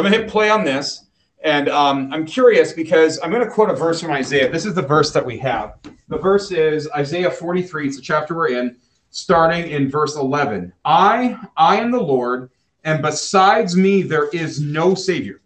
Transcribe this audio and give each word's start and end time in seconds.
I'm 0.00 0.04
going 0.04 0.14
to 0.14 0.20
hit 0.20 0.30
play 0.30 0.48
on 0.48 0.64
this. 0.64 1.04
And 1.44 1.68
um, 1.68 2.10
I'm 2.10 2.24
curious 2.24 2.72
because 2.72 3.20
I'm 3.22 3.30
going 3.30 3.44
to 3.44 3.50
quote 3.50 3.68
a 3.68 3.74
verse 3.74 4.00
from 4.00 4.12
Isaiah. 4.12 4.50
This 4.50 4.64
is 4.64 4.72
the 4.72 4.82
verse 4.82 5.12
that 5.12 5.24
we 5.24 5.36
have. 5.38 5.78
The 6.08 6.16
verse 6.16 6.50
is 6.52 6.88
Isaiah 6.96 7.30
43. 7.30 7.86
It's 7.86 7.96
the 7.96 8.02
chapter 8.02 8.34
we're 8.34 8.48
in, 8.48 8.78
starting 9.10 9.70
in 9.70 9.90
verse 9.90 10.16
11. 10.16 10.72
I, 10.86 11.38
I 11.56 11.76
am 11.76 11.90
the 11.90 12.00
Lord, 12.00 12.50
and 12.84 13.02
besides 13.02 13.76
me 13.76 14.00
there 14.00 14.28
is 14.28 14.58
no 14.58 14.94
Savior. 14.94 15.42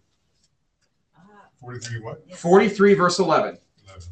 43 1.61 2.01
what? 2.01 2.33
43 2.37 2.95
verse 2.95 3.19
11. 3.19 3.59
11, 3.89 4.09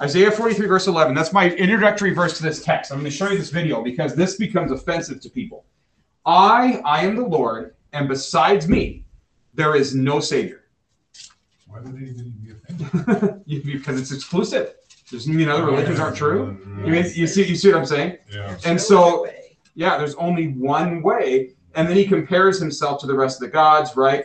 Isaiah 0.00 0.30
43 0.30 0.66
verse 0.66 0.86
11. 0.86 1.14
That's 1.14 1.32
my 1.32 1.50
introductory 1.50 2.12
verse 2.12 2.36
to 2.36 2.44
this 2.44 2.62
text. 2.62 2.92
I'm 2.92 2.98
going 2.98 3.10
to 3.10 3.16
show 3.16 3.30
you 3.30 3.38
this 3.38 3.50
video 3.50 3.82
because 3.82 4.14
this 4.14 4.36
becomes 4.36 4.70
offensive 4.70 5.20
to 5.22 5.30
people. 5.30 5.64
I, 6.24 6.80
I 6.84 7.04
am 7.04 7.16
the 7.16 7.26
Lord, 7.26 7.74
and 7.92 8.08
besides 8.08 8.68
me 8.68 9.04
there 9.54 9.74
is 9.74 9.94
no 9.94 10.20
Savior. 10.20 10.64
Why 11.66 11.80
would 11.80 11.94
they 11.94 12.10
even 12.10 12.30
be 12.30 12.52
offended? 12.52 13.44
because 13.64 14.00
it's 14.00 14.12
exclusive. 14.12 14.74
Doesn't 15.10 15.34
mean 15.34 15.48
other 15.48 15.66
religions 15.66 16.00
aren't 16.00 16.16
true. 16.16 16.58
You 16.84 16.90
mean 16.90 17.04
you 17.14 17.26
see 17.26 17.46
you 17.46 17.54
see 17.54 17.68
what 17.70 17.78
I'm 17.78 17.86
saying? 17.86 18.18
Yeah. 18.30 18.56
And 18.64 18.80
so 18.80 19.26
yeah, 19.74 19.98
there's 19.98 20.14
only 20.14 20.48
one 20.48 21.02
way, 21.02 21.54
and 21.74 21.86
then 21.86 21.96
he 21.96 22.06
compares 22.06 22.58
himself 22.58 23.00
to 23.02 23.06
the 23.06 23.14
rest 23.14 23.36
of 23.36 23.40
the 23.40 23.52
gods, 23.52 23.96
right? 23.96 24.24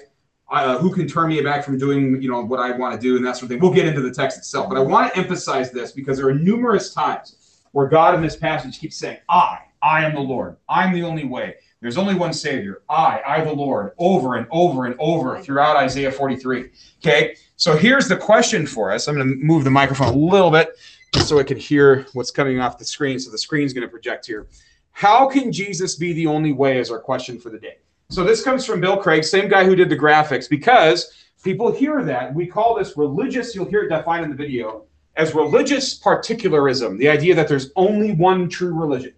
Uh, 0.49 0.77
who 0.77 0.93
can 0.93 1.05
turn 1.05 1.27
me 1.27 1.41
back 1.41 1.65
from 1.65 1.77
doing 1.77 2.21
you 2.21 2.31
know 2.31 2.41
what 2.41 2.61
I 2.61 2.71
want 2.71 2.95
to 2.95 3.01
do 3.01 3.17
and 3.17 3.25
that 3.25 3.35
sort 3.35 3.43
of 3.43 3.49
thing. 3.49 3.59
We'll 3.59 3.73
get 3.73 3.85
into 3.85 4.01
the 4.01 4.13
text 4.13 4.37
itself, 4.37 4.69
but 4.69 4.77
I 4.77 4.81
want 4.81 5.13
to 5.13 5.19
emphasize 5.19 5.71
this 5.71 5.91
because 5.91 6.17
there 6.17 6.27
are 6.29 6.33
numerous 6.33 6.93
times 6.93 7.61
where 7.73 7.87
God 7.87 8.15
in 8.15 8.21
this 8.21 8.37
passage 8.37 8.79
keeps 8.79 8.95
saying, 8.95 9.17
"I, 9.27 9.59
I 9.83 10.05
am 10.05 10.15
the 10.15 10.21
Lord. 10.21 10.55
I'm 10.69 10.93
the 10.93 11.03
only 11.03 11.25
way. 11.25 11.55
There's 11.79 11.97
only 11.97 12.15
one 12.15 12.33
Savior. 12.33 12.81
I, 12.89 13.21
I 13.25 13.43
the 13.43 13.53
Lord," 13.53 13.91
over 13.97 14.35
and 14.35 14.47
over 14.49 14.85
and 14.85 14.95
over 14.99 15.39
throughout 15.41 15.77
Isaiah 15.77 16.11
43. 16.11 16.71
Okay, 17.03 17.35
so 17.55 17.77
here's 17.77 18.07
the 18.07 18.17
question 18.17 18.65
for 18.65 18.91
us. 18.91 19.07
I'm 19.07 19.15
going 19.15 19.29
to 19.29 19.35
move 19.35 19.63
the 19.63 19.71
microphone 19.71 20.13
a 20.13 20.17
little 20.17 20.49
bit 20.51 20.77
just 21.13 21.27
so 21.27 21.39
I 21.39 21.43
can 21.43 21.57
hear 21.57 22.05
what's 22.13 22.31
coming 22.31 22.59
off 22.59 22.77
the 22.77 22.85
screen. 22.85 23.19
So 23.19 23.29
the 23.29 23.37
screen's 23.37 23.73
going 23.73 23.85
to 23.85 23.91
project 23.91 24.25
here. 24.25 24.47
How 24.91 25.27
can 25.27 25.51
Jesus 25.51 25.95
be 25.95 26.13
the 26.13 26.25
only 26.25 26.51
way? 26.51 26.79
Is 26.79 26.89
our 26.89 26.99
question 26.99 27.39
for 27.39 27.51
the 27.51 27.59
day. 27.59 27.77
So 28.09 28.23
this 28.23 28.43
comes 28.43 28.65
from 28.65 28.79
Bill 28.79 28.97
Craig, 28.97 29.23
same 29.23 29.49
guy 29.49 29.65
who 29.65 29.75
did 29.75 29.89
the 29.89 29.97
graphics, 29.97 30.49
because 30.49 31.13
people 31.43 31.71
hear 31.71 32.03
that. 32.03 32.33
We 32.33 32.47
call 32.47 32.75
this 32.75 32.95
religious, 32.95 33.53
you'll 33.53 33.69
hear 33.69 33.83
it 33.83 33.89
defined 33.89 34.23
in 34.23 34.29
the 34.29 34.35
video, 34.35 34.85
as 35.17 35.35
religious 35.35 35.95
particularism, 35.95 36.97
the 36.97 37.09
idea 37.09 37.35
that 37.35 37.49
there's 37.49 37.71
only 37.75 38.13
one 38.13 38.47
true 38.47 38.73
religion. 38.73 39.13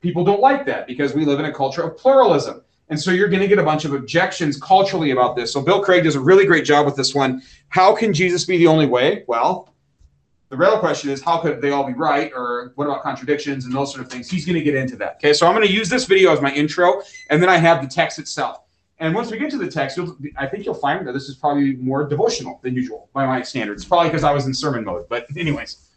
People 0.00 0.24
don't 0.24 0.40
like 0.40 0.64
that 0.66 0.86
because 0.86 1.14
we 1.14 1.24
live 1.24 1.40
in 1.40 1.46
a 1.46 1.52
culture 1.52 1.82
of 1.82 1.96
pluralism. 1.96 2.62
And 2.90 2.98
so 2.98 3.10
you're 3.10 3.28
going 3.28 3.42
to 3.42 3.48
get 3.48 3.58
a 3.58 3.62
bunch 3.62 3.84
of 3.84 3.92
objections 3.92 4.58
culturally 4.60 5.10
about 5.10 5.36
this. 5.36 5.52
So 5.52 5.60
Bill 5.60 5.82
Craig 5.82 6.04
does 6.04 6.14
a 6.14 6.20
really 6.20 6.46
great 6.46 6.64
job 6.64 6.86
with 6.86 6.96
this 6.96 7.14
one. 7.14 7.42
How 7.68 7.94
can 7.94 8.14
Jesus 8.14 8.44
be 8.44 8.56
the 8.56 8.66
only 8.66 8.86
way? 8.86 9.24
Well, 9.26 9.74
the 10.48 10.56
real 10.56 10.78
question 10.78 11.10
is 11.10 11.22
how 11.22 11.38
could 11.38 11.60
they 11.60 11.70
all 11.70 11.84
be 11.84 11.92
right 11.92 12.32
or 12.34 12.72
what 12.76 12.86
about 12.86 13.02
contradictions 13.02 13.66
and 13.66 13.74
those 13.74 13.92
sort 13.92 14.04
of 14.04 14.10
things? 14.10 14.30
He's 14.30 14.46
going 14.46 14.56
to 14.56 14.62
get 14.62 14.74
into 14.74 14.96
that. 14.96 15.16
Okay, 15.16 15.34
so 15.34 15.46
I'm 15.46 15.54
going 15.54 15.66
to 15.66 15.72
use 15.72 15.90
this 15.90 16.06
video 16.06 16.32
as 16.32 16.40
my 16.40 16.52
intro 16.52 17.02
and 17.28 17.42
then 17.42 17.50
I 17.50 17.58
have 17.58 17.82
the 17.82 17.88
text 17.88 18.18
itself. 18.18 18.62
And 19.00 19.14
once 19.14 19.30
we 19.30 19.38
get 19.38 19.50
to 19.50 19.58
the 19.58 19.70
text, 19.70 19.98
I 20.36 20.46
think 20.46 20.64
you'll 20.64 20.74
find 20.74 21.06
that 21.06 21.12
this 21.12 21.28
is 21.28 21.36
probably 21.36 21.76
more 21.76 22.04
devotional 22.08 22.58
than 22.62 22.74
usual 22.74 23.10
by 23.12 23.26
my 23.26 23.42
standards. 23.42 23.84
Probably 23.84 24.08
because 24.08 24.24
I 24.24 24.32
was 24.32 24.46
in 24.46 24.54
sermon 24.54 24.84
mode. 24.84 25.08
But 25.08 25.26
anyways, 25.36 25.90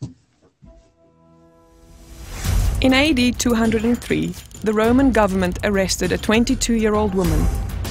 In 2.82 2.94
AD 2.94 3.38
203, 3.38 4.34
the 4.64 4.74
Roman 4.74 5.12
government 5.12 5.60
arrested 5.64 6.12
a 6.12 6.18
22 6.18 6.74
year 6.74 6.96
old 6.96 7.14
woman, 7.14 7.46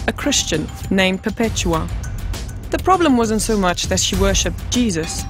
a 0.08 0.12
Christian 0.12 0.66
named 0.90 1.22
Perpetua. 1.22 1.88
The 2.70 2.78
problem 2.78 3.16
wasn't 3.16 3.42
so 3.42 3.56
much 3.56 3.84
that 3.84 4.00
she 4.00 4.16
worshipped 4.16 4.70
Jesus, 4.72 5.24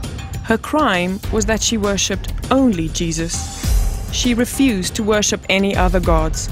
her 0.51 0.57
crime 0.59 1.21
was 1.31 1.45
that 1.47 1.63
she 1.63 1.77
worshipped 1.77 2.33
only 2.51 2.89
Jesus. 2.89 4.11
She 4.13 4.35
refused 4.35 4.97
to 4.97 5.05
worship 5.05 5.41
any 5.49 5.77
other 5.77 6.01
gods. 6.01 6.49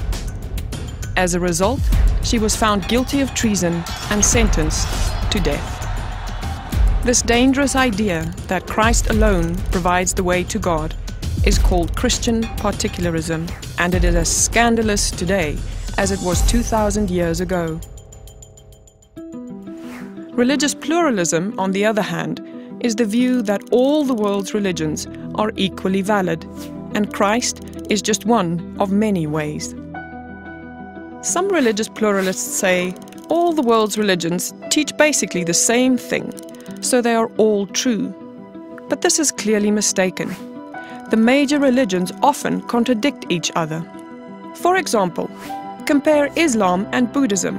As 1.17 1.33
a 1.33 1.39
result, 1.39 1.81
she 2.23 2.39
was 2.39 2.55
found 2.55 2.87
guilty 2.87 3.19
of 3.19 3.33
treason 3.33 3.83
and 4.09 4.23
sentenced 4.23 4.87
to 5.31 5.39
death. 5.39 7.03
This 7.03 7.21
dangerous 7.21 7.75
idea 7.75 8.31
that 8.47 8.67
Christ 8.67 9.09
alone 9.09 9.55
provides 9.71 10.13
the 10.13 10.23
way 10.23 10.43
to 10.45 10.59
God 10.59 10.95
is 11.45 11.57
called 11.57 11.95
Christian 11.95 12.43
particularism, 12.57 13.47
and 13.77 13.95
it 13.95 14.03
is 14.03 14.15
as 14.15 14.29
scandalous 14.29 15.11
today 15.11 15.57
as 15.97 16.11
it 16.11 16.19
was 16.21 16.41
2,000 16.49 17.09
years 17.09 17.39
ago. 17.39 17.79
Religious 20.33 20.73
pluralism, 20.73 21.57
on 21.59 21.71
the 21.71 21.85
other 21.85 22.01
hand, 22.01 22.41
is 22.81 22.95
the 22.95 23.05
view 23.05 23.41
that 23.41 23.61
all 23.71 24.05
the 24.05 24.13
world's 24.13 24.53
religions 24.53 25.07
are 25.35 25.51
equally 25.55 26.01
valid, 26.01 26.45
and 26.93 27.13
Christ 27.13 27.61
is 27.89 28.01
just 28.01 28.25
one 28.25 28.75
of 28.79 28.91
many 28.91 29.27
ways. 29.27 29.75
Some 31.21 31.49
religious 31.49 31.89
pluralists 31.89 32.53
say 32.53 32.95
all 33.29 33.51
the 33.53 33.61
world's 33.61 33.97
religions 33.97 34.53
teach 34.69 34.95
basically 34.97 35.43
the 35.43 35.53
same 35.53 35.97
thing, 35.97 36.33
so 36.81 37.01
they 37.01 37.15
are 37.15 37.29
all 37.37 37.67
true. 37.67 38.13
But 38.87 39.01
this 39.01 39.19
is 39.19 39.31
clearly 39.31 39.71
mistaken. 39.71 40.33
The 41.09 41.17
major 41.17 41.59
religions 41.59 42.11
often 42.21 42.61
contradict 42.61 43.25
each 43.29 43.51
other. 43.55 43.83
For 44.55 44.77
example, 44.77 45.29
compare 45.85 46.31
Islam 46.35 46.87
and 46.91 47.11
Buddhism. 47.11 47.57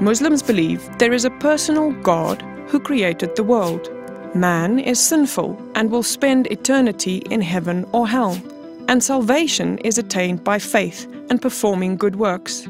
Muslims 0.00 0.42
believe 0.42 0.88
there 0.98 1.12
is 1.12 1.26
a 1.26 1.36
personal 1.38 1.92
God 2.02 2.40
who 2.68 2.80
created 2.80 3.36
the 3.36 3.44
world. 3.44 3.90
Man 4.34 4.78
is 4.78 4.98
sinful 4.98 5.60
and 5.74 5.90
will 5.90 6.02
spend 6.02 6.46
eternity 6.46 7.18
in 7.30 7.42
heaven 7.42 7.84
or 7.92 8.08
hell, 8.08 8.40
and 8.88 9.04
salvation 9.04 9.76
is 9.78 9.98
attained 9.98 10.42
by 10.42 10.58
faith 10.58 11.06
and 11.28 11.42
performing 11.42 11.96
good 11.96 12.16
works. 12.16 12.66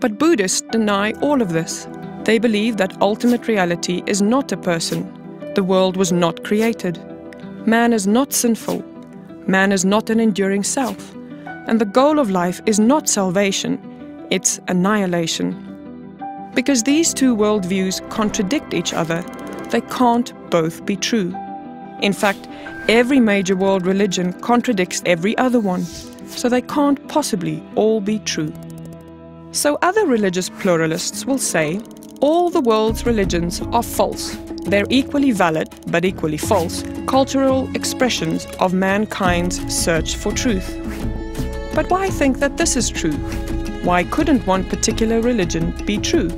But 0.00 0.18
Buddhists 0.18 0.60
deny 0.72 1.12
all 1.22 1.40
of 1.40 1.52
this. 1.52 1.88
They 2.24 2.38
believe 2.38 2.76
that 2.76 3.00
ultimate 3.00 3.48
reality 3.48 4.02
is 4.06 4.20
not 4.20 4.52
a 4.52 4.56
person. 4.56 5.10
The 5.54 5.64
world 5.64 5.96
was 5.96 6.12
not 6.12 6.44
created. 6.44 6.98
Man 7.66 7.92
is 7.92 8.06
not 8.06 8.32
sinful. 8.32 8.84
Man 9.48 9.72
is 9.72 9.82
not 9.82 10.10
an 10.10 10.20
enduring 10.20 10.62
self. 10.62 11.14
And 11.66 11.80
the 11.80 11.86
goal 11.86 12.18
of 12.18 12.30
life 12.30 12.60
is 12.66 12.78
not 12.78 13.08
salvation, 13.08 13.78
it's 14.30 14.60
annihilation. 14.68 15.56
Because 16.54 16.82
these 16.82 17.14
two 17.14 17.34
worldviews 17.34 18.06
contradict 18.10 18.74
each 18.74 18.92
other, 18.92 19.22
they 19.70 19.80
can't 19.80 20.34
both 20.50 20.84
be 20.84 20.96
true. 20.96 21.34
In 22.02 22.12
fact, 22.12 22.46
every 22.90 23.20
major 23.20 23.56
world 23.56 23.86
religion 23.86 24.34
contradicts 24.40 25.02
every 25.06 25.36
other 25.38 25.60
one, 25.60 25.84
so 26.26 26.50
they 26.50 26.62
can't 26.62 27.08
possibly 27.08 27.62
all 27.74 28.02
be 28.02 28.18
true. 28.18 28.52
So 29.52 29.78
other 29.80 30.06
religious 30.06 30.50
pluralists 30.50 31.24
will 31.24 31.38
say 31.38 31.80
all 32.20 32.50
the 32.50 32.60
world's 32.60 33.06
religions 33.06 33.60
are 33.72 33.82
false. 33.82 34.36
They're 34.66 34.86
equally 34.90 35.30
valid, 35.30 35.68
but 35.86 36.04
equally 36.04 36.36
false, 36.36 36.82
cultural 37.06 37.70
expressions 37.76 38.46
of 38.58 38.74
mankind's 38.74 39.72
search 39.72 40.16
for 40.16 40.32
truth. 40.32 40.76
But 41.74 41.88
why 41.90 42.10
think 42.10 42.38
that 42.40 42.56
this 42.56 42.76
is 42.76 42.90
true? 42.90 43.16
Why 43.84 44.02
couldn't 44.02 44.46
one 44.46 44.64
particular 44.64 45.20
religion 45.20 45.72
be 45.86 45.98
true? 45.98 46.28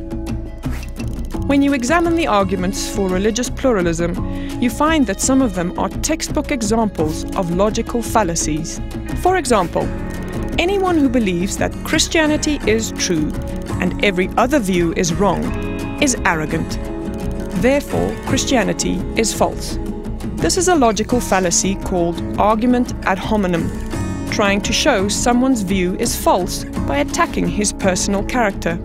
When 1.46 1.62
you 1.62 1.72
examine 1.72 2.14
the 2.14 2.26
arguments 2.26 2.94
for 2.94 3.08
religious 3.08 3.49
pluralism, 3.49 4.14
you 4.60 4.69
find 4.69 5.06
that 5.06 5.20
some 5.20 5.40
of 5.40 5.54
them 5.54 5.76
are 5.78 5.88
textbook 5.88 6.52
examples 6.52 7.25
of 7.37 7.52
logical 7.52 8.02
fallacies. 8.02 8.81
For 9.22 9.38
example, 9.38 9.88
anyone 10.58 10.99
who 10.99 11.08
believes 11.08 11.56
that 11.56 11.72
Christianity 11.84 12.60
is 12.66 12.93
true 12.93 13.32
and 13.81 14.04
every 14.04 14.28
other 14.37 14.58
view 14.58 14.93
is 14.94 15.14
wrong 15.14 15.69
is 16.00 16.17
arrogant. 16.25 16.79
Therefore, 17.62 18.17
Christianity 18.26 19.02
is 19.17 19.35
false. 19.35 19.79
This 20.37 20.56
is 20.56 20.69
a 20.69 20.75
logical 20.75 21.20
fallacy 21.20 21.75
called 21.75 22.20
argument 22.38 22.94
ad 23.05 23.19
hominem, 23.19 23.69
trying 24.31 24.62
to 24.62 24.73
show 24.73 25.08
someone's 25.08 25.62
view 25.62 25.97
is 25.97 26.17
false 26.17 26.64
by 26.88 26.99
attacking 26.99 27.47
his 27.47 27.73
personal 27.73 28.25
character. 28.25 28.76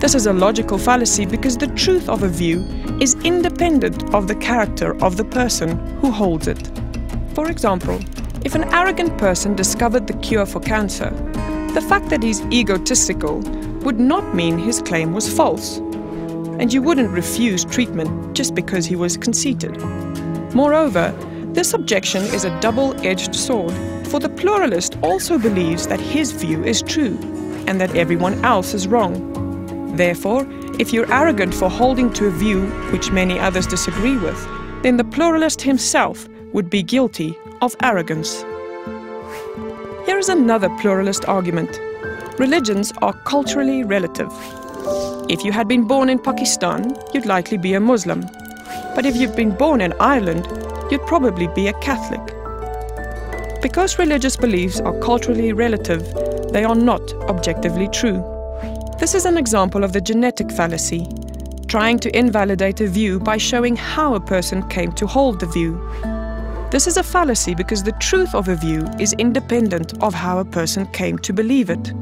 This 0.00 0.14
is 0.14 0.26
a 0.26 0.32
logical 0.32 0.78
fallacy 0.78 1.26
because 1.26 1.58
the 1.58 1.66
truth 1.74 2.08
of 2.08 2.22
a 2.22 2.28
view 2.28 2.60
is 3.00 3.14
independent 3.24 4.14
of 4.14 4.28
the 4.28 4.36
character 4.36 4.96
of 5.04 5.16
the 5.16 5.24
person 5.24 5.78
who 5.98 6.10
holds 6.10 6.48
it. 6.48 6.70
For 7.34 7.50
example, 7.50 8.00
if 8.44 8.54
an 8.54 8.64
arrogant 8.72 9.18
person 9.18 9.54
discovered 9.54 10.06
the 10.06 10.16
cure 10.18 10.46
for 10.46 10.60
cancer, 10.60 11.10
the 11.74 11.84
fact 11.86 12.08
that 12.08 12.22
he's 12.22 12.40
egotistical 12.46 13.40
would 13.82 14.00
not 14.00 14.34
mean 14.34 14.58
his 14.58 14.80
claim 14.80 15.12
was 15.12 15.32
false. 15.32 15.80
And 16.58 16.72
you 16.72 16.82
wouldn't 16.82 17.10
refuse 17.10 17.64
treatment 17.64 18.34
just 18.34 18.54
because 18.54 18.84
he 18.86 18.96
was 18.96 19.16
conceited. 19.16 19.76
Moreover, 20.54 21.14
this 21.52 21.72
objection 21.72 22.22
is 22.22 22.44
a 22.44 22.60
double 22.60 22.94
edged 23.06 23.34
sword, 23.34 23.72
for 24.08 24.20
the 24.20 24.28
pluralist 24.28 24.96
also 25.02 25.38
believes 25.38 25.86
that 25.86 26.00
his 26.00 26.32
view 26.32 26.64
is 26.64 26.82
true 26.82 27.16
and 27.66 27.80
that 27.80 27.94
everyone 27.94 28.44
else 28.44 28.74
is 28.74 28.88
wrong. 28.88 29.14
Therefore, 29.96 30.46
If 30.78 30.92
you're 30.92 31.12
arrogant 31.12 31.52
for 31.52 31.68
holding 31.68 32.12
to 32.12 32.26
a 32.26 32.30
view 32.30 32.66
which 32.92 33.10
many 33.10 33.36
others 33.40 33.66
disagree 33.66 34.16
with, 34.16 34.40
then 34.84 34.96
the 34.96 35.02
pluralist 35.02 35.60
himself 35.60 36.28
would 36.52 36.70
be 36.70 36.84
guilty 36.84 37.36
of 37.60 37.74
arrogance. 37.82 38.42
Here 40.06 40.18
is 40.18 40.28
another 40.28 40.68
pluralist 40.78 41.24
argument. 41.24 41.80
Religions 42.38 42.92
are 43.02 43.12
culturally 43.24 43.82
relative. 43.82 44.30
If 45.28 45.44
you 45.44 45.52
had 45.52 45.68
been 45.68 45.84
born 45.86 46.08
in 46.08 46.18
Pakistan, 46.18 46.96
you'd 47.12 47.26
likely 47.26 47.58
be 47.58 47.74
a 47.74 47.80
Muslim. 47.80 48.22
But 48.94 49.04
if 49.04 49.14
you've 49.14 49.36
been 49.36 49.50
born 49.50 49.82
in 49.82 49.92
Ireland, 50.00 50.48
you'd 50.90 51.06
probably 51.06 51.48
be 51.48 51.68
a 51.68 51.78
Catholic. 51.80 52.34
Because 53.60 53.98
religious 53.98 54.38
beliefs 54.38 54.80
are 54.80 54.98
culturally 55.00 55.52
relative, 55.52 56.02
they 56.50 56.64
are 56.64 56.74
not 56.74 57.12
objectively 57.28 57.88
true. 57.88 58.24
This 58.98 59.14
is 59.14 59.26
an 59.26 59.36
example 59.36 59.84
of 59.84 59.92
the 59.92 60.00
genetic 60.00 60.50
fallacy, 60.50 61.06
trying 61.66 61.98
to 61.98 62.18
invalidate 62.18 62.80
a 62.80 62.86
view 62.86 63.20
by 63.20 63.36
showing 63.36 63.76
how 63.76 64.14
a 64.14 64.20
person 64.20 64.66
came 64.70 64.92
to 64.92 65.06
hold 65.06 65.40
the 65.40 65.46
view. 65.46 65.78
This 66.70 66.86
is 66.86 66.96
a 66.96 67.02
fallacy 67.02 67.54
because 67.54 67.82
the 67.82 67.92
truth 68.00 68.34
of 68.34 68.48
a 68.48 68.56
view 68.56 68.88
is 68.98 69.12
independent 69.18 70.02
of 70.02 70.14
how 70.14 70.38
a 70.38 70.44
person 70.46 70.86
came 70.86 71.18
to 71.18 71.34
believe 71.34 71.68
it. 71.68 71.92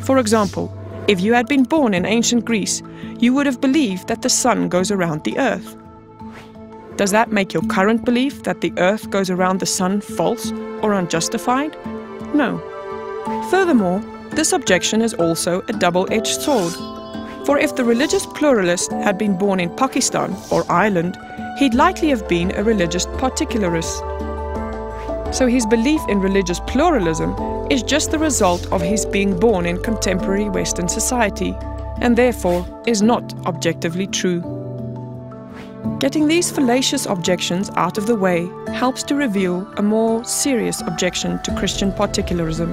For 0.00 0.18
example, 0.18 0.76
if 1.06 1.20
you 1.20 1.34
had 1.34 1.46
been 1.46 1.64
born 1.64 1.92
in 1.94 2.06
ancient 2.06 2.44
Greece, 2.44 2.82
you 3.18 3.34
would 3.34 3.46
have 3.46 3.60
believed 3.60 4.08
that 4.08 4.22
the 4.22 4.30
sun 4.30 4.68
goes 4.68 4.90
around 4.90 5.24
the 5.24 5.38
earth. 5.38 5.76
Does 6.96 7.10
that 7.10 7.32
make 7.32 7.52
your 7.52 7.62
current 7.64 8.04
belief 8.04 8.44
that 8.44 8.60
the 8.60 8.72
earth 8.78 9.10
goes 9.10 9.28
around 9.28 9.60
the 9.60 9.66
sun 9.66 10.00
false 10.00 10.52
or 10.80 10.92
unjustified? 10.92 11.76
No. 12.34 12.58
Furthermore, 13.50 14.00
this 14.30 14.52
objection 14.52 15.02
is 15.02 15.14
also 15.14 15.62
a 15.68 15.72
double 15.72 16.06
edged 16.10 16.40
sword. 16.40 16.72
For 17.46 17.58
if 17.58 17.76
the 17.76 17.84
religious 17.84 18.24
pluralist 18.26 18.90
had 18.92 19.18
been 19.18 19.36
born 19.36 19.60
in 19.60 19.74
Pakistan 19.76 20.34
or 20.50 20.64
Ireland, 20.70 21.18
he'd 21.58 21.74
likely 21.74 22.08
have 22.08 22.26
been 22.28 22.50
a 22.52 22.64
religious 22.64 23.06
particularist. 23.18 24.02
So 25.34 25.48
his 25.48 25.66
belief 25.66 26.00
in 26.08 26.20
religious 26.20 26.60
pluralism 26.60 27.34
is 27.68 27.82
just 27.82 28.12
the 28.12 28.18
result 28.20 28.70
of 28.72 28.80
his 28.80 29.04
being 29.04 29.36
born 29.36 29.66
in 29.66 29.82
contemporary 29.82 30.48
Western 30.48 30.88
society, 30.88 31.56
and 32.00 32.16
therefore 32.16 32.64
is 32.86 33.02
not 33.02 33.34
objectively 33.44 34.06
true. 34.06 34.40
Getting 35.98 36.28
these 36.28 36.52
fallacious 36.52 37.06
objections 37.06 37.68
out 37.70 37.98
of 37.98 38.06
the 38.06 38.14
way 38.14 38.48
helps 38.68 39.02
to 39.02 39.16
reveal 39.16 39.66
a 39.76 39.82
more 39.82 40.24
serious 40.24 40.80
objection 40.82 41.42
to 41.42 41.54
Christian 41.56 41.92
particularism 41.92 42.70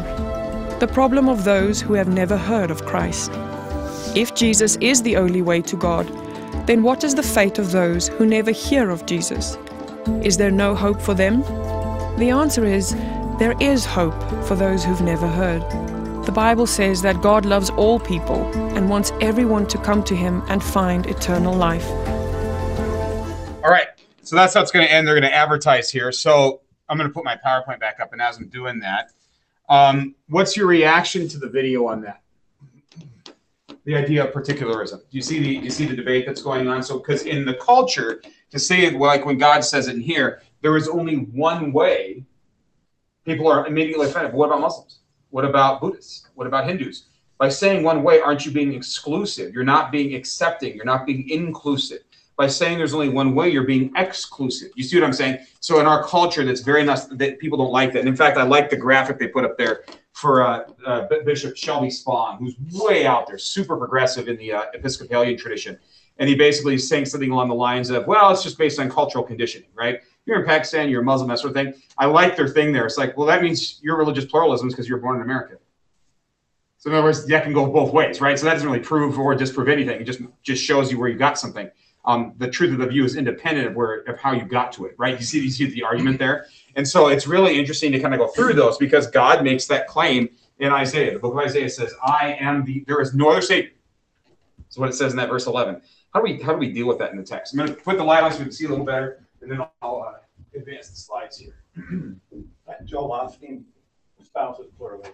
the 0.80 0.88
problem 0.88 1.30
of 1.30 1.44
those 1.44 1.80
who 1.80 1.94
have 1.94 2.08
never 2.08 2.36
heard 2.36 2.72
of 2.72 2.86
Christ. 2.86 3.32
If 4.16 4.34
Jesus 4.34 4.78
is 4.78 5.04
the 5.04 5.16
only 5.16 5.44
way 5.44 5.62
to 5.62 5.76
God, 5.76 6.08
then 6.66 6.82
what 6.82 7.04
is 7.04 7.14
the 7.14 7.22
fate 7.22 7.60
of 7.60 7.72
those 7.72 8.08
who 8.08 8.26
never 8.26 8.50
hear 8.50 8.90
of 8.90 9.06
Jesus? 9.06 9.60
Is 10.24 10.38
there 10.38 10.50
no 10.50 10.74
hope 10.74 11.00
for 11.00 11.14
them? 11.14 11.44
The 12.22 12.30
answer 12.30 12.64
is 12.64 12.94
there 13.40 13.56
is 13.60 13.84
hope 13.84 14.14
for 14.46 14.54
those 14.54 14.84
who've 14.84 15.02
never 15.02 15.28
heard. 15.28 15.64
The 16.28 16.32
Bible 16.32 16.68
says 16.68 17.02
that 17.02 17.20
God 17.20 17.48
loves 17.48 17.72
all 17.72 18.00
people 18.00 18.46
and 18.76 18.88
wants 18.92 19.12
everyone 19.22 19.66
to 19.70 19.80
come 19.80 20.04
to 20.04 20.16
Him 20.16 20.44
and 20.48 20.64
find 20.64 21.08
eternal 21.08 21.56
life. 21.56 21.90
All 23.64 23.72
right. 23.72 23.88
So 24.22 24.36
that's 24.36 24.54
how 24.54 24.62
it's 24.62 24.70
going 24.70 24.86
to 24.86 24.94
end. 24.94 25.08
They're 25.08 25.20
going 25.20 25.32
to 25.32 25.34
advertise 25.34 25.90
here. 25.90 26.12
So 26.12 26.62
I'm 26.88 26.96
going 26.96 27.10
to 27.10 27.14
put 27.14 27.26
my 27.26 27.40
PowerPoint 27.44 27.80
back 27.80 28.00
up. 28.00 28.14
And 28.14 28.22
as 28.22 28.38
I'm 28.38 28.50
doing 28.50 28.78
that, 28.82 29.10
um, 29.68 30.14
what's 30.30 30.56
your 30.56 30.68
reaction 30.68 31.28
to 31.28 31.40
the 31.40 31.50
video 31.50 31.88
on 31.88 32.02
that? 32.04 32.22
The 33.86 33.96
idea 33.96 34.26
of 34.26 34.32
particularism. 34.32 35.00
Do 35.00 35.18
you 35.18 35.24
see 35.24 35.40
the 35.40 35.58
do 35.58 35.64
you 35.64 35.72
see 35.72 35.88
the 35.88 35.96
debate 35.96 36.28
that's 36.28 36.44
going 36.44 36.68
on? 36.68 36.84
So 36.84 37.00
because 37.00 37.24
in 37.24 37.46
the 37.46 37.56
culture, 37.56 38.22
to 38.52 38.60
say 38.60 38.86
it 38.86 38.94
like 38.94 39.26
when 39.26 39.40
God 39.40 39.62
says 39.62 39.88
it 39.88 39.96
in 39.96 40.02
here, 40.02 40.44
there 40.62 40.78
is 40.78 40.88
only 40.88 41.16
one 41.16 41.72
way. 41.72 42.24
People 43.26 43.48
are 43.48 43.68
immediately 43.68 44.08
offended. 44.08 44.34
What 44.34 44.48
about 44.48 44.62
Muslims? 44.62 45.00
What 45.30 45.46
about 45.46 45.82
Buddhists? 45.82 46.28
What 46.36 46.48
about 46.48 46.68
Hindus? 46.68 47.06
By 47.38 47.50
saying 47.50 47.84
one 47.84 48.04
way, 48.04 48.20
aren't 48.20 48.46
you 48.46 48.52
being 48.52 48.74
exclusive? 48.74 49.54
You're 49.54 49.64
not 49.64 49.92
being 49.92 50.16
accepting. 50.16 50.76
You're 50.76 50.86
not 50.86 51.06
being 51.06 51.30
inclusive 51.30 52.00
by 52.42 52.48
saying 52.48 52.80
there's 52.80 52.96
only 52.96 53.10
one 53.10 53.36
way, 53.36 53.50
you're 53.50 53.66
being 53.66 53.92
exclusive. 53.96 54.72
You 54.76 54.84
see 54.84 55.00
what 55.00 55.06
I'm 55.06 55.14
saying? 55.14 55.46
So 55.60 55.80
in 55.80 55.86
our 55.86 56.04
culture, 56.04 56.44
that's 56.44 56.62
very 56.62 56.84
nice 56.84 57.06
that 57.06 57.38
people 57.38 57.56
don't 57.56 57.72
like 57.72 57.94
that. 57.94 58.00
And 58.00 58.08
in 58.08 58.16
fact, 58.16 58.36
I 58.36 58.42
like 58.42 58.72
the 58.72 58.78
graphic 58.78 59.20
they 59.20 59.28
put 59.28 59.46
up 59.46 59.60
there 59.60 59.84
for 60.14 60.42
uh, 60.42 60.64
uh, 60.84 61.08
Bishop 61.24 61.56
Shelby 61.56 61.92
Spong, 61.92 62.40
who's 62.40 62.56
way 62.82 63.06
out 63.06 63.28
there, 63.28 63.38
super 63.38 63.78
progressive 63.78 64.28
in 64.28 64.38
the 64.38 64.54
uh, 64.54 64.64
Episcopalian 64.74 65.38
tradition. 65.38 65.78
And 66.18 66.28
he 66.28 66.34
basically 66.34 66.74
is 66.74 66.90
saying 66.90 67.06
something 67.06 67.30
along 67.30 67.50
the 67.50 67.54
lines 67.56 67.92
of, 67.92 68.08
well, 68.08 68.32
it's 68.32 68.42
just 68.42 68.58
based 68.58 68.80
on 68.80 68.90
cultural 68.90 69.24
conditioning, 69.24 69.70
right? 69.76 70.02
You're 70.26 70.40
in 70.40 70.46
Pakistan, 70.46 70.90
you're 70.90 71.02
a 71.02 71.06
Muslim, 71.06 71.30
that 71.30 71.40
sort 71.40 71.56
of 71.56 71.56
thing. 71.56 71.82
I 71.98 72.06
like 72.06 72.36
their 72.36 72.48
thing 72.48 72.72
there. 72.72 72.86
It's 72.86 72.98
like, 72.98 73.18
well, 73.18 73.28
that 73.28 73.42
means 73.42 73.80
your 73.82 73.98
religious 73.98 74.26
pluralism 74.26 74.68
is 74.68 74.74
because 74.74 74.88
you're 74.88 75.00
born 75.00 75.16
in 75.16 75.24
America. 75.24 75.56
So 76.78 76.90
in 76.90 76.96
other 76.96 77.06
words, 77.06 77.26
that 77.28 77.44
can 77.44 77.54
go 77.54 77.68
both 77.68 77.94
ways, 77.94 78.22
right? 78.22 78.38
So 78.38 78.46
that 78.46 78.54
doesn't 78.54 78.68
really 78.68 78.84
prove 78.84 79.18
or 79.20 79.36
disprove 79.36 79.68
anything. 79.68 80.02
It 80.02 80.06
just 80.06 80.22
just 80.42 80.64
shows 80.64 80.92
you 80.92 81.00
where 81.00 81.10
you 81.10 81.18
got 81.18 81.38
something 81.38 81.70
um, 82.06 82.34
the 82.38 82.50
truth 82.50 82.72
of 82.72 82.80
the 82.80 82.88
view 82.88 83.04
is 83.04 83.16
independent 83.16 83.68
of 83.68 83.76
where 83.76 84.00
of 84.02 84.18
how 84.18 84.32
you 84.32 84.44
got 84.44 84.72
to 84.74 84.86
it, 84.86 84.96
right? 84.98 85.20
You 85.20 85.26
see, 85.26 85.42
you 85.42 85.50
see 85.50 85.66
the 85.66 85.84
argument 85.84 86.20
there, 86.20 86.48
and 86.76 86.88
so 86.88 87.08
it's 87.08 87.28
really 87.28 87.60
interesting 87.60 87.92
to 87.92 88.00
kind 88.00 88.14
of 88.14 88.20
go 88.20 88.28
through 88.28 88.54
those 88.54 88.78
because 88.78 89.08
God 89.08 89.44
makes 89.44 89.68
that 89.68 89.88
claim 89.88 90.30
in 90.60 90.72
Isaiah. 90.72 91.14
The 91.14 91.20
book 91.20 91.34
of 91.34 91.40
Isaiah 91.40 91.70
says, 91.70 91.94
"I 92.04 92.38
am 92.40 92.66
the 92.66 92.84
there 92.88 93.02
is 93.02 93.14
no 93.14 93.30
other 93.30 93.42
Savior." 93.42 93.72
That's 94.58 94.78
what 94.78 94.90
it 94.90 94.94
says 94.94 95.12
in 95.12 95.18
that 95.18 95.30
verse 95.30 95.46
eleven. 95.46 95.82
How 96.14 96.22
do 96.22 96.24
we 96.24 96.42
how 96.42 96.54
do 96.54 96.58
we 96.58 96.72
deal 96.72 96.88
with 96.88 96.98
that 97.00 97.12
in 97.12 97.18
the 97.18 97.24
text? 97.24 97.54
I'm 97.54 97.60
going 97.60 97.70
to 97.70 97.82
put 97.82 97.98
the 97.98 98.04
light 98.04 98.24
on 98.24 98.32
so 98.32 98.40
we 98.40 98.46
can 98.46 98.52
see 98.52 98.66
a 98.66 98.70
little 98.70 98.86
better, 98.86 99.21
and 99.42 99.52
then 99.52 99.60
I'll 99.82 100.04
uh, 100.04 100.58
advance 100.58 100.90
the 100.90 100.96
slides 100.96 101.38
here. 101.38 101.62
Joel 102.86 103.10
Osteen 103.10 103.64
spouses 104.24 104.68
pluralism. 104.78 105.14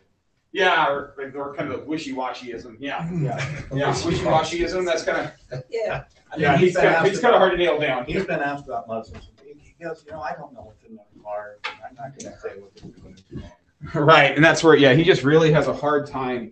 Yeah, 0.53 0.87
or, 0.89 1.13
or 1.35 1.53
kind 1.55 1.71
of 1.71 1.85
wishy-washyism. 1.85 2.77
Yeah, 2.79 3.09
Yeah. 3.11 3.65
yeah, 3.73 3.89
wishy-washyism. 4.05 4.85
That's 4.85 5.03
kind 5.03 5.31
of 5.51 5.63
Yeah. 5.69 6.03
I 6.31 6.35
mean, 6.35 6.41
yeah. 6.41 6.57
He's 6.57 6.75
kind 6.75 6.87
of, 6.87 6.93
asked 6.93 7.09
he's 7.09 7.19
kind 7.19 7.35
of 7.35 7.39
hard 7.39 7.51
to 7.51 7.57
nail 7.57 7.79
down. 7.79 8.05
He's 8.05 8.25
been 8.25 8.39
asked 8.39 8.65
about 8.65 8.87
Muslims. 8.87 9.29
He 9.43 9.83
goes, 9.83 10.03
you 10.05 10.11
know, 10.13 10.21
I 10.21 10.33
don't 10.33 10.53
know 10.53 10.61
what's 10.61 10.83
in 10.83 10.95
their 10.95 11.05
heart. 11.23 11.67
I'm 11.87 11.95
not 11.95 12.17
going 12.17 12.33
to 12.33 12.39
say 12.39 12.59
what 12.59 12.75
they're 12.75 12.91
doing. 12.91 13.13
is 13.13 13.23
wrong." 13.31 13.51
Right, 13.93 14.35
and 14.35 14.43
that's 14.43 14.63
where 14.63 14.75
yeah, 14.75 14.93
he 14.93 15.03
just 15.03 15.23
really 15.23 15.51
has 15.51 15.67
a 15.67 15.73
hard 15.73 16.07
time. 16.07 16.51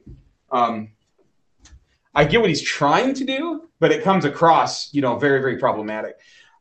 Um, 0.52 0.92
I 2.14 2.24
get 2.24 2.40
what 2.40 2.50
he's 2.50 2.62
trying 2.62 3.16
to 3.16 3.24
do, 3.26 3.68
but 3.80 3.92
it 3.92 4.04
comes 4.04 4.26
across, 4.26 4.94
you 4.94 5.02
know, 5.02 5.18
very 5.18 5.40
very 5.40 5.58
problematic, 5.58 6.18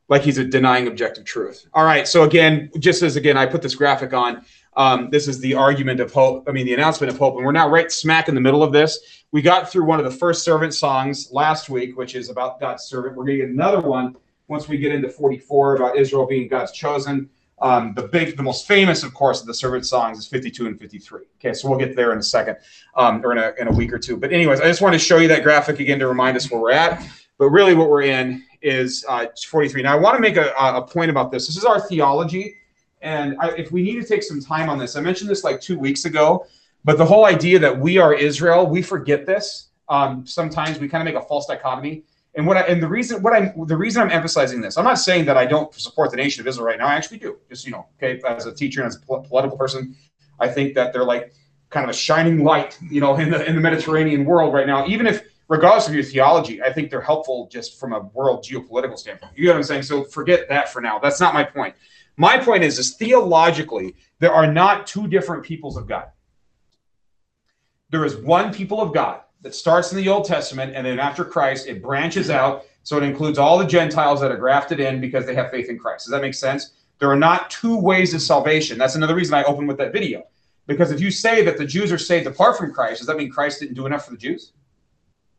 like 0.09 0.23
he's 0.23 0.39
a 0.39 0.45
denying 0.45 0.87
objective 0.87 1.25
truth. 1.25 1.67
All 1.73 1.85
right, 1.85 2.07
so 2.07 2.25
again, 2.25 2.71
just 2.79 3.03
as 3.03 3.17
again, 3.17 3.37
I 3.37 3.47
put 3.47 3.63
this 3.63 3.75
graphic 3.75 4.13
on. 4.13 4.45
Um, 4.77 5.09
this 5.11 5.29
is 5.29 5.39
the 5.41 5.55
argument 5.55 6.01
of 6.01 6.13
hope. 6.13 6.49
I 6.49 6.53
mean, 6.53 6.67
the 6.67 6.75
announcement 6.75 7.13
of 7.13 7.19
hope, 7.19 7.37
and 7.37 7.45
we're 7.45 7.53
now 7.53 7.69
right 7.69 7.91
smack 7.91 8.29
in 8.29 8.35
the 8.35 8.41
middle 8.41 8.63
of 8.63 8.73
this. 8.73 9.25
We 9.31 9.41
got 9.41 9.71
through 9.71 9.85
one 9.85 9.99
of 9.99 10.05
the 10.05 10.17
first 10.17 10.45
servant 10.45 10.75
songs 10.75 11.31
last 11.33 11.69
week, 11.69 11.97
which 11.97 12.15
is 12.15 12.29
about 12.29 12.61
God's 12.61 12.85
servant. 12.85 13.17
We're 13.17 13.25
going 13.25 13.39
to 13.39 13.47
get 13.47 13.53
another 13.53 13.81
one 13.81 14.17
once 14.49 14.69
we 14.69 14.79
get 14.79 14.93
into 14.93 15.09
44 15.09 15.77
about 15.77 15.97
Israel 15.97 16.27
being 16.27 16.49
God's 16.49 16.73
chosen. 16.73 17.31
Um, 17.61 17.95
the 17.95 18.09
big, 18.09 18.37
the 18.37 18.43
most 18.43 18.67
famous, 18.67 19.05
of 19.05 19.15
course, 19.15 19.41
of 19.41 19.47
the 19.47 19.55
servant 19.55 19.87
songs 19.87 20.19
is 20.19 20.27
52 20.27 20.67
and 20.67 20.79
53. 20.79 21.21
Okay, 21.39 21.55
so 21.55 21.69
we'll 21.69 21.79
get 21.79 21.95
there 21.95 22.13
in 22.13 22.19
a 22.19 22.23
second, 22.23 22.57
um, 22.97 23.25
or 23.25 23.33
in 23.33 23.39
a, 23.39 23.53
in 23.59 23.69
a 23.69 23.73
week 23.73 23.93
or 23.93 23.99
two. 23.99 24.17
But 24.17 24.33
anyways, 24.33 24.61
I 24.61 24.65
just 24.65 24.83
want 24.83 24.93
to 24.93 24.99
show 24.99 25.19
you 25.19 25.29
that 25.29 25.45
graphic 25.45 25.81
again 25.81 25.99
to 26.01 26.09
remind 26.09 26.37
us 26.37 26.51
where 26.51 26.61
we're 26.61 26.73
at. 26.73 27.07
But 27.39 27.51
really, 27.51 27.75
what 27.75 27.89
we're 27.89 28.03
in 28.03 28.45
is 28.65 29.05
uh, 29.09 29.27
43. 29.47 29.83
Now, 29.83 29.93
I 29.93 30.01
want 30.01 30.17
to 30.17 30.21
make 30.21 30.37
a, 30.37 30.53
a 30.59 30.83
point 30.83 31.11
about 31.11 31.31
this. 31.31 31.47
This 31.47 31.57
is 31.57 31.65
our 31.65 31.81
theology, 31.81 32.57
and 33.03 33.37
I, 33.39 33.51
if 33.51 33.71
we 33.71 33.83
need 33.83 34.01
to 34.01 34.05
take 34.05 34.23
some 34.23 34.41
time 34.41 34.71
on 34.71 34.79
this, 34.79 34.97
I 34.97 35.01
mentioned 35.01 35.31
this 35.31 35.45
like 35.45 35.61
two 35.61 35.79
weeks 35.79 36.07
ago. 36.07 36.47
But 36.85 36.99
the 36.99 37.05
whole 37.05 37.25
idea 37.25 37.59
that 37.61 37.79
we 37.79 37.99
are 37.99 38.13
Israel, 38.15 38.67
we 38.67 38.83
forget 38.83 39.25
this. 39.27 39.69
Um, 39.89 40.27
sometimes 40.27 40.79
we 40.79 40.89
kind 40.89 41.07
of 41.07 41.15
make 41.15 41.23
a 41.23 41.27
false 41.27 41.47
dichotomy. 41.47 42.05
And 42.35 42.47
what 42.47 42.57
I, 42.57 42.63
and 42.63 42.83
the 42.83 42.89
reason 42.89 43.23
what 43.23 43.33
I 43.33 43.55
the 43.67 43.77
reason 43.77 44.03
I'm 44.03 44.11
emphasizing 44.11 44.61
this, 44.61 44.77
I'm 44.77 44.85
not 44.85 44.99
saying 44.99 45.25
that 45.27 45.37
I 45.37 45.47
don't 45.47 45.73
support 45.75 46.11
the 46.11 46.17
nation 46.17 46.41
of 46.41 46.47
Israel 46.47 46.67
right 46.67 46.79
now. 46.79 46.87
I 46.87 46.95
actually 46.95 47.19
do. 47.19 47.39
Just 47.49 47.65
you 47.65 47.73
know, 47.73 47.87
okay, 47.97 48.21
as 48.27 48.47
a 48.47 48.53
teacher 48.53 48.81
and 48.81 48.89
as 48.89 48.97
a 48.97 49.01
political 49.01 49.57
person, 49.57 49.95
I 50.41 50.49
think 50.49 50.75
that 50.75 50.93
they're 50.93 51.05
like 51.05 51.33
kind 51.71 51.85
of 51.85 51.91
a 51.91 51.97
shining 51.97 52.43
light, 52.43 52.79
you 52.91 53.01
know, 53.01 53.17
in 53.17 53.31
the 53.31 53.45
in 53.47 53.55
the 53.55 53.61
Mediterranean 53.61 54.25
world 54.25 54.53
right 54.53 54.67
now. 54.67 54.87
Even 54.87 55.07
if 55.07 55.23
regardless 55.49 55.89
of 55.89 55.95
your 55.95 56.03
theology, 56.03 56.63
I 56.63 56.73
think 56.73 56.91
they're 56.91 57.01
helpful 57.01 57.49
just 57.51 57.79
from 57.79 57.93
a 57.93 58.01
world 58.01 58.45
geopolitical 58.45 58.99
standpoint. 58.99 59.33
You 59.37 59.47
know 59.47 59.53
what 59.53 59.59
I'm 59.59 59.63
saying? 59.65 59.83
So 59.83 60.05
forget 60.05 60.49
that 60.49 60.73
for 60.73 60.81
now. 60.81 60.99
That's 60.99 61.21
not 61.21 61.35
my 61.35 61.45
point. 61.45 61.75
My 62.17 62.39
point 62.39 62.63
is, 62.63 62.79
is 62.79 62.95
theologically, 62.95 63.97
there 64.21 64.33
are 64.33 64.51
not 64.51 64.87
two 64.87 65.09
different 65.09 65.45
peoples 65.45 65.77
of 65.77 65.87
God. 65.87 66.07
There 67.91 68.05
is 68.05 68.17
one 68.17 68.53
people 68.53 68.81
of 68.81 68.95
God 68.95 69.21
that 69.43 69.55
starts 69.55 69.93
in 69.93 69.99
the 69.99 70.09
Old 70.09 70.25
Testament, 70.25 70.73
and 70.75 70.87
then 70.87 70.99
after 70.99 71.25
Christ, 71.25 71.67
it 71.67 71.83
branches 71.83 72.31
out. 72.31 72.65
So 72.83 72.97
it 72.97 73.03
includes 73.03 73.39
all 73.39 73.59
the 73.59 73.67
Gentiles 73.67 74.21
that 74.21 74.31
are 74.31 74.37
grafted 74.37 74.79
in 74.81 75.01
because 75.01 75.27
they 75.27 75.35
have 75.35 75.51
faith 75.51 75.69
in 75.69 75.79
Christ. 75.79 76.07
Does 76.07 76.13
that 76.13 76.23
make 76.23 76.35
sense? 76.35 76.73
There 76.99 77.11
are 77.11 77.17
not 77.17 77.51
two 77.51 77.77
ways 77.77 78.15
of 78.15 78.23
salvation. 78.23 78.79
That's 78.79 78.95
another 78.95 79.15
reason 79.15 79.35
I 79.35 79.43
opened 79.45 79.69
with 79.69 79.79
that 79.79 79.93
video. 79.93 80.25
Because 80.67 80.91
if 80.91 81.01
you 81.01 81.11
say 81.11 81.43
that 81.45 81.59
the 81.59 81.65
Jews 81.65 81.93
are 81.93 81.99
saved 81.99 82.27
apart 82.27 82.57
from 82.57 82.73
Christ, 82.73 82.99
does 82.99 83.07
that 83.07 83.17
mean 83.17 83.31
Christ 83.31 83.61
didn't 83.61 83.75
do 83.75 83.87
enough 83.87 84.05
for 84.05 84.13
the 84.13 84.17
Jews? 84.17 84.53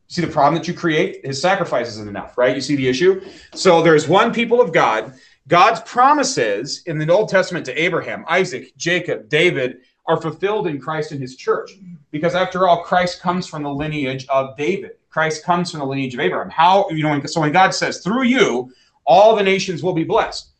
See 0.08 0.22
the 0.22 0.28
problem 0.28 0.54
that 0.54 0.68
you 0.68 0.74
create? 0.74 1.24
His 1.24 1.40
sacrifice 1.40 1.88
isn't 1.88 2.08
enough, 2.08 2.38
right? 2.38 2.54
You 2.54 2.60
see 2.60 2.76
the 2.76 2.88
issue? 2.88 3.22
So 3.54 3.82
there's 3.82 4.06
one 4.06 4.32
people 4.32 4.60
of 4.60 4.72
God. 4.72 5.14
God's 5.48 5.80
promises 5.82 6.82
in 6.86 6.98
the 6.98 7.12
Old 7.12 7.28
Testament 7.28 7.66
to 7.66 7.80
Abraham, 7.80 8.24
Isaac, 8.28 8.76
Jacob, 8.76 9.28
David 9.28 9.78
are 10.06 10.20
fulfilled 10.20 10.66
in 10.66 10.80
Christ 10.80 11.12
and 11.12 11.20
his 11.20 11.36
church. 11.36 11.72
Because 12.10 12.34
after 12.34 12.68
all, 12.68 12.82
Christ 12.82 13.20
comes 13.20 13.46
from 13.46 13.62
the 13.62 13.72
lineage 13.72 14.26
of 14.28 14.56
David. 14.56 14.92
Christ 15.10 15.44
comes 15.44 15.70
from 15.70 15.80
the 15.80 15.86
lineage 15.86 16.14
of 16.14 16.20
Abraham. 16.20 16.50
How, 16.50 16.88
you 16.90 17.02
know, 17.02 17.20
so 17.26 17.40
when 17.40 17.52
God 17.52 17.74
says, 17.74 18.00
through 18.00 18.24
you, 18.24 18.72
all 19.04 19.34
the 19.34 19.42
nations 19.42 19.82
will 19.82 19.92
be 19.92 20.04
blessed, 20.04 20.50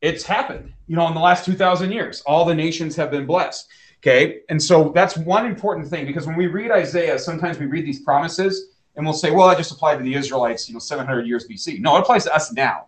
it's 0.00 0.24
happened, 0.24 0.72
you 0.86 0.96
know, 0.96 1.06
in 1.08 1.14
the 1.14 1.20
last 1.20 1.44
2,000 1.44 1.90
years. 1.90 2.22
All 2.22 2.44
the 2.44 2.54
nations 2.54 2.96
have 2.96 3.10
been 3.10 3.26
blessed. 3.26 3.68
Okay. 4.06 4.42
And 4.50 4.62
so 4.62 4.90
that's 4.94 5.16
one 5.16 5.46
important 5.46 5.88
thing 5.88 6.06
because 6.06 6.28
when 6.28 6.36
we 6.36 6.46
read 6.46 6.70
Isaiah, 6.70 7.18
sometimes 7.18 7.58
we 7.58 7.66
read 7.66 7.84
these 7.84 8.00
promises 8.00 8.68
and 8.94 9.04
we'll 9.04 9.12
say, 9.12 9.32
well, 9.32 9.48
I 9.48 9.56
just 9.56 9.72
applied 9.72 9.96
to 9.96 10.04
the 10.04 10.14
Israelites, 10.14 10.68
you 10.68 10.74
know, 10.74 10.78
700 10.78 11.26
years 11.26 11.48
BC. 11.48 11.80
No, 11.80 11.96
it 11.96 12.00
applies 12.00 12.22
to 12.24 12.34
us 12.34 12.52
now. 12.52 12.86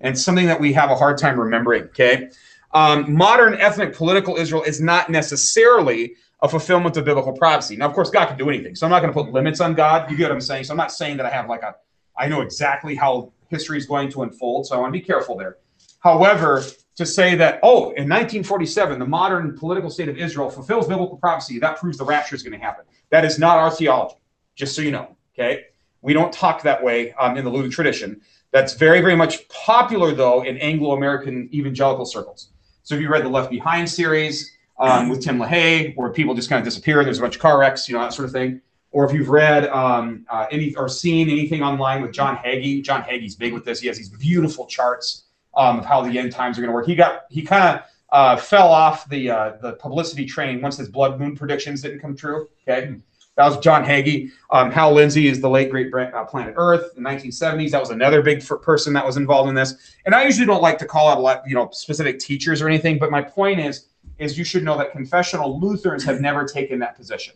And 0.00 0.16
something 0.16 0.46
that 0.46 0.60
we 0.60 0.72
have 0.72 0.90
a 0.90 0.94
hard 0.94 1.18
time 1.18 1.40
remembering. 1.40 1.84
Okay. 1.84 2.30
Um, 2.74 3.12
modern 3.12 3.54
ethnic 3.54 3.92
political 3.92 4.36
Israel 4.36 4.62
is 4.62 4.80
not 4.80 5.10
necessarily 5.10 6.14
a 6.42 6.48
fulfillment 6.48 6.96
of 6.96 7.04
biblical 7.04 7.32
prophecy. 7.32 7.76
Now, 7.76 7.86
of 7.88 7.94
course, 7.94 8.10
God 8.10 8.26
can 8.26 8.38
do 8.38 8.48
anything. 8.48 8.76
So 8.76 8.86
I'm 8.86 8.90
not 8.90 9.00
going 9.00 9.12
to 9.12 9.20
put 9.20 9.32
limits 9.32 9.60
on 9.60 9.74
God. 9.74 10.08
You 10.08 10.16
get 10.16 10.24
what 10.24 10.32
I'm 10.32 10.40
saying? 10.40 10.64
So 10.64 10.74
I'm 10.74 10.76
not 10.76 10.92
saying 10.92 11.16
that 11.16 11.26
I 11.26 11.30
have 11.30 11.48
like 11.48 11.62
a, 11.62 11.74
I 12.16 12.28
know 12.28 12.42
exactly 12.42 12.94
how 12.94 13.32
history 13.48 13.78
is 13.78 13.86
going 13.86 14.10
to 14.10 14.22
unfold. 14.22 14.66
So 14.66 14.76
I 14.76 14.78
want 14.78 14.94
to 14.94 15.00
be 15.00 15.04
careful 15.04 15.36
there. 15.36 15.56
However, 16.00 16.62
to 16.96 17.04
say 17.04 17.34
that, 17.34 17.60
oh, 17.62 17.90
in 17.90 18.08
1947, 18.08 18.98
the 18.98 19.06
modern 19.06 19.56
political 19.56 19.90
state 19.90 20.08
of 20.08 20.16
Israel 20.16 20.50
fulfills 20.50 20.88
biblical 20.88 21.16
prophecy, 21.18 21.58
that 21.58 21.78
proves 21.78 21.98
the 21.98 22.04
rapture 22.04 22.34
is 22.34 22.42
going 22.42 22.58
to 22.58 22.64
happen. 22.64 22.84
That 23.10 23.24
is 23.24 23.38
not 23.38 23.58
our 23.58 23.70
theology, 23.70 24.16
just 24.54 24.74
so 24.74 24.82
you 24.82 24.90
know. 24.90 25.16
Okay. 25.34 25.64
We 26.00 26.14
don't 26.14 26.32
talk 26.32 26.62
that 26.62 26.82
way 26.82 27.12
um, 27.14 27.36
in 27.36 27.44
the 27.44 27.50
Lutheran 27.50 27.70
tradition. 27.70 28.20
That's 28.52 28.74
very, 28.74 29.00
very 29.00 29.16
much 29.16 29.46
popular, 29.48 30.12
though, 30.12 30.42
in 30.42 30.56
Anglo 30.58 30.92
American 30.92 31.50
evangelical 31.52 32.06
circles. 32.06 32.50
So 32.82 32.94
if 32.94 33.00
you 33.00 33.10
read 33.10 33.24
the 33.24 33.28
Left 33.28 33.50
Behind 33.50 33.88
series 33.88 34.52
um, 34.78 35.08
with 35.08 35.22
Tim 35.22 35.38
LaHaye, 35.38 35.94
where 35.96 36.10
people 36.10 36.34
just 36.34 36.48
kind 36.48 36.60
of 36.60 36.64
disappear, 36.64 37.02
there's 37.04 37.18
a 37.18 37.22
bunch 37.22 37.34
of 37.36 37.42
car 37.42 37.58
wrecks, 37.58 37.88
you 37.88 37.94
know, 37.94 38.00
that 38.00 38.14
sort 38.14 38.24
of 38.24 38.32
thing. 38.32 38.62
Or 38.92 39.04
if 39.04 39.12
you've 39.12 39.28
read 39.28 39.66
um, 39.68 40.24
uh, 40.30 40.46
any 40.50 40.74
or 40.76 40.88
seen 40.88 41.28
anything 41.28 41.62
online 41.62 42.00
with 42.00 42.12
John 42.12 42.36
Hagee, 42.36 42.82
John 42.82 43.02
Hagee's 43.02 43.34
big 43.34 43.52
with 43.52 43.64
this. 43.64 43.80
He 43.80 43.88
has 43.88 43.98
these 43.98 44.08
beautiful 44.08 44.66
charts 44.66 45.25
um, 45.56 45.78
of 45.78 45.84
how 45.84 46.02
the 46.02 46.18
end 46.18 46.32
times 46.32 46.58
are 46.58 46.60
going 46.60 46.70
to 46.70 46.74
work. 46.74 46.86
He 46.86 46.94
got 46.94 47.24
he 47.30 47.42
kind 47.42 47.78
of 47.78 47.86
uh, 48.10 48.36
fell 48.36 48.68
off 48.68 49.08
the 49.08 49.30
uh, 49.30 49.56
the 49.60 49.72
publicity 49.74 50.24
train 50.24 50.60
once 50.60 50.76
his 50.76 50.88
blood 50.88 51.18
moon 51.18 51.36
predictions 51.36 51.82
didn't 51.82 52.00
come 52.00 52.16
true. 52.16 52.48
Okay, 52.68 52.96
that 53.36 53.46
was 53.46 53.58
John 53.58 53.84
Hagee. 53.84 54.30
Um, 54.50 54.70
Hal 54.70 54.94
Lindsey 54.94 55.28
is 55.28 55.40
the 55.40 55.50
late 55.50 55.70
great 55.70 55.92
uh, 55.92 56.24
Planet 56.24 56.54
Earth 56.56 56.92
in 56.96 57.02
the 57.02 57.10
1970s. 57.10 57.70
That 57.70 57.80
was 57.80 57.90
another 57.90 58.22
big 58.22 58.44
person 58.62 58.94
that 58.94 59.04
was 59.04 59.18
involved 59.18 59.50
in 59.50 59.54
this. 59.54 59.94
And 60.06 60.14
I 60.14 60.24
usually 60.24 60.46
don't 60.46 60.62
like 60.62 60.78
to 60.78 60.86
call 60.86 61.08
out 61.08 61.18
a 61.18 61.20
lot, 61.20 61.42
you 61.46 61.54
know, 61.54 61.68
specific 61.72 62.18
teachers 62.18 62.62
or 62.62 62.68
anything. 62.68 62.98
But 62.98 63.10
my 63.10 63.20
point 63.20 63.60
is, 63.60 63.88
is 64.18 64.38
you 64.38 64.44
should 64.44 64.64
know 64.64 64.78
that 64.78 64.92
confessional 64.92 65.60
Lutherans 65.60 66.02
have 66.04 66.20
never 66.20 66.44
taken 66.44 66.78
that 66.78 66.96
position. 66.96 67.34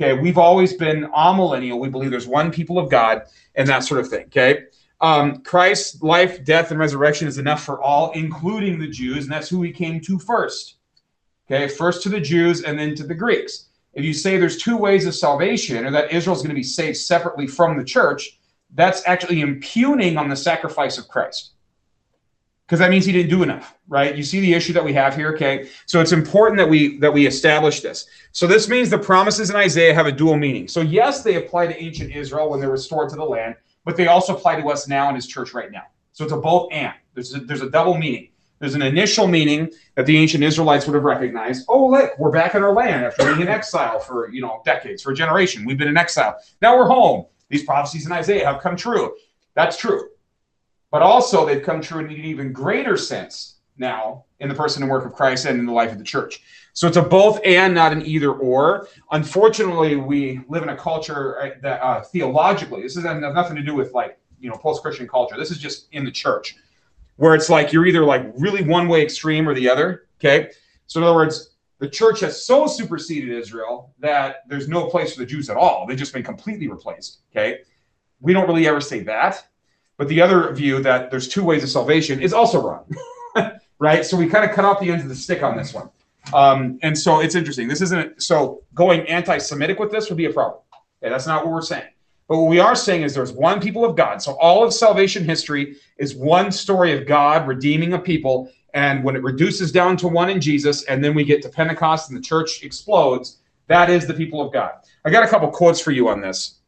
Okay, 0.00 0.12
we've 0.20 0.38
always 0.38 0.74
been 0.74 1.06
amillennial. 1.06 1.80
We 1.80 1.88
believe 1.88 2.10
there's 2.10 2.28
one 2.28 2.52
people 2.52 2.78
of 2.78 2.90
God 2.90 3.22
and 3.54 3.66
that 3.68 3.82
sort 3.84 4.00
of 4.00 4.08
thing. 4.08 4.26
Okay, 4.26 4.66
um, 5.00 5.38
Christ's 5.42 6.02
life, 6.02 6.44
death, 6.44 6.70
and 6.70 6.80
resurrection 6.80 7.28
is 7.28 7.38
enough 7.38 7.62
for 7.62 7.80
all, 7.80 8.10
including 8.12 8.78
the 8.78 8.88
Jews, 8.88 9.24
and 9.24 9.32
that's 9.32 9.48
who 9.48 9.62
he 9.62 9.72
came 9.72 10.00
to 10.02 10.18
first. 10.18 10.76
Okay, 11.46 11.68
first 11.68 12.02
to 12.02 12.08
the 12.08 12.20
Jews 12.20 12.62
and 12.62 12.78
then 12.78 12.94
to 12.96 13.04
the 13.04 13.14
Greeks. 13.14 13.68
If 13.94 14.04
you 14.04 14.12
say 14.12 14.36
there's 14.36 14.58
two 14.58 14.76
ways 14.76 15.06
of 15.06 15.14
salvation, 15.14 15.86
or 15.86 15.90
that 15.90 16.12
Israel's 16.12 16.42
going 16.42 16.50
to 16.50 16.54
be 16.54 16.62
saved 16.62 16.98
separately 16.98 17.46
from 17.46 17.78
the 17.78 17.84
church, 17.84 18.38
that's 18.74 19.02
actually 19.06 19.40
impugning 19.40 20.16
on 20.18 20.28
the 20.28 20.36
sacrifice 20.36 20.98
of 20.98 21.08
Christ. 21.08 21.52
Because 22.66 22.80
that 22.80 22.90
means 22.90 23.06
he 23.06 23.12
didn't 23.12 23.30
do 23.30 23.42
enough, 23.42 23.74
right? 23.88 24.14
You 24.14 24.22
see 24.22 24.40
the 24.40 24.52
issue 24.52 24.74
that 24.74 24.84
we 24.84 24.92
have 24.92 25.16
here, 25.16 25.32
okay? 25.32 25.70
So 25.86 26.02
it's 26.02 26.12
important 26.12 26.58
that 26.58 26.68
we 26.68 26.98
that 26.98 27.10
we 27.10 27.26
establish 27.26 27.80
this. 27.80 28.06
So 28.32 28.46
this 28.46 28.68
means 28.68 28.90
the 28.90 28.98
promises 28.98 29.48
in 29.48 29.56
Isaiah 29.56 29.94
have 29.94 30.06
a 30.06 30.12
dual 30.12 30.36
meaning. 30.36 30.68
So 30.68 30.82
yes, 30.82 31.22
they 31.22 31.36
apply 31.36 31.68
to 31.68 31.82
ancient 31.82 32.14
Israel 32.14 32.50
when 32.50 32.60
they're 32.60 32.70
restored 32.70 33.08
to 33.08 33.16
the 33.16 33.24
land, 33.24 33.54
but 33.88 33.96
they 33.96 34.06
also 34.06 34.36
apply 34.36 34.60
to 34.60 34.68
us 34.68 34.86
now 34.86 35.08
in 35.08 35.14
his 35.14 35.26
church 35.26 35.54
right 35.54 35.72
now. 35.72 35.84
So 36.12 36.22
it's 36.22 36.32
a 36.34 36.36
both 36.36 36.70
and. 36.72 36.92
There's 37.14 37.34
a, 37.34 37.40
there's 37.40 37.62
a 37.62 37.70
double 37.70 37.96
meaning. 37.96 38.28
There's 38.58 38.74
an 38.74 38.82
initial 38.82 39.26
meaning 39.26 39.70
that 39.94 40.04
the 40.04 40.14
ancient 40.18 40.44
Israelites 40.44 40.86
would 40.86 40.94
have 40.94 41.04
recognized. 41.04 41.64
Oh, 41.70 41.86
look, 41.86 42.10
we're 42.18 42.30
back 42.30 42.54
in 42.54 42.62
our 42.62 42.74
land 42.74 43.06
after 43.06 43.24
being 43.24 43.40
in 43.40 43.48
exile 43.48 43.98
for 43.98 44.30
you 44.30 44.42
know 44.42 44.60
decades, 44.66 45.02
for 45.02 45.12
a 45.12 45.14
generation. 45.14 45.64
We've 45.64 45.78
been 45.78 45.88
in 45.88 45.96
exile. 45.96 46.36
Now 46.60 46.76
we're 46.76 46.86
home. 46.86 47.24
These 47.48 47.64
prophecies 47.64 48.04
in 48.04 48.12
Isaiah 48.12 48.44
have 48.44 48.60
come 48.60 48.76
true. 48.76 49.14
That's 49.54 49.78
true. 49.78 50.10
But 50.90 51.00
also 51.00 51.46
they've 51.46 51.62
come 51.62 51.80
true 51.80 52.00
in 52.00 52.10
an 52.10 52.12
even 52.12 52.52
greater 52.52 52.98
sense 52.98 53.57
now 53.78 54.24
in 54.40 54.48
the 54.48 54.54
person 54.54 54.82
and 54.82 54.90
work 54.90 55.04
of 55.04 55.12
Christ 55.12 55.46
and 55.46 55.58
in 55.58 55.66
the 55.66 55.72
life 55.72 55.92
of 55.92 55.98
the 55.98 56.04
church. 56.04 56.42
So 56.78 56.86
it's 56.86 56.96
a 56.96 57.02
both 57.02 57.40
and, 57.44 57.74
not 57.74 57.92
an 57.92 58.06
either 58.06 58.32
or. 58.32 58.86
Unfortunately, 59.10 59.96
we 59.96 60.40
live 60.48 60.62
in 60.62 60.68
a 60.68 60.76
culture 60.76 61.58
that 61.60 61.82
uh, 61.82 62.02
theologically, 62.02 62.82
this 62.82 62.94
has 62.94 63.04
nothing 63.04 63.56
to 63.56 63.62
do 63.62 63.74
with 63.74 63.92
like 63.94 64.18
you 64.38 64.48
know 64.48 64.56
post-Christian 64.56 65.08
culture. 65.08 65.36
This 65.36 65.50
is 65.50 65.58
just 65.58 65.88
in 65.90 66.04
the 66.04 66.10
church, 66.12 66.54
where 67.16 67.34
it's 67.34 67.50
like 67.50 67.72
you're 67.72 67.86
either 67.86 68.04
like 68.04 68.30
really 68.36 68.62
one 68.62 68.86
way 68.86 69.02
extreme 69.02 69.48
or 69.48 69.54
the 69.54 69.68
other. 69.68 70.06
Okay, 70.20 70.50
so 70.86 71.00
in 71.00 71.04
other 71.04 71.16
words, 71.16 71.56
the 71.80 71.88
church 71.88 72.20
has 72.20 72.44
so 72.46 72.68
superseded 72.68 73.30
Israel 73.30 73.92
that 73.98 74.44
there's 74.48 74.68
no 74.68 74.86
place 74.86 75.14
for 75.14 75.18
the 75.18 75.26
Jews 75.26 75.50
at 75.50 75.56
all. 75.56 75.84
They've 75.84 75.98
just 75.98 76.12
been 76.12 76.22
completely 76.22 76.68
replaced. 76.68 77.22
Okay, 77.32 77.62
we 78.20 78.32
don't 78.32 78.46
really 78.46 78.68
ever 78.68 78.80
say 78.80 79.00
that, 79.00 79.48
but 79.96 80.06
the 80.06 80.20
other 80.20 80.52
view 80.52 80.80
that 80.82 81.10
there's 81.10 81.26
two 81.26 81.42
ways 81.42 81.64
of 81.64 81.70
salvation 81.70 82.22
is 82.22 82.32
also 82.32 82.62
wrong. 82.62 82.84
right? 83.78 84.04
So 84.04 84.16
we 84.16 84.28
kind 84.28 84.48
of 84.48 84.54
cut 84.54 84.64
off 84.64 84.80
the 84.80 84.90
ends 84.90 85.02
of 85.02 85.08
the 85.08 85.14
stick 85.14 85.42
on 85.42 85.56
this 85.56 85.72
one. 85.72 85.90
Um, 86.32 86.78
and 86.82 86.98
so 86.98 87.20
it's 87.20 87.34
interesting. 87.34 87.68
This 87.68 87.80
isn't 87.80 88.22
so 88.22 88.62
going 88.74 89.06
anti-Semitic 89.08 89.78
with 89.78 89.90
this 89.90 90.08
would 90.08 90.18
be 90.18 90.26
a 90.26 90.32
problem. 90.32 90.62
Okay, 91.02 91.10
that's 91.10 91.26
not 91.26 91.44
what 91.44 91.52
we're 91.52 91.62
saying. 91.62 91.88
But 92.28 92.38
what 92.38 92.50
we 92.50 92.58
are 92.58 92.74
saying 92.74 93.02
is 93.02 93.14
there's 93.14 93.32
one 93.32 93.60
people 93.60 93.84
of 93.84 93.96
God. 93.96 94.20
So 94.20 94.32
all 94.38 94.62
of 94.62 94.74
salvation 94.74 95.24
history 95.24 95.76
is 95.96 96.14
one 96.14 96.52
story 96.52 96.92
of 96.92 97.06
God 97.06 97.48
redeeming 97.48 97.94
a 97.94 97.98
people. 97.98 98.50
And 98.74 99.02
when 99.02 99.16
it 99.16 99.22
reduces 99.22 99.72
down 99.72 99.96
to 99.98 100.08
one 100.08 100.28
in 100.28 100.40
Jesus, 100.40 100.84
and 100.84 101.02
then 101.02 101.14
we 101.14 101.24
get 101.24 101.40
to 101.42 101.48
Pentecost 101.48 102.10
and 102.10 102.18
the 102.18 102.22
church 102.22 102.62
explodes, 102.62 103.38
that 103.68 103.88
is 103.88 104.06
the 104.06 104.12
people 104.12 104.42
of 104.42 104.52
God. 104.52 104.72
I 105.06 105.10
got 105.10 105.24
a 105.24 105.28
couple 105.28 105.48
quotes 105.48 105.80
for 105.80 105.90
you 105.90 106.08
on 106.08 106.20
this. 106.20 106.58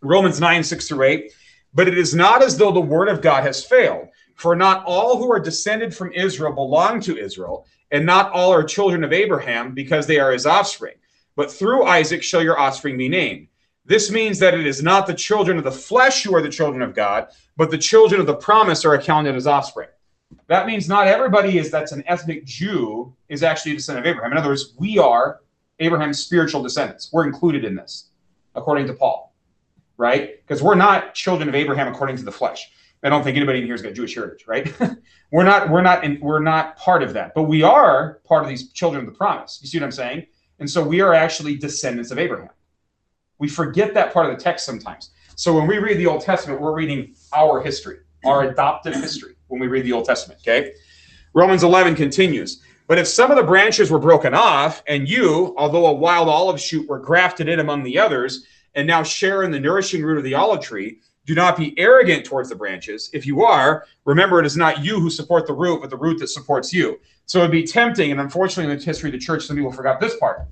Romans 0.00 0.40
9, 0.40 0.62
6 0.62 0.88
through 0.88 1.02
8. 1.02 1.32
But 1.74 1.88
it 1.88 1.98
is 1.98 2.14
not 2.14 2.42
as 2.42 2.56
though 2.56 2.72
the 2.72 2.80
word 2.80 3.08
of 3.08 3.20
God 3.20 3.42
has 3.42 3.62
failed, 3.62 4.08
for 4.36 4.54
not 4.54 4.84
all 4.84 5.18
who 5.18 5.32
are 5.32 5.40
descended 5.40 5.94
from 5.94 6.12
Israel 6.12 6.52
belong 6.52 7.00
to 7.00 7.18
Israel 7.18 7.66
and 7.90 8.04
not 8.04 8.30
all 8.32 8.52
are 8.52 8.64
children 8.64 9.04
of 9.04 9.12
Abraham 9.12 9.74
because 9.74 10.06
they 10.06 10.18
are 10.18 10.32
his 10.32 10.46
offspring. 10.46 10.94
But 11.34 11.50
through 11.50 11.84
Isaac 11.84 12.22
shall 12.22 12.42
your 12.42 12.58
offspring 12.58 12.96
be 12.96 13.08
named. 13.08 13.48
This 13.84 14.10
means 14.10 14.38
that 14.40 14.54
it 14.54 14.66
is 14.66 14.82
not 14.82 15.06
the 15.06 15.14
children 15.14 15.58
of 15.58 15.64
the 15.64 15.70
flesh 15.70 16.24
who 16.24 16.34
are 16.34 16.42
the 16.42 16.48
children 16.48 16.82
of 16.82 16.94
God, 16.94 17.28
but 17.56 17.70
the 17.70 17.78
children 17.78 18.20
of 18.20 18.26
the 18.26 18.34
promise 18.34 18.84
are 18.84 18.94
accounted 18.94 19.36
as 19.36 19.46
offspring. 19.46 19.88
That 20.48 20.66
means 20.66 20.88
not 20.88 21.06
everybody 21.06 21.58
is 21.58 21.70
that's 21.70 21.92
an 21.92 22.02
ethnic 22.06 22.44
Jew 22.44 23.14
is 23.28 23.42
actually 23.42 23.72
a 23.72 23.76
descendant 23.76 24.06
of 24.06 24.10
Abraham. 24.10 24.32
In 24.32 24.38
other 24.38 24.48
words, 24.48 24.74
we 24.78 24.98
are 24.98 25.40
Abraham's 25.78 26.18
spiritual 26.18 26.62
descendants. 26.62 27.10
We're 27.12 27.26
included 27.26 27.64
in 27.64 27.76
this, 27.76 28.10
according 28.56 28.88
to 28.88 28.94
Paul, 28.94 29.34
right? 29.98 30.44
Because 30.44 30.62
we're 30.62 30.74
not 30.74 31.14
children 31.14 31.48
of 31.48 31.54
Abraham 31.54 31.86
according 31.86 32.16
to 32.16 32.24
the 32.24 32.32
flesh. 32.32 32.72
I 33.06 33.08
don't 33.08 33.22
think 33.22 33.36
anybody 33.36 33.60
in 33.60 33.64
here 33.64 33.74
has 33.74 33.82
got 33.82 33.94
Jewish 33.94 34.14
heritage, 34.14 34.46
right? 34.48 34.74
we're 35.30 35.44
not, 35.44 35.70
we're 35.70 35.82
not, 35.82 36.02
in, 36.02 36.18
we're 36.20 36.40
not 36.40 36.76
part 36.76 37.02
of 37.04 37.12
that, 37.12 37.34
but 37.34 37.44
we 37.44 37.62
are 37.62 38.20
part 38.24 38.42
of 38.42 38.48
these 38.48 38.72
children 38.72 39.06
of 39.06 39.12
the 39.12 39.16
promise. 39.16 39.60
You 39.62 39.68
see 39.68 39.78
what 39.78 39.84
I'm 39.84 39.92
saying? 39.92 40.26
And 40.58 40.68
so 40.68 40.82
we 40.82 41.00
are 41.00 41.14
actually 41.14 41.56
descendants 41.56 42.10
of 42.10 42.18
Abraham. 42.18 42.50
We 43.38 43.48
forget 43.48 43.94
that 43.94 44.12
part 44.12 44.28
of 44.28 44.36
the 44.36 44.42
text 44.42 44.66
sometimes. 44.66 45.10
So 45.36 45.54
when 45.54 45.66
we 45.66 45.78
read 45.78 45.98
the 45.98 46.06
Old 46.06 46.22
Testament, 46.22 46.60
we're 46.60 46.74
reading 46.74 47.14
our 47.32 47.60
history, 47.60 47.98
our 48.24 48.50
adopted 48.50 48.94
history 48.94 49.36
when 49.48 49.60
we 49.60 49.68
read 49.68 49.84
the 49.84 49.92
Old 49.92 50.06
Testament, 50.06 50.40
okay? 50.40 50.72
Romans 51.32 51.62
11 51.62 51.94
continues. 51.94 52.62
But 52.88 52.98
if 52.98 53.06
some 53.06 53.30
of 53.30 53.36
the 53.36 53.42
branches 53.42 53.90
were 53.90 53.98
broken 53.98 54.34
off, 54.34 54.82
and 54.88 55.08
you, 55.08 55.54
although 55.58 55.86
a 55.86 55.92
wild 55.92 56.28
olive 56.28 56.60
shoot, 56.60 56.88
were 56.88 56.98
grafted 56.98 57.48
in 57.48 57.60
among 57.60 57.82
the 57.82 57.98
others, 57.98 58.46
and 58.74 58.86
now 58.86 59.02
share 59.02 59.42
in 59.42 59.50
the 59.50 59.60
nourishing 59.60 60.02
root 60.02 60.18
of 60.18 60.24
the 60.24 60.34
olive 60.34 60.60
tree, 60.60 61.00
do 61.26 61.34
not 61.34 61.56
be 61.56 61.78
arrogant 61.78 62.24
towards 62.24 62.48
the 62.48 62.54
branches. 62.54 63.10
If 63.12 63.26
you 63.26 63.42
are, 63.42 63.84
remember 64.04 64.40
it 64.40 64.46
is 64.46 64.56
not 64.56 64.84
you 64.84 65.00
who 65.00 65.10
support 65.10 65.46
the 65.46 65.52
root, 65.52 65.80
but 65.80 65.90
the 65.90 65.96
root 65.96 66.20
that 66.20 66.28
supports 66.28 66.72
you. 66.72 67.00
So 67.26 67.40
it'd 67.40 67.50
be 67.50 67.64
tempting, 67.64 68.12
and 68.12 68.20
unfortunately, 68.20 68.72
in 68.72 68.78
the 68.78 68.84
history 68.84 69.08
of 69.10 69.12
the 69.12 69.18
church, 69.18 69.44
some 69.44 69.56
people 69.56 69.72
forgot 69.72 70.00
this 70.00 70.16
part 70.16 70.46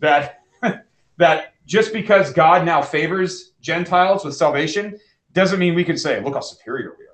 that 0.00 0.42
that 1.16 1.54
just 1.66 1.92
because 1.92 2.32
God 2.32 2.64
now 2.64 2.82
favors 2.82 3.52
Gentiles 3.60 4.24
with 4.24 4.36
salvation 4.36 4.98
doesn't 5.32 5.58
mean 5.58 5.74
we 5.74 5.84
can 5.84 5.96
say, 5.96 6.20
"Look 6.20 6.34
how 6.34 6.40
superior 6.40 6.94
we 6.98 7.06
are." 7.06 7.08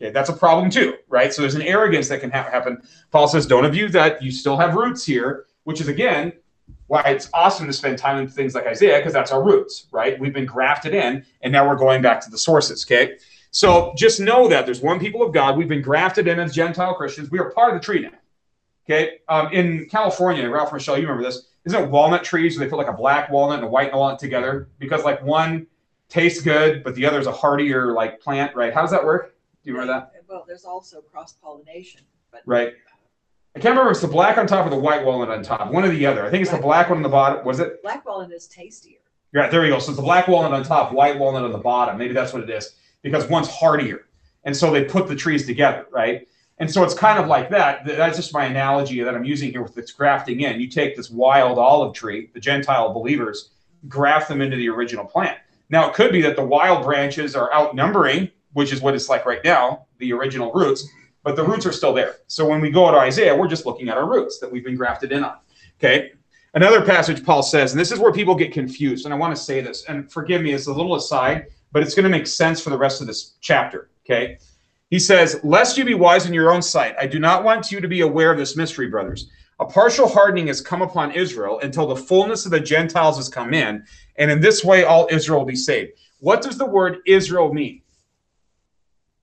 Okay, 0.00 0.12
that's 0.12 0.28
a 0.28 0.34
problem 0.34 0.70
too, 0.70 0.94
right? 1.08 1.32
So 1.32 1.42
there's 1.42 1.54
an 1.54 1.62
arrogance 1.62 2.08
that 2.08 2.20
can 2.20 2.32
ha- 2.32 2.50
happen. 2.50 2.82
Paul 3.12 3.28
says, 3.28 3.46
"Don't 3.46 3.64
abuse 3.64 3.92
that. 3.92 4.20
You 4.20 4.32
still 4.32 4.56
have 4.56 4.74
roots 4.74 5.06
here," 5.06 5.46
which 5.62 5.80
is 5.80 5.86
again 5.86 6.32
why 6.86 7.02
it's 7.02 7.30
awesome 7.32 7.66
to 7.66 7.72
spend 7.72 7.98
time 7.98 8.18
in 8.18 8.28
things 8.28 8.54
like 8.54 8.66
Isaiah 8.66 8.98
because 8.98 9.12
that's 9.12 9.32
our 9.32 9.42
roots, 9.42 9.86
right? 9.90 10.18
We've 10.18 10.32
been 10.32 10.46
grafted 10.46 10.94
in, 10.94 11.24
and 11.42 11.52
now 11.52 11.66
we're 11.68 11.76
going 11.76 12.02
back 12.02 12.20
to 12.22 12.30
the 12.30 12.38
sources. 12.38 12.84
Okay, 12.84 13.16
so 13.50 13.92
just 13.96 14.20
know 14.20 14.48
that 14.48 14.66
there's 14.66 14.80
one 14.80 15.00
people 15.00 15.22
of 15.22 15.32
God. 15.32 15.56
We've 15.56 15.68
been 15.68 15.82
grafted 15.82 16.28
in 16.28 16.38
as 16.38 16.54
Gentile 16.54 16.94
Christians. 16.94 17.30
We 17.30 17.38
are 17.38 17.50
part 17.50 17.74
of 17.74 17.80
the 17.80 17.84
tree 17.84 18.00
now. 18.00 18.10
Okay, 18.86 19.18
um, 19.28 19.48
in 19.52 19.86
California, 19.88 20.48
Ralph 20.48 20.72
Michelle, 20.72 20.96
you 20.96 21.06
remember 21.06 21.24
this? 21.24 21.46
Isn't 21.64 21.82
it 21.82 21.90
walnut 21.90 22.22
trees 22.24 22.58
where 22.58 22.66
they 22.66 22.70
put 22.70 22.76
like 22.76 22.88
a 22.88 22.92
black 22.92 23.30
walnut 23.30 23.60
and 23.60 23.66
a 23.66 23.70
white 23.70 23.94
walnut 23.94 24.18
together 24.18 24.68
because 24.78 25.04
like 25.04 25.22
one 25.22 25.66
tastes 26.10 26.42
good, 26.42 26.84
but 26.84 26.94
the 26.94 27.06
other 27.06 27.18
is 27.18 27.26
a 27.26 27.32
hardier 27.32 27.92
like 27.92 28.20
plant, 28.20 28.54
right? 28.54 28.74
How 28.74 28.82
does 28.82 28.90
that 28.90 29.04
work? 29.04 29.34
Do 29.62 29.70
you 29.70 29.74
remember 29.74 29.94
that? 29.94 30.24
Well, 30.28 30.44
there's 30.46 30.64
also 30.64 31.00
cross 31.00 31.32
pollination, 31.34 32.02
but. 32.30 32.42
Right. 32.44 32.74
I 33.56 33.60
can't 33.60 33.72
remember 33.72 33.90
if 33.90 33.96
it's 33.96 34.02
the 34.02 34.08
black 34.08 34.36
on 34.36 34.46
top 34.48 34.66
or 34.66 34.70
the 34.70 34.76
white 34.76 35.04
walnut 35.04 35.30
on 35.30 35.42
top. 35.44 35.72
One 35.72 35.84
or 35.84 35.88
the 35.88 36.06
other. 36.06 36.26
I 36.26 36.30
think 36.30 36.42
it's 36.42 36.50
the 36.50 36.58
black 36.58 36.88
one 36.88 36.98
on 36.98 37.02
the 37.02 37.08
bottom. 37.08 37.44
Was 37.44 37.60
it? 37.60 37.82
Black 37.82 38.04
walnut 38.04 38.32
is 38.32 38.48
tastier. 38.48 38.98
Yeah, 39.32 39.48
there 39.48 39.64
you 39.64 39.72
go. 39.72 39.78
So 39.78 39.90
it's 39.90 39.96
the 39.96 40.02
black 40.02 40.26
walnut 40.26 40.52
on 40.52 40.64
top, 40.64 40.92
white 40.92 41.18
walnut 41.18 41.44
on 41.44 41.52
the 41.52 41.58
bottom. 41.58 41.96
Maybe 41.96 42.14
that's 42.14 42.32
what 42.32 42.42
it 42.42 42.50
is 42.50 42.74
because 43.02 43.28
one's 43.28 43.48
hardier. 43.48 44.06
And 44.44 44.56
so 44.56 44.72
they 44.72 44.84
put 44.84 45.06
the 45.06 45.14
trees 45.14 45.46
together, 45.46 45.86
right? 45.92 46.26
And 46.58 46.70
so 46.70 46.84
it's 46.84 46.94
kind 46.94 47.18
of 47.18 47.26
like 47.26 47.50
that. 47.50 47.84
That's 47.84 48.16
just 48.16 48.32
my 48.32 48.44
analogy 48.44 49.02
that 49.02 49.14
I'm 49.14 49.24
using 49.24 49.50
here 49.50 49.62
with 49.62 49.74
this 49.74 49.92
grafting 49.92 50.40
in. 50.40 50.60
You 50.60 50.68
take 50.68 50.96
this 50.96 51.10
wild 51.10 51.58
olive 51.58 51.94
tree, 51.94 52.30
the 52.32 52.40
Gentile 52.40 52.92
believers, 52.92 53.50
graft 53.88 54.28
them 54.28 54.40
into 54.40 54.56
the 54.56 54.68
original 54.68 55.04
plant. 55.04 55.38
Now, 55.70 55.88
it 55.88 55.94
could 55.94 56.12
be 56.12 56.22
that 56.22 56.36
the 56.36 56.44
wild 56.44 56.84
branches 56.84 57.34
are 57.34 57.52
outnumbering, 57.52 58.30
which 58.52 58.72
is 58.72 58.80
what 58.80 58.94
it's 58.94 59.08
like 59.08 59.26
right 59.26 59.42
now, 59.44 59.86
the 59.98 60.12
original 60.12 60.52
roots, 60.52 60.86
but 61.24 61.34
the 61.36 61.42
roots 61.42 61.66
are 61.66 61.72
still 61.72 61.92
there. 61.92 62.16
So 62.28 62.46
when 62.46 62.60
we 62.60 62.70
go 62.70 62.90
to 62.90 62.98
Isaiah, 62.98 63.34
we're 63.34 63.48
just 63.48 63.66
looking 63.66 63.88
at 63.88 63.96
our 63.96 64.08
roots 64.08 64.38
that 64.38 64.52
we've 64.52 64.64
been 64.64 64.76
grafted 64.76 65.10
in 65.10 65.24
on. 65.24 65.38
Okay. 65.80 66.12
Another 66.52 66.84
passage 66.84 67.24
Paul 67.24 67.42
says, 67.42 67.72
and 67.72 67.80
this 67.80 67.90
is 67.90 67.98
where 67.98 68.12
people 68.12 68.36
get 68.36 68.52
confused, 68.52 69.06
and 69.06 69.12
I 69.12 69.16
want 69.16 69.34
to 69.34 69.42
say 69.42 69.60
this, 69.60 69.84
and 69.88 70.12
forgive 70.12 70.40
me, 70.40 70.52
it's 70.52 70.68
a 70.68 70.72
little 70.72 70.94
aside, 70.94 71.46
but 71.72 71.82
it's 71.82 71.94
going 71.94 72.04
to 72.04 72.10
make 72.10 72.28
sense 72.28 72.60
for 72.60 72.70
the 72.70 72.78
rest 72.78 73.00
of 73.00 73.08
this 73.08 73.32
chapter. 73.40 73.90
Okay. 74.04 74.38
He 74.90 75.00
says, 75.00 75.40
Lest 75.42 75.76
you 75.76 75.84
be 75.84 75.94
wise 75.94 76.26
in 76.26 76.34
your 76.34 76.52
own 76.52 76.62
sight, 76.62 76.94
I 77.00 77.06
do 77.06 77.18
not 77.18 77.42
want 77.42 77.72
you 77.72 77.80
to 77.80 77.88
be 77.88 78.02
aware 78.02 78.30
of 78.30 78.38
this 78.38 78.56
mystery, 78.56 78.86
brothers. 78.86 79.28
A 79.60 79.64
partial 79.64 80.08
hardening 80.08 80.48
has 80.48 80.60
come 80.60 80.82
upon 80.82 81.12
Israel 81.12 81.58
until 81.60 81.86
the 81.86 81.96
fullness 81.96 82.44
of 82.44 82.50
the 82.50 82.60
Gentiles 82.60 83.16
has 83.16 83.28
come 83.28 83.54
in, 83.54 83.84
and 84.16 84.30
in 84.30 84.40
this 84.40 84.62
way 84.62 84.84
all 84.84 85.08
Israel 85.10 85.40
will 85.40 85.46
be 85.46 85.56
saved. 85.56 85.92
What 86.20 86.42
does 86.42 86.58
the 86.58 86.66
word 86.66 86.98
Israel 87.06 87.52
mean? 87.52 87.82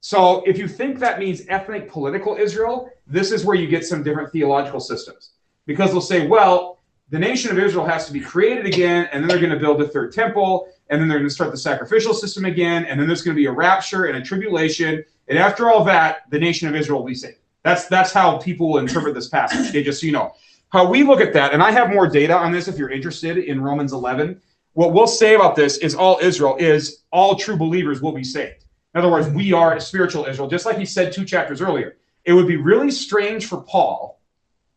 So, 0.02 0.44
if 0.48 0.58
you 0.58 0.68
think 0.68 0.98
that 1.00 1.20
means 1.20 1.44
ethnic 1.48 1.90
political 1.90 2.36
Israel, 2.36 2.90
this 3.06 3.32
is 3.32 3.46
where 3.46 3.56
you 3.56 3.68
get 3.68 3.86
some 3.86 4.02
different 4.02 4.32
theological 4.32 4.80
systems. 4.80 5.32
Because 5.68 5.92
they'll 5.92 6.02
say, 6.02 6.26
well, 6.28 6.80
the 7.12 7.20
nation 7.20 7.52
of 7.52 7.60
Israel 7.60 7.86
has 7.86 8.08
to 8.08 8.14
be 8.14 8.20
created 8.20 8.66
again, 8.66 9.08
and 9.12 9.22
then 9.22 9.28
they're 9.28 9.40
going 9.40 9.52
to 9.52 9.60
build 9.60 9.80
a 9.82 9.88
third 9.88 10.12
temple, 10.12 10.70
and 10.90 11.00
then 11.00 11.08
they're 11.08 11.20
going 11.20 11.30
to 11.30 11.34
start 11.34 11.52
the 11.52 11.58
sacrificial 11.58 12.16
system 12.16 12.46
again, 12.46 12.86
and 12.86 13.00
then 13.00 13.06
there's 13.06 13.22
going 13.22 13.36
to 13.36 13.40
be 13.40 13.46
a 13.46 13.52
rapture 13.52 14.06
and 14.06 14.18
a 14.18 14.22
tribulation, 14.22 15.04
and 15.28 15.38
after 15.38 15.70
all 15.70 15.84
that, 15.84 16.24
the 16.32 16.40
nation 16.40 16.68
of 16.68 16.76
Israel 16.76 17.00
will 17.00 17.08
be 17.08 17.14
saved. 17.16 17.38
That's 17.64 17.86
that's 17.88 18.12
how 18.12 18.38
people 18.38 18.80
interpret 18.80 19.14
this 19.14 19.30
passage. 19.30 19.70
Okay, 19.70 19.84
just 19.84 20.02
so 20.02 20.08
you 20.08 20.14
know. 20.14 20.34
How 20.70 20.90
we 20.90 21.04
look 21.04 21.22
at 21.22 21.34
that, 21.34 21.54
and 21.54 21.62
I 21.62 21.70
have 21.72 21.90
more 21.90 22.08
data 22.08 22.36
on 22.36 22.52
this 22.52 22.68
if 22.68 22.78
you're 22.78 22.90
interested 22.90 23.38
in 23.38 23.62
Romans 23.62 23.94
11. 23.94 24.42
What 24.74 24.94
we'll 24.94 25.06
say 25.06 25.36
about 25.36 25.56
this 25.56 25.78
is 25.78 25.94
all 25.94 26.18
Israel 26.22 26.56
is 26.58 27.04
all 27.12 27.36
true 27.36 27.58
believers 27.58 28.02
will 28.02 28.14
be 28.14 28.24
saved. 28.24 28.66
In 28.94 29.00
other 29.00 29.10
words, 29.10 29.30
we 29.30 29.54
are 29.54 29.80
spiritual 29.80 30.26
Israel, 30.26 30.50
just 30.50 30.66
like 30.66 30.78
he 30.78 30.86
said 30.86 31.14
two 31.14 31.26
chapters 31.26 31.62
earlier. 31.62 31.98
It 32.26 32.34
would 32.34 32.48
be 32.48 32.58
really 32.58 32.92
strange 32.92 33.48
for 33.48 33.62
Paul 33.62 34.20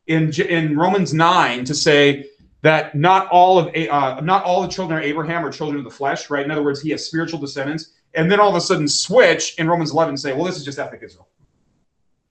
in 0.06 0.32
in 0.32 0.76
Romans 0.76 1.12
9 1.12 1.64
to 1.64 1.74
say 1.74 2.30
that 2.62 2.94
not 2.94 3.28
all 3.28 3.58
of 3.58 3.74
uh, 3.74 4.20
not 4.22 4.44
all 4.44 4.62
the 4.62 4.68
children 4.68 4.98
of 4.98 5.04
Abraham 5.04 5.44
are 5.44 5.50
children 5.50 5.78
of 5.78 5.84
the 5.84 5.90
flesh, 5.90 6.30
right? 6.30 6.44
In 6.44 6.50
other 6.50 6.62
words, 6.62 6.80
he 6.80 6.90
has 6.90 7.04
spiritual 7.04 7.38
descendants, 7.38 7.92
and 8.14 8.30
then 8.30 8.40
all 8.40 8.48
of 8.48 8.54
a 8.54 8.60
sudden 8.60 8.88
switch 8.88 9.58
in 9.58 9.68
Romans 9.68 9.90
11 9.92 10.10
and 10.10 10.20
say, 10.20 10.32
well, 10.32 10.44
this 10.44 10.56
is 10.56 10.64
just 10.64 10.78
ethnic 10.78 11.02
Israel. 11.02 11.28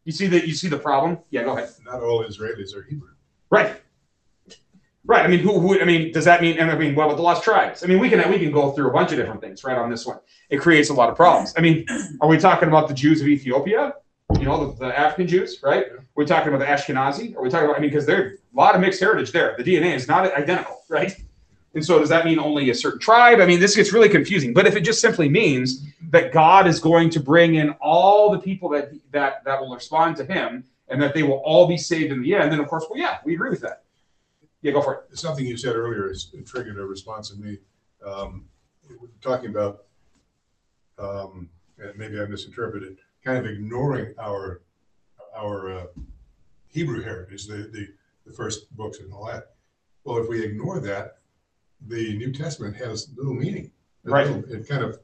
You 0.06 0.12
see 0.12 0.28
that? 0.28 0.48
You 0.48 0.54
see 0.54 0.70
the 0.70 0.78
problem? 0.78 1.20
Yeah, 1.30 1.44
go 1.44 1.58
ahead. 1.58 1.70
Not 1.86 2.02
all 2.02 2.24
Israelis 2.24 2.76
are 2.76 2.84
Hebrew. 2.84 3.10
Right. 3.50 3.80
Right. 5.06 5.26
I 5.26 5.28
mean, 5.28 5.40
who, 5.40 5.60
who? 5.60 5.80
I 5.82 5.84
mean, 5.84 6.14
does 6.14 6.24
that 6.26 6.42
mean? 6.42 6.58
And 6.58 6.72
I 6.72 6.78
mean, 6.78 6.96
what 6.96 7.06
about 7.06 7.18
the 7.18 7.24
lost 7.24 7.44
tribes? 7.44 7.84
I 7.84 7.88
mean, 7.88 8.00
we 8.00 8.10
can 8.10 8.30
we 8.30 8.40
can 8.40 8.52
go 8.52 8.72
through 8.72 8.90
a 8.90 8.94
bunch 8.94 9.12
of 9.12 9.18
different 9.18 9.42
things, 9.42 9.64
right? 9.66 9.78
On 9.78 9.90
this 9.90 10.06
one, 10.06 10.20
it 10.50 10.58
creates 10.62 10.90
a 10.90 10.94
lot 10.94 11.10
of 11.10 11.18
problems. 11.18 11.54
I 11.58 11.62
mean, 11.62 11.86
are 12.22 12.28
we 12.30 12.38
talking 12.38 12.70
about 12.70 12.88
the 12.88 12.94
Jews 12.94 13.20
of 13.20 13.28
Ethiopia? 13.28 13.96
You 14.40 14.46
know, 14.46 14.72
the, 14.72 14.86
the 14.86 14.98
African 14.98 15.28
Jews, 15.28 15.60
right? 15.62 15.88
We're 16.16 16.26
talking 16.26 16.54
about 16.54 16.60
the 16.60 16.66
Ashkenazi. 16.66 17.36
Are 17.36 17.42
we 17.42 17.50
talking 17.50 17.66
about? 17.66 17.78
I 17.78 17.82
mean, 17.82 17.90
because 17.90 18.06
there's 18.06 18.40
a 18.40 18.58
lot 18.58 18.76
of 18.76 18.82
mixed 18.82 19.02
heritage 19.02 19.34
there. 19.34 19.56
The 19.58 19.64
DNA 19.64 19.94
is 19.94 20.08
not 20.08 20.34
identical, 20.34 20.82
right? 20.88 21.14
And 21.74 21.84
so, 21.84 22.00
does 22.00 22.10
that 22.10 22.24
mean 22.24 22.40
only 22.40 22.70
a 22.70 22.76
certain 22.76 23.00
tribe? 23.00 23.42
I 23.42 23.46
mean, 23.46 23.60
this 23.60 23.76
gets 23.76 23.92
really 23.92 24.10
confusing. 24.10 24.54
But 24.54 24.68
if 24.68 24.76
it 24.78 24.82
just 24.82 25.02
simply 25.02 25.28
means 25.28 25.86
that 26.12 26.32
God 26.32 26.66
is 26.66 26.80
going 26.80 27.10
to 27.10 27.20
bring 27.20 27.56
in 27.56 27.72
all 27.82 28.32
the 28.32 28.40
people 28.40 28.70
that 28.70 28.92
that 29.12 29.44
that 29.44 29.60
will 29.60 29.74
respond 29.74 30.16
to 30.18 30.26
Him, 30.26 30.64
and 30.88 31.02
that 31.02 31.14
they 31.14 31.24
will 31.24 31.42
all 31.44 31.68
be 31.68 31.78
saved 31.78 32.14
in 32.14 32.22
the 32.22 32.36
end, 32.36 32.54
then 32.54 32.62
of 32.62 32.68
course, 32.68 32.86
well, 32.90 33.00
yeah, 33.00 33.18
we 33.26 33.34
agree 33.34 33.50
with 33.50 33.62
that. 33.62 33.83
Yeah, 34.64 34.72
go 34.72 34.82
for 34.82 35.06
it. 35.12 35.18
Something 35.20 35.46
you 35.46 35.58
said 35.58 35.76
earlier 35.76 36.08
has 36.08 36.34
triggered 36.46 36.80
a 36.80 36.86
response 36.86 37.32
in 37.32 37.42
me. 37.42 37.58
Um, 38.04 38.46
talking 39.22 39.50
about, 39.50 39.84
um, 40.98 41.50
and 41.78 41.98
maybe 41.98 42.20
I 42.20 42.26
misinterpreted, 42.26 42.98
kind 43.24 43.38
of 43.38 43.46
ignoring 43.46 44.16
our 44.20 44.62
our 45.36 45.80
uh, 45.80 45.86
Hebrew 46.70 47.04
heritage, 47.04 47.46
the, 47.46 47.70
the 47.74 47.90
the 48.26 48.32
first 48.32 48.74
books 48.78 49.00
and 49.00 49.12
all 49.14 49.26
that. 49.26 49.56
Well, 50.06 50.18
if 50.24 50.30
we 50.30 50.44
ignore 50.44 50.80
that, 50.80 51.18
the 51.88 52.18
New 52.18 52.32
Testament 52.32 52.78
has 52.78 53.10
little 53.18 53.34
meaning. 53.34 53.70
It 54.06 54.10
right. 54.10 54.28
Little, 54.28 54.54
it 54.54 54.68
kind 54.68 54.84
of 54.84 55.00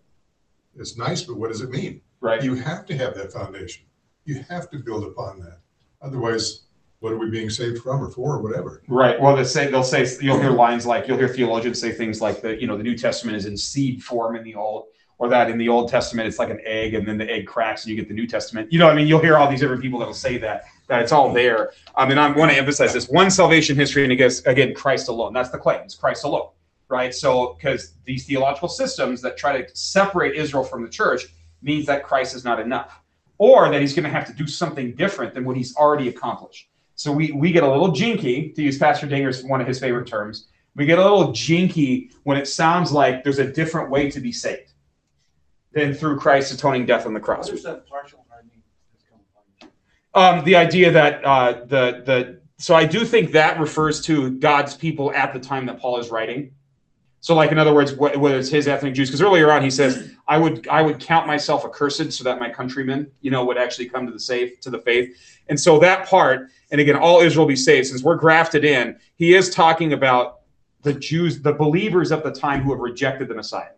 it's 0.77 0.97
nice, 0.97 1.23
but 1.23 1.35
what 1.35 1.51
does 1.51 1.59
it 1.59 1.69
mean? 1.69 1.99
Right. 2.21 2.41
You 2.41 2.55
have 2.55 2.85
to 2.85 2.97
have 2.97 3.13
that 3.15 3.33
foundation. 3.33 3.83
You 4.23 4.41
have 4.49 4.69
to 4.69 4.77
build 4.77 5.03
upon 5.03 5.41
that. 5.41 5.59
Otherwise, 6.01 6.61
what 6.99 7.13
are 7.13 7.17
we 7.17 7.29
being 7.29 7.49
saved 7.49 7.81
from 7.81 8.03
or 8.03 8.09
for 8.09 8.35
or 8.35 8.41
whatever? 8.41 8.83
Right. 8.87 9.19
Well, 9.19 9.35
they 9.35 9.43
say 9.43 9.71
they'll 9.71 9.83
say 9.83 10.05
you'll 10.21 10.39
hear 10.39 10.51
lines 10.51 10.85
like 10.85 11.07
you'll 11.07 11.17
hear 11.17 11.29
theologians 11.29 11.79
say 11.79 11.91
things 11.91 12.21
like 12.21 12.41
that. 12.41 12.59
You 12.59 12.67
know, 12.67 12.77
the 12.77 12.83
New 12.83 12.97
Testament 12.97 13.37
is 13.37 13.45
in 13.45 13.55
seed 13.55 14.03
form 14.03 14.35
in 14.35 14.43
the 14.43 14.55
old, 14.55 14.87
or 15.17 15.29
that 15.29 15.49
in 15.49 15.57
the 15.57 15.69
Old 15.69 15.89
Testament 15.89 16.27
it's 16.27 16.39
like 16.39 16.49
an 16.49 16.59
egg, 16.65 16.93
and 16.93 17.07
then 17.07 17.17
the 17.17 17.29
egg 17.29 17.47
cracks 17.47 17.83
and 17.83 17.91
you 17.91 17.95
get 17.95 18.09
the 18.09 18.13
New 18.13 18.27
Testament. 18.27 18.71
You 18.71 18.79
know, 18.79 18.89
I 18.89 18.93
mean, 18.93 19.07
you'll 19.07 19.21
hear 19.21 19.37
all 19.37 19.49
these 19.49 19.61
different 19.61 19.81
people 19.81 19.99
that 19.99 20.07
will 20.07 20.13
say 20.13 20.37
that 20.39 20.65
that 20.87 21.01
it's 21.01 21.11
all 21.11 21.31
there. 21.31 21.71
I 21.95 22.07
mean, 22.07 22.17
I 22.17 22.31
want 22.31 22.51
to 22.51 22.57
emphasize 22.57 22.93
this 22.93 23.07
one 23.07 23.31
salvation 23.31 23.75
history, 23.77 24.03
and 24.03 24.11
again, 24.11 24.31
again, 24.45 24.73
Christ 24.73 25.07
alone. 25.07 25.33
That's 25.33 25.49
the 25.49 25.57
claim. 25.57 25.81
It's 25.81 25.95
Christ 25.95 26.25
alone. 26.25 26.49
Right. 26.89 27.13
So, 27.13 27.53
because 27.53 27.93
these 28.03 28.25
theological 28.25 28.67
systems 28.67 29.21
that 29.21 29.37
try 29.37 29.61
to 29.61 29.75
separate 29.75 30.35
Israel 30.35 30.63
from 30.63 30.81
the 30.81 30.89
church 30.89 31.27
means 31.61 31.85
that 31.85 32.03
Christ 32.03 32.35
is 32.35 32.43
not 32.43 32.59
enough, 32.59 32.99
or 33.37 33.69
that 33.69 33.79
he's 33.79 33.93
going 33.93 34.05
to 34.05 34.09
have 34.09 34.25
to 34.25 34.33
do 34.33 34.47
something 34.47 34.95
different 34.95 35.33
than 35.33 35.45
what 35.45 35.55
he's 35.55 35.75
already 35.75 36.09
accomplished. 36.09 36.68
So 36.99 37.13
we, 37.13 37.31
we 37.31 37.53
get 37.53 37.63
a 37.63 37.71
little 37.71 37.93
jinky, 37.93 38.49
to 38.49 38.61
use 38.61 38.77
Pastor 38.77 39.07
Dinger's 39.07 39.41
one 39.41 39.61
of 39.61 39.67
his 39.67 39.79
favorite 39.79 40.05
terms. 40.05 40.49
We 40.75 40.85
get 40.85 40.99
a 40.99 41.01
little 41.01 41.31
jinky 41.31 42.11
when 42.23 42.37
it 42.37 42.45
sounds 42.45 42.91
like 42.91 43.23
there's 43.23 43.39
a 43.39 43.49
different 43.49 43.89
way 43.89 44.11
to 44.11 44.19
be 44.19 44.33
saved 44.33 44.73
than 45.71 45.93
through 45.93 46.19
Christ's 46.19 46.55
atoning 46.55 46.85
death 46.85 47.05
on 47.05 47.13
the 47.13 47.19
cross. 47.21 47.47
What 47.47 47.55
is 47.55 47.63
that 47.63 47.87
partial? 47.87 48.25
Um, 50.13 50.43
the 50.43 50.57
idea 50.57 50.91
that 50.91 51.23
uh, 51.23 51.63
the 51.67 52.03
the 52.05 52.41
so 52.57 52.75
I 52.75 52.83
do 52.83 53.05
think 53.05 53.31
that 53.31 53.61
refers 53.61 54.01
to 54.01 54.31
God's 54.31 54.75
people 54.75 55.13
at 55.13 55.31
the 55.31 55.39
time 55.39 55.67
that 55.67 55.79
Paul 55.79 55.99
is 55.99 56.09
writing. 56.09 56.51
So, 57.21 57.35
like 57.35 57.51
in 57.51 57.57
other 57.57 57.73
words, 57.73 57.93
whether 57.93 58.37
it's 58.37 58.49
his 58.49 58.67
ethnic 58.67 58.93
Jews, 58.93 59.09
because 59.09 59.21
earlier 59.21 59.51
on 59.51 59.61
he 59.61 59.69
says, 59.69 60.13
"I 60.27 60.37
would 60.37 60.67
I 60.67 60.81
would 60.81 60.99
count 60.99 61.27
myself 61.27 61.65
accursed 61.65 62.13
so 62.13 62.23
that 62.23 62.39
my 62.39 62.49
countrymen, 62.49 63.11
you 63.21 63.29
know, 63.29 63.43
would 63.45 63.57
actually 63.57 63.89
come 63.89 64.05
to 64.05 64.11
the 64.11 64.19
safe 64.19 64.59
to 64.61 64.69
the 64.69 64.79
faith." 64.79 65.17
And 65.49 65.59
so 65.59 65.79
that 65.79 66.07
part 66.07 66.49
and 66.71 66.79
again, 66.79 66.95
all 66.95 67.21
Israel 67.21 67.45
be 67.45 67.55
saved. 67.55 67.87
Since 67.87 68.03
we're 68.03 68.15
grafted 68.15 68.63
in, 68.63 68.97
he 69.15 69.33
is 69.33 69.49
talking 69.49 69.93
about 69.93 70.41
the 70.83 70.93
Jews, 70.93 71.41
the 71.41 71.53
believers 71.53 72.11
at 72.11 72.23
the 72.23 72.31
time 72.31 72.61
who 72.61 72.71
have 72.71 72.79
rejected 72.79 73.27
the 73.27 73.35
Messiah, 73.35 73.71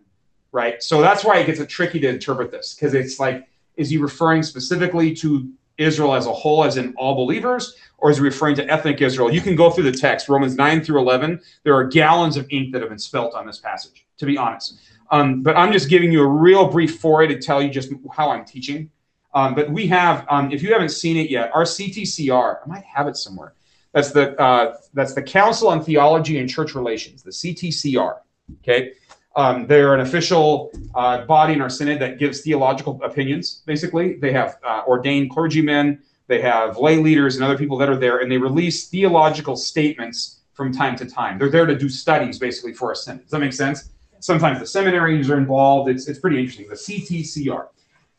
right? 0.51 0.81
So 0.83 1.01
that's 1.01 1.23
why 1.23 1.37
it 1.37 1.47
gets 1.47 1.63
tricky 1.73 1.99
to 2.01 2.07
interpret 2.07 2.51
this 2.51 2.75
because 2.75 2.93
it's 2.93 3.19
like, 3.19 3.47
is 3.75 3.89
he 3.89 3.97
referring 3.97 4.43
specifically 4.43 5.15
to 5.15 5.51
Israel 5.81 6.13
as 6.13 6.27
a 6.27 6.33
whole, 6.33 6.63
as 6.63 6.77
in 6.77 6.93
all 6.95 7.15
believers, 7.15 7.75
or 7.97 8.09
is 8.09 8.17
he 8.17 8.23
referring 8.23 8.55
to 8.55 8.69
ethnic 8.69 9.01
Israel? 9.01 9.31
You 9.31 9.41
can 9.41 9.55
go 9.55 9.69
through 9.69 9.91
the 9.91 9.91
text, 9.91 10.29
Romans 10.29 10.55
9 10.55 10.83
through 10.83 10.99
11. 10.99 11.41
There 11.63 11.75
are 11.75 11.83
gallons 11.83 12.37
of 12.37 12.47
ink 12.49 12.71
that 12.71 12.81
have 12.81 12.89
been 12.89 12.99
spilt 12.99 13.33
on 13.33 13.45
this 13.45 13.59
passage, 13.59 14.05
to 14.17 14.25
be 14.25 14.37
honest. 14.37 14.79
Um, 15.11 15.41
but 15.41 15.57
I'm 15.57 15.71
just 15.71 15.89
giving 15.89 16.11
you 16.11 16.21
a 16.21 16.27
real 16.27 16.67
brief 16.67 16.99
foray 16.99 17.27
to 17.27 17.39
tell 17.39 17.61
you 17.61 17.69
just 17.69 17.91
how 18.15 18.31
I'm 18.31 18.45
teaching 18.45 18.89
um, 19.33 19.55
but 19.55 19.69
we 19.71 19.87
have, 19.87 20.25
um, 20.29 20.51
if 20.51 20.61
you 20.61 20.73
haven't 20.73 20.89
seen 20.89 21.17
it 21.17 21.29
yet, 21.29 21.51
our 21.53 21.63
CTCR. 21.63 22.57
I 22.63 22.67
might 22.67 22.83
have 22.83 23.07
it 23.07 23.15
somewhere. 23.15 23.53
That's 23.93 24.11
the 24.11 24.39
uh, 24.39 24.77
that's 24.93 25.13
the 25.13 25.21
Council 25.21 25.67
on 25.67 25.83
Theology 25.83 26.39
and 26.39 26.49
Church 26.49 26.75
Relations, 26.75 27.23
the 27.23 27.31
CTCR. 27.31 28.19
Okay, 28.59 28.93
um, 29.35 29.65
they're 29.67 29.93
an 29.93 30.01
official 30.01 30.71
uh, 30.95 31.25
body 31.25 31.53
in 31.53 31.61
our 31.61 31.69
synod 31.69 31.99
that 31.99 32.19
gives 32.19 32.41
theological 32.41 32.99
opinions. 33.03 33.63
Basically, 33.65 34.15
they 34.17 34.31
have 34.33 34.57
uh, 34.63 34.83
ordained 34.87 35.31
clergymen, 35.31 36.01
they 36.27 36.41
have 36.41 36.77
lay 36.77 36.97
leaders 36.97 37.35
and 37.35 37.43
other 37.43 37.57
people 37.57 37.77
that 37.77 37.89
are 37.89 37.97
there, 37.97 38.19
and 38.19 38.31
they 38.31 38.37
release 38.37 38.87
theological 38.87 39.55
statements 39.55 40.41
from 40.53 40.73
time 40.73 40.95
to 40.97 41.05
time. 41.05 41.37
They're 41.37 41.49
there 41.49 41.65
to 41.65 41.77
do 41.77 41.89
studies 41.89 42.39
basically 42.39 42.73
for 42.73 42.91
a 42.91 42.95
synod. 42.95 43.23
Does 43.23 43.31
that 43.31 43.39
make 43.39 43.53
sense? 43.53 43.89
Sometimes 44.19 44.59
the 44.59 44.65
seminaries 44.65 45.29
are 45.29 45.37
involved. 45.37 45.89
It's, 45.89 46.07
it's 46.07 46.19
pretty 46.19 46.39
interesting. 46.39 46.67
The 46.67 46.75
CTCR. 46.75 47.67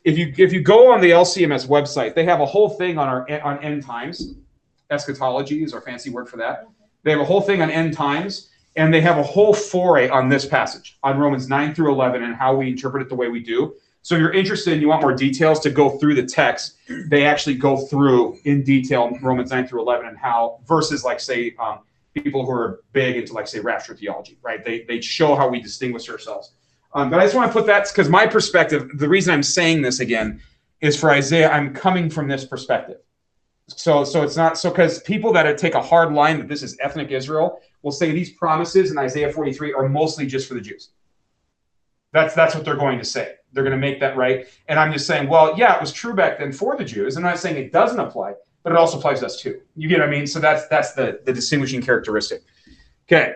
If 0.04 0.18
you 0.18 0.34
if 0.36 0.52
you 0.52 0.60
go 0.60 0.92
on 0.92 1.00
the 1.00 1.10
LCMS 1.10 1.68
website, 1.68 2.14
they 2.14 2.24
have 2.24 2.40
a 2.40 2.46
whole 2.46 2.70
thing 2.70 2.98
on 2.98 3.08
our 3.08 3.42
on 3.42 3.62
end 3.62 3.84
times. 3.84 4.34
Eschatology 4.90 5.62
is 5.62 5.72
our 5.72 5.80
fancy 5.80 6.10
word 6.10 6.28
for 6.28 6.38
that. 6.38 6.66
They 7.04 7.12
have 7.12 7.20
a 7.20 7.24
whole 7.24 7.40
thing 7.40 7.62
on 7.62 7.70
end 7.70 7.94
times, 7.94 8.50
and 8.76 8.92
they 8.92 9.00
have 9.00 9.18
a 9.18 9.22
whole 9.22 9.52
foray 9.52 10.08
on 10.08 10.28
this 10.28 10.46
passage 10.46 10.98
on 11.02 11.18
Romans 11.18 11.48
9 11.48 11.74
through 11.74 11.92
11 11.92 12.22
and 12.22 12.34
how 12.34 12.54
we 12.54 12.68
interpret 12.68 13.02
it 13.02 13.08
the 13.08 13.14
way 13.14 13.28
we 13.28 13.40
do. 13.40 13.74
So 14.02 14.16
if 14.16 14.20
you're 14.20 14.32
interested 14.32 14.72
and 14.72 14.82
you 14.82 14.88
want 14.88 15.02
more 15.02 15.14
details 15.14 15.60
to 15.60 15.70
go 15.70 15.90
through 15.98 16.16
the 16.16 16.24
text, 16.24 16.76
they 17.08 17.24
actually 17.24 17.54
go 17.54 17.76
through 17.76 18.38
in 18.44 18.64
detail 18.64 19.16
Romans 19.22 19.50
9 19.50 19.66
through 19.68 19.82
11 19.82 20.06
and 20.06 20.18
how 20.18 20.60
verses 20.66 21.04
like 21.04 21.20
say 21.20 21.54
um, 21.60 21.80
people 22.14 22.44
who 22.44 22.52
are 22.52 22.80
big 22.92 23.16
into 23.16 23.32
like 23.32 23.46
say 23.46 23.60
rapture 23.60 23.94
theology, 23.94 24.38
right? 24.42 24.64
They 24.64 24.82
they 24.82 25.00
show 25.00 25.34
how 25.34 25.48
we 25.48 25.60
distinguish 25.60 26.08
ourselves. 26.08 26.52
Um, 26.94 27.10
but 27.10 27.20
I 27.20 27.24
just 27.24 27.34
want 27.34 27.50
to 27.50 27.52
put 27.52 27.66
that 27.66 27.88
because 27.88 28.08
my 28.08 28.26
perspective, 28.26 28.90
the 28.98 29.08
reason 29.08 29.32
I'm 29.32 29.42
saying 29.42 29.82
this 29.82 30.00
again 30.00 30.42
is 30.80 30.98
for 30.98 31.10
Isaiah, 31.10 31.50
I'm 31.50 31.72
coming 31.72 32.10
from 32.10 32.28
this 32.28 32.44
perspective. 32.44 32.98
So 33.68 34.04
so 34.04 34.22
it's 34.22 34.36
not 34.36 34.58
so 34.58 34.70
because 34.70 35.00
people 35.02 35.32
that 35.32 35.56
take 35.58 35.74
a 35.74 35.82
hard 35.82 36.12
line 36.12 36.38
that 36.38 36.48
this 36.48 36.62
is 36.62 36.76
ethnic 36.80 37.10
Israel 37.10 37.60
will 37.82 37.92
say 37.92 38.10
these 38.10 38.30
promises 38.30 38.90
in 38.90 38.98
Isaiah 38.98 39.32
43 39.32 39.72
are 39.72 39.88
mostly 39.88 40.26
just 40.26 40.48
for 40.48 40.54
the 40.54 40.60
Jews. 40.60 40.90
That's 42.12 42.34
that's 42.34 42.54
what 42.54 42.64
they're 42.64 42.76
going 42.76 42.98
to 42.98 43.04
say. 43.04 43.34
They're 43.52 43.64
going 43.64 43.72
to 43.72 43.78
make 43.78 44.00
that 44.00 44.16
right. 44.16 44.46
And 44.68 44.78
I'm 44.78 44.92
just 44.92 45.06
saying, 45.06 45.28
well, 45.28 45.54
yeah, 45.58 45.74
it 45.74 45.80
was 45.80 45.92
true 45.92 46.14
back 46.14 46.38
then 46.38 46.52
for 46.52 46.76
the 46.76 46.84
Jews. 46.84 47.16
I'm 47.16 47.22
not 47.22 47.38
saying 47.38 47.56
it 47.56 47.72
doesn't 47.72 47.98
apply, 47.98 48.34
but 48.62 48.72
it 48.72 48.78
also 48.78 48.98
applies 48.98 49.20
to 49.20 49.26
us 49.26 49.40
too. 49.40 49.60
You 49.76 49.88
get 49.88 50.00
what 50.00 50.08
I 50.08 50.10
mean? 50.10 50.26
So 50.26 50.40
that's 50.40 50.66
that's 50.68 50.92
the 50.92 51.20
the 51.24 51.32
distinguishing 51.32 51.80
characteristic. 51.82 52.42
Okay. 53.06 53.34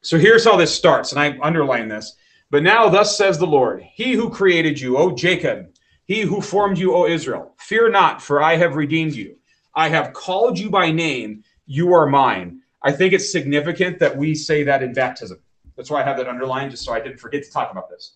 So 0.00 0.18
here's 0.18 0.44
how 0.44 0.56
this 0.56 0.74
starts, 0.74 1.12
and 1.12 1.20
I 1.20 1.38
underline 1.40 1.88
this. 1.88 2.16
But 2.50 2.64
now, 2.64 2.88
thus 2.88 3.16
says 3.16 3.38
the 3.38 3.46
Lord, 3.46 3.82
He 3.82 4.12
who 4.12 4.28
created 4.28 4.78
you, 4.78 4.98
O 4.98 5.14
Jacob, 5.14 5.68
He 6.04 6.22
who 6.22 6.40
formed 6.40 6.76
you, 6.76 6.94
O 6.94 7.06
Israel, 7.06 7.54
fear 7.58 7.88
not, 7.88 8.20
for 8.20 8.42
I 8.42 8.56
have 8.56 8.74
redeemed 8.74 9.14
you. 9.14 9.36
I 9.74 9.88
have 9.88 10.12
called 10.12 10.58
you 10.58 10.70
by 10.70 10.90
name. 10.90 11.44
You 11.66 11.92
are 11.94 12.06
mine. 12.06 12.60
I 12.82 12.92
think 12.92 13.12
it's 13.12 13.30
significant 13.30 13.98
that 14.00 14.16
we 14.16 14.34
say 14.34 14.64
that 14.64 14.82
in 14.82 14.92
baptism. 14.92 15.38
That's 15.76 15.90
why 15.90 16.02
I 16.02 16.04
have 16.04 16.16
that 16.18 16.28
underlined, 16.28 16.70
just 16.70 16.84
so 16.84 16.92
I 16.92 17.00
didn't 17.00 17.18
forget 17.18 17.44
to 17.44 17.50
talk 17.50 17.70
about 17.70 17.88
this. 17.88 18.14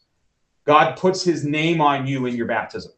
God 0.66 0.97
puts 0.97 1.23
his 1.23 1.45
name 1.45 1.81
on 1.81 2.07
you 2.07 2.27
in 2.27 2.35
your 2.35 2.47
baptism. 2.47 2.92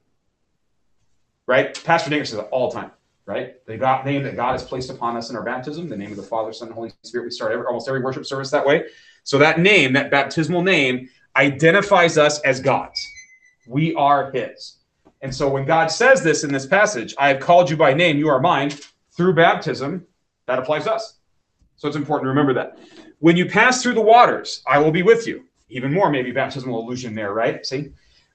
Right? 1.47 1.83
Pastor 1.85 2.11
Dinger 2.11 2.25
says 2.25 2.41
all 2.51 2.71
the 2.71 2.81
time, 2.81 2.91
right? 3.27 3.65
The 3.67 3.77
God, 3.77 4.05
name 4.05 4.23
that 4.25 4.37
God 4.37 4.53
has 4.53 4.65
placed 4.65 4.91
upon 4.91 5.17
us 5.17 5.31
in 5.31 5.37
our 5.37 5.43
baptism, 5.43 5.89
the 5.89 5.97
name 5.97 6.11
of 6.11 6.17
the 6.17 6.23
Father, 6.23 6.53
Son, 6.53 6.69
and 6.69 6.75
Holy 6.75 6.93
Spirit. 7.05 7.25
We 7.25 7.31
start 7.31 7.53
every, 7.53 7.67
almost 7.67 7.89
every 7.89 8.03
worship 8.03 8.27
service 8.27 8.51
that 8.51 8.67
way. 8.67 8.87
So 9.25 9.39
that 9.39 9.61
name, 9.61 9.93
that 9.93 10.11
baptismal 10.11 10.63
name, 10.63 11.09
identifies 11.37 12.19
us 12.19 12.41
as 12.41 12.61
God's. 12.61 13.01
We 13.67 13.95
are 13.95 14.33
his. 14.33 14.78
And 15.23 15.35
so 15.35 15.49
when 15.49 15.65
God 15.65 15.89
says 15.89 16.23
this 16.23 16.45
in 16.45 16.53
this 16.53 16.67
passage, 16.67 17.15
I 17.19 17.29
have 17.29 17.41
called 17.41 17.71
you 17.71 17.77
by 17.77 17.93
name, 17.93 18.19
you 18.19 18.29
are 18.29 18.41
mine, 18.41 18.73
through 19.13 19.35
baptism, 19.35 20.07
that 20.47 20.59
applies 20.59 20.85
to 20.85 20.95
us. 20.95 21.17
So 21.77 21.89
it's 21.89 21.97
important 21.97 22.27
to 22.27 22.31
remember 22.31 22.55
that. 22.55 22.79
When 23.19 23.37
you 23.37 23.47
pass 23.47 23.83
through 23.83 23.95
the 23.95 24.01
waters, 24.01 24.63
I 24.69 24.79
will 24.79 24.93
be 24.93 25.03
with 25.03 25.27
you. 25.27 25.45
Even 25.69 25.93
more, 25.93 26.11
maybe 26.11 26.31
baptismal 26.31 26.81
allusion 26.81 27.15
there, 27.15 27.35
right? 27.35 27.67
See? 27.67 27.91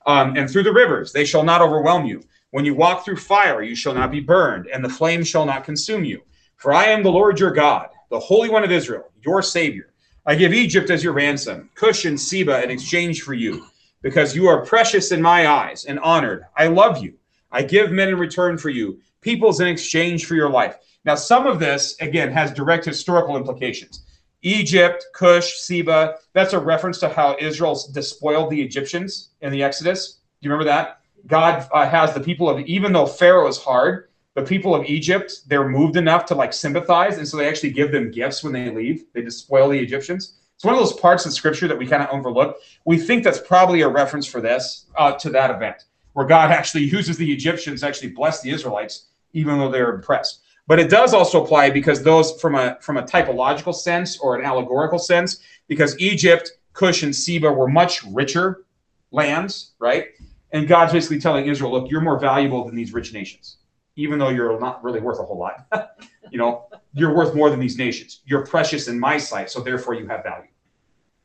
Um, 0.05 0.35
and 0.35 0.49
through 0.49 0.63
the 0.63 0.73
rivers, 0.73 1.11
they 1.11 1.25
shall 1.25 1.43
not 1.43 1.61
overwhelm 1.61 2.05
you. 2.05 2.21
When 2.51 2.65
you 2.65 2.75
walk 2.75 3.03
through 3.03 3.17
fire, 3.17 3.63
you 3.63 3.75
shall 3.75 3.93
not 3.93 4.11
be 4.11 4.19
burned, 4.19 4.67
and 4.67 4.83
the 4.83 4.89
flame 4.89 5.23
shall 5.23 5.45
not 5.45 5.63
consume 5.63 6.03
you. 6.03 6.21
For 6.57 6.73
I 6.73 6.85
am 6.85 7.01
the 7.01 7.11
Lord 7.11 7.39
your 7.39 7.51
God, 7.51 7.89
the 8.09 8.19
Holy 8.19 8.49
One 8.49 8.63
of 8.63 8.71
Israel, 8.71 9.11
your 9.25 9.41
Savior. 9.41 9.93
I 10.25 10.35
give 10.35 10.53
Egypt 10.53 10.89
as 10.89 11.03
your 11.03 11.13
ransom, 11.13 11.69
Cush 11.75 12.05
and 12.05 12.19
Seba 12.19 12.63
in 12.63 12.69
exchange 12.69 13.23
for 13.23 13.33
you, 13.33 13.65
because 14.03 14.35
you 14.35 14.47
are 14.47 14.65
precious 14.65 15.11
in 15.11 15.21
my 15.21 15.47
eyes 15.47 15.85
and 15.85 15.99
honored. 16.01 16.43
I 16.55 16.67
love 16.67 17.03
you. 17.03 17.15
I 17.51 17.63
give 17.63 17.91
men 17.91 18.09
in 18.09 18.19
return 18.19 18.59
for 18.59 18.69
you, 18.69 18.99
peoples 19.21 19.59
in 19.59 19.67
exchange 19.67 20.25
for 20.25 20.35
your 20.35 20.49
life. 20.49 20.75
Now, 21.05 21.15
some 21.15 21.47
of 21.47 21.59
this, 21.59 21.95
again, 21.99 22.31
has 22.31 22.51
direct 22.51 22.85
historical 22.85 23.37
implications. 23.37 24.05
Egypt, 24.41 25.05
Cush, 25.13 25.53
Seba, 25.59 26.15
that's 26.33 26.53
a 26.53 26.59
reference 26.59 26.99
to 26.99 27.09
how 27.09 27.37
Israel 27.39 27.79
despoiled 27.93 28.51
the 28.51 28.61
Egyptians 28.61 29.29
in 29.41 29.51
the 29.51 29.63
Exodus. 29.63 30.19
Do 30.41 30.47
you 30.47 30.51
remember 30.51 30.69
that? 30.69 30.99
God 31.27 31.67
uh, 31.71 31.87
has 31.87 32.13
the 32.13 32.19
people 32.19 32.49
of, 32.49 32.59
even 32.61 32.91
though 32.91 33.05
Pharaoh 33.05 33.47
is 33.47 33.57
hard, 33.57 34.09
the 34.35 34.41
people 34.41 34.75
of 34.75 34.85
Egypt, 34.85 35.41
they're 35.47 35.69
moved 35.69 35.95
enough 35.95 36.25
to 36.25 36.35
like 36.35 36.51
sympathize. 36.51 37.17
And 37.17 37.27
so 37.27 37.37
they 37.37 37.47
actually 37.47 37.71
give 37.71 37.91
them 37.91 38.11
gifts 38.11 38.43
when 38.43 38.51
they 38.51 38.69
leave. 38.69 39.05
They 39.13 39.21
despoil 39.21 39.69
the 39.69 39.79
Egyptians. 39.79 40.39
It's 40.63 40.65
one 40.65 40.75
of 40.75 40.79
those 40.79 40.97
parts 40.97 41.25
of 41.25 41.33
scripture 41.33 41.67
that 41.67 41.77
we 41.77 41.85
kind 41.85 42.01
of 42.01 42.09
overlook. 42.09 42.57
We 42.85 42.97
think 42.97 43.25
that's 43.25 43.37
probably 43.37 43.81
a 43.81 43.89
reference 43.89 44.25
for 44.25 44.39
this, 44.39 44.85
uh, 44.95 45.11
to 45.15 45.29
that 45.31 45.51
event, 45.51 45.83
where 46.13 46.25
God 46.25 46.51
actually 46.51 46.85
uses 46.85 47.17
the 47.17 47.29
Egyptians 47.33 47.81
to 47.81 47.87
actually 47.87 48.11
bless 48.11 48.41
the 48.41 48.49
Israelites, 48.51 49.07
even 49.33 49.59
though 49.59 49.69
they're 49.69 49.93
impressed. 49.93 50.39
But 50.65 50.79
it 50.79 50.89
does 50.89 51.13
also 51.13 51.43
apply 51.43 51.71
because 51.71 52.01
those 52.01 52.39
from 52.39 52.55
a 52.55 52.77
from 52.79 52.95
a 52.95 53.03
typological 53.03 53.75
sense 53.75 54.17
or 54.19 54.37
an 54.37 54.45
allegorical 54.45 54.99
sense, 54.99 55.41
because 55.67 55.99
Egypt, 55.99 56.49
Cush, 56.71 57.03
and 57.03 57.13
Seba 57.13 57.51
were 57.51 57.67
much 57.67 58.01
richer 58.05 58.63
lands, 59.11 59.73
right? 59.79 60.05
And 60.53 60.65
God's 60.65 60.93
basically 60.93 61.19
telling 61.19 61.45
Israel, 61.45 61.73
look, 61.73 61.91
you're 61.91 61.99
more 61.99 62.21
valuable 62.21 62.63
than 62.63 62.73
these 62.73 62.93
rich 62.93 63.11
nations, 63.11 63.57
even 63.97 64.17
though 64.17 64.29
you're 64.29 64.57
not 64.61 64.81
really 64.81 65.01
worth 65.01 65.19
a 65.19 65.23
whole 65.23 65.37
lot. 65.37 65.67
you 66.31 66.37
know, 66.37 66.67
you're 66.93 67.13
worth 67.13 67.35
more 67.35 67.49
than 67.49 67.59
these 67.59 67.77
nations. 67.77 68.21
You're 68.23 68.45
precious 68.45 68.87
in 68.87 68.97
my 68.97 69.17
sight, 69.17 69.51
so 69.51 69.59
therefore 69.59 69.95
you 69.95 70.07
have 70.07 70.23
value. 70.23 70.47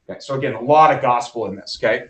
Okay, 0.08 0.20
so 0.20 0.34
again, 0.34 0.54
a 0.54 0.60
lot 0.60 0.94
of 0.94 1.02
gospel 1.02 1.46
in 1.46 1.56
this. 1.56 1.78
Okay, 1.82 2.08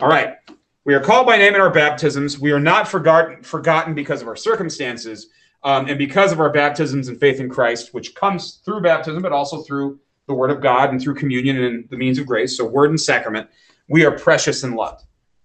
all 0.00 0.08
right. 0.08 0.36
We 0.84 0.94
are 0.94 1.00
called 1.00 1.26
by 1.26 1.36
name 1.36 1.54
in 1.54 1.60
our 1.60 1.70
baptisms. 1.70 2.38
We 2.38 2.52
are 2.52 2.60
not 2.60 2.88
forgotten 2.88 3.42
forgotten 3.42 3.94
because 3.94 4.22
of 4.22 4.28
our 4.28 4.36
circumstances 4.36 5.28
um, 5.62 5.86
and 5.88 5.98
because 5.98 6.32
of 6.32 6.40
our 6.40 6.50
baptisms 6.50 7.08
and 7.08 7.20
faith 7.20 7.38
in 7.38 7.50
Christ, 7.50 7.92
which 7.92 8.14
comes 8.14 8.62
through 8.64 8.80
baptism, 8.80 9.22
but 9.22 9.32
also 9.32 9.62
through 9.62 10.00
the 10.26 10.34
Word 10.34 10.50
of 10.50 10.62
God 10.62 10.90
and 10.90 11.00
through 11.00 11.16
communion 11.16 11.62
and 11.62 11.88
the 11.90 11.96
means 11.96 12.18
of 12.18 12.26
grace, 12.26 12.56
so 12.56 12.64
Word 12.64 12.90
and 12.90 13.00
sacrament, 13.00 13.48
we 13.88 14.04
are 14.04 14.12
precious 14.12 14.62
and 14.62 14.74
loved. 14.74 15.04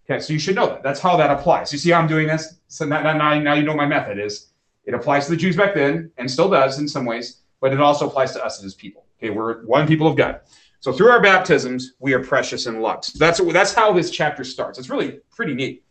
Okay, 0.09 0.21
so 0.21 0.31
you 0.31 0.39
should 0.39 0.55
know 0.55 0.67
that. 0.67 0.83
That's 0.83 0.99
how 0.99 1.17
that 1.17 1.31
applies. 1.31 1.73
You 1.73 1.79
see 1.79 1.89
how 1.89 1.99
I'm 1.99 2.07
doing 2.07 2.27
this? 2.27 2.59
So 2.67 2.85
now, 2.85 3.01
now, 3.01 3.39
now 3.39 3.53
you 3.55 3.63
know 3.63 3.75
my 3.75 3.87
method 3.87 4.19
is 4.19 4.51
it 4.85 4.93
applies 4.93 5.25
to 5.25 5.31
the 5.31 5.37
Jews 5.37 5.57
back 5.57 5.73
then 5.73 6.11
and 6.17 6.29
still 6.29 6.49
does 6.49 6.79
in 6.79 6.87
some 6.87 7.05
ways, 7.05 7.41
but 7.59 7.73
it 7.73 7.81
also 7.81 8.07
applies 8.07 8.31
to 8.33 8.45
us 8.45 8.63
as 8.63 8.75
people. 8.75 9.05
Okay, 9.17 9.31
we're 9.31 9.65
one 9.65 9.87
people 9.87 10.07
of 10.07 10.15
God. 10.15 10.41
So 10.79 10.93
through 10.93 11.09
our 11.09 11.21
baptisms, 11.21 11.93
we 11.99 12.13
are 12.13 12.23
precious 12.23 12.65
and 12.65 12.81
loved. 12.81 13.05
So 13.05 13.19
that's 13.19 13.41
that's 13.53 13.73
how 13.73 13.93
this 13.93 14.11
chapter 14.11 14.43
starts. 14.43 14.77
It's 14.77 14.89
really 14.89 15.19
pretty 15.31 15.53
neat. 15.53 15.83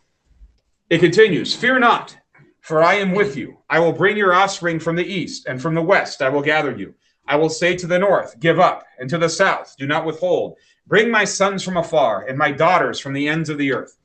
It 0.90 0.98
continues, 0.98 1.54
fear 1.54 1.78
not, 1.78 2.16
for 2.60 2.82
I 2.82 2.94
am 2.94 3.12
with 3.12 3.36
you. 3.36 3.58
I 3.68 3.78
will 3.78 3.92
bring 3.92 4.16
your 4.16 4.34
offspring 4.34 4.78
from 4.78 4.96
the 4.96 5.04
east, 5.04 5.46
and 5.46 5.60
from 5.60 5.74
the 5.74 5.82
west 5.82 6.22
I 6.22 6.28
will 6.28 6.42
gather 6.42 6.76
you. 6.76 6.94
I 7.26 7.36
will 7.36 7.48
say 7.48 7.74
to 7.76 7.86
the 7.86 7.98
north, 7.98 8.38
Give 8.38 8.60
up, 8.60 8.84
and 8.98 9.08
to 9.10 9.18
the 9.18 9.28
south, 9.28 9.74
Do 9.78 9.86
not 9.86 10.04
withhold. 10.04 10.56
Bring 10.86 11.10
my 11.10 11.24
sons 11.24 11.62
from 11.62 11.78
afar, 11.78 12.26
and 12.26 12.36
my 12.36 12.52
daughters 12.52 13.00
from 13.00 13.14
the 13.14 13.28
ends 13.28 13.48
of 13.48 13.58
the 13.58 13.72
earth. 13.72 13.96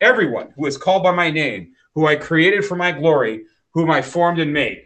Everyone 0.00 0.52
who 0.56 0.66
is 0.66 0.76
called 0.76 1.02
by 1.02 1.10
my 1.10 1.30
name, 1.30 1.74
who 1.94 2.06
I 2.06 2.14
created 2.14 2.64
for 2.64 2.76
my 2.76 2.92
glory, 2.92 3.44
whom 3.72 3.90
I 3.90 4.00
formed 4.00 4.38
and 4.38 4.52
made. 4.52 4.84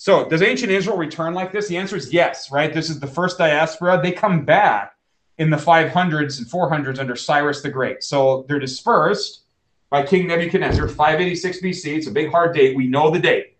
So, 0.00 0.28
does 0.28 0.42
ancient 0.42 0.70
Israel 0.70 0.96
return 0.96 1.34
like 1.34 1.50
this? 1.50 1.66
The 1.66 1.76
answer 1.76 1.96
is 1.96 2.12
yes, 2.12 2.52
right? 2.52 2.72
This 2.72 2.88
is 2.88 3.00
the 3.00 3.06
first 3.06 3.36
diaspora. 3.36 4.00
They 4.00 4.12
come 4.12 4.44
back 4.44 4.94
in 5.38 5.50
the 5.50 5.56
500s 5.56 6.38
and 6.38 6.46
400s 6.46 7.00
under 7.00 7.16
Cyrus 7.16 7.62
the 7.62 7.68
Great. 7.68 8.04
So, 8.04 8.46
they're 8.48 8.60
dispersed 8.60 9.42
by 9.90 10.04
King 10.04 10.28
Nebuchadnezzar, 10.28 10.86
586 10.86 11.60
BC. 11.60 11.96
It's 11.96 12.06
a 12.06 12.12
big 12.12 12.30
hard 12.30 12.54
date. 12.54 12.76
We 12.76 12.86
know 12.86 13.10
the 13.10 13.18
date. 13.18 13.56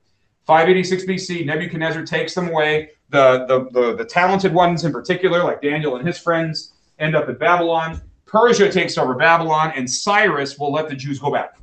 586 0.46 1.04
BC, 1.04 1.44
Nebuchadnezzar 1.44 2.04
takes 2.04 2.34
them 2.34 2.48
away. 2.48 2.90
The, 3.10 3.44
the, 3.46 3.68
the, 3.72 3.96
the 3.96 4.04
talented 4.04 4.54
ones 4.54 4.84
in 4.84 4.92
particular, 4.92 5.42
like 5.42 5.60
Daniel 5.60 5.96
and 5.96 6.06
his 6.06 6.18
friends, 6.18 6.72
end 7.00 7.16
up 7.16 7.28
in 7.28 7.36
Babylon. 7.36 8.00
Persia 8.26 8.70
takes 8.70 8.96
over 8.96 9.14
Babylon, 9.14 9.72
and 9.74 9.90
Cyrus 9.90 10.56
will 10.56 10.72
let 10.72 10.88
the 10.88 10.94
Jews 10.94 11.18
go 11.18 11.32
back. 11.32 11.58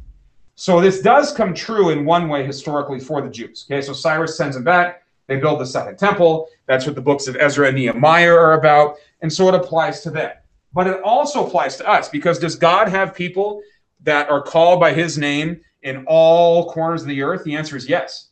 So 0.56 0.80
this 0.80 1.02
does 1.02 1.34
come 1.34 1.54
true 1.54 1.90
in 1.90 2.06
one 2.06 2.30
way 2.30 2.46
historically 2.46 3.00
for 3.00 3.22
the 3.22 3.30
Jews. 3.30 3.66
Okay, 3.70 3.82
so 3.82 3.94
Cyrus 3.94 4.38
sends 4.38 4.56
them 4.56 4.64
back. 4.64 5.04
They 5.28 5.38
build 5.38 5.60
the 5.60 5.66
second 5.66 5.98
temple. 5.98 6.48
That's 6.66 6.86
what 6.86 6.96
the 6.96 7.02
books 7.02 7.28
of 7.28 7.36
Ezra 7.36 7.68
and 7.68 7.76
Nehemiah 7.76 8.34
are 8.34 8.54
about. 8.54 8.98
And 9.22 9.32
so 9.32 9.48
it 9.50 9.56
applies 9.56 10.02
to 10.02 10.12
them. 10.12 10.32
But 10.74 10.88
it 10.88 11.02
also 11.04 11.46
applies 11.46 11.78
to 11.78 11.88
us 11.88 12.10
because 12.10 12.40
does 12.40 12.56
God 12.56 12.88
have 12.90 13.16
people 13.16 13.62
that 14.04 14.30
are 14.30 14.42
called 14.42 14.80
by 14.80 14.94
his 14.94 15.18
name 15.18 15.62
in 15.84 16.06
all 16.08 16.72
corners 16.72 17.02
of 17.02 17.08
the 17.08 17.22
earth? 17.22 17.44
The 17.44 17.56
answer 17.56 17.76
is 17.76 17.90
yes. 17.90 18.30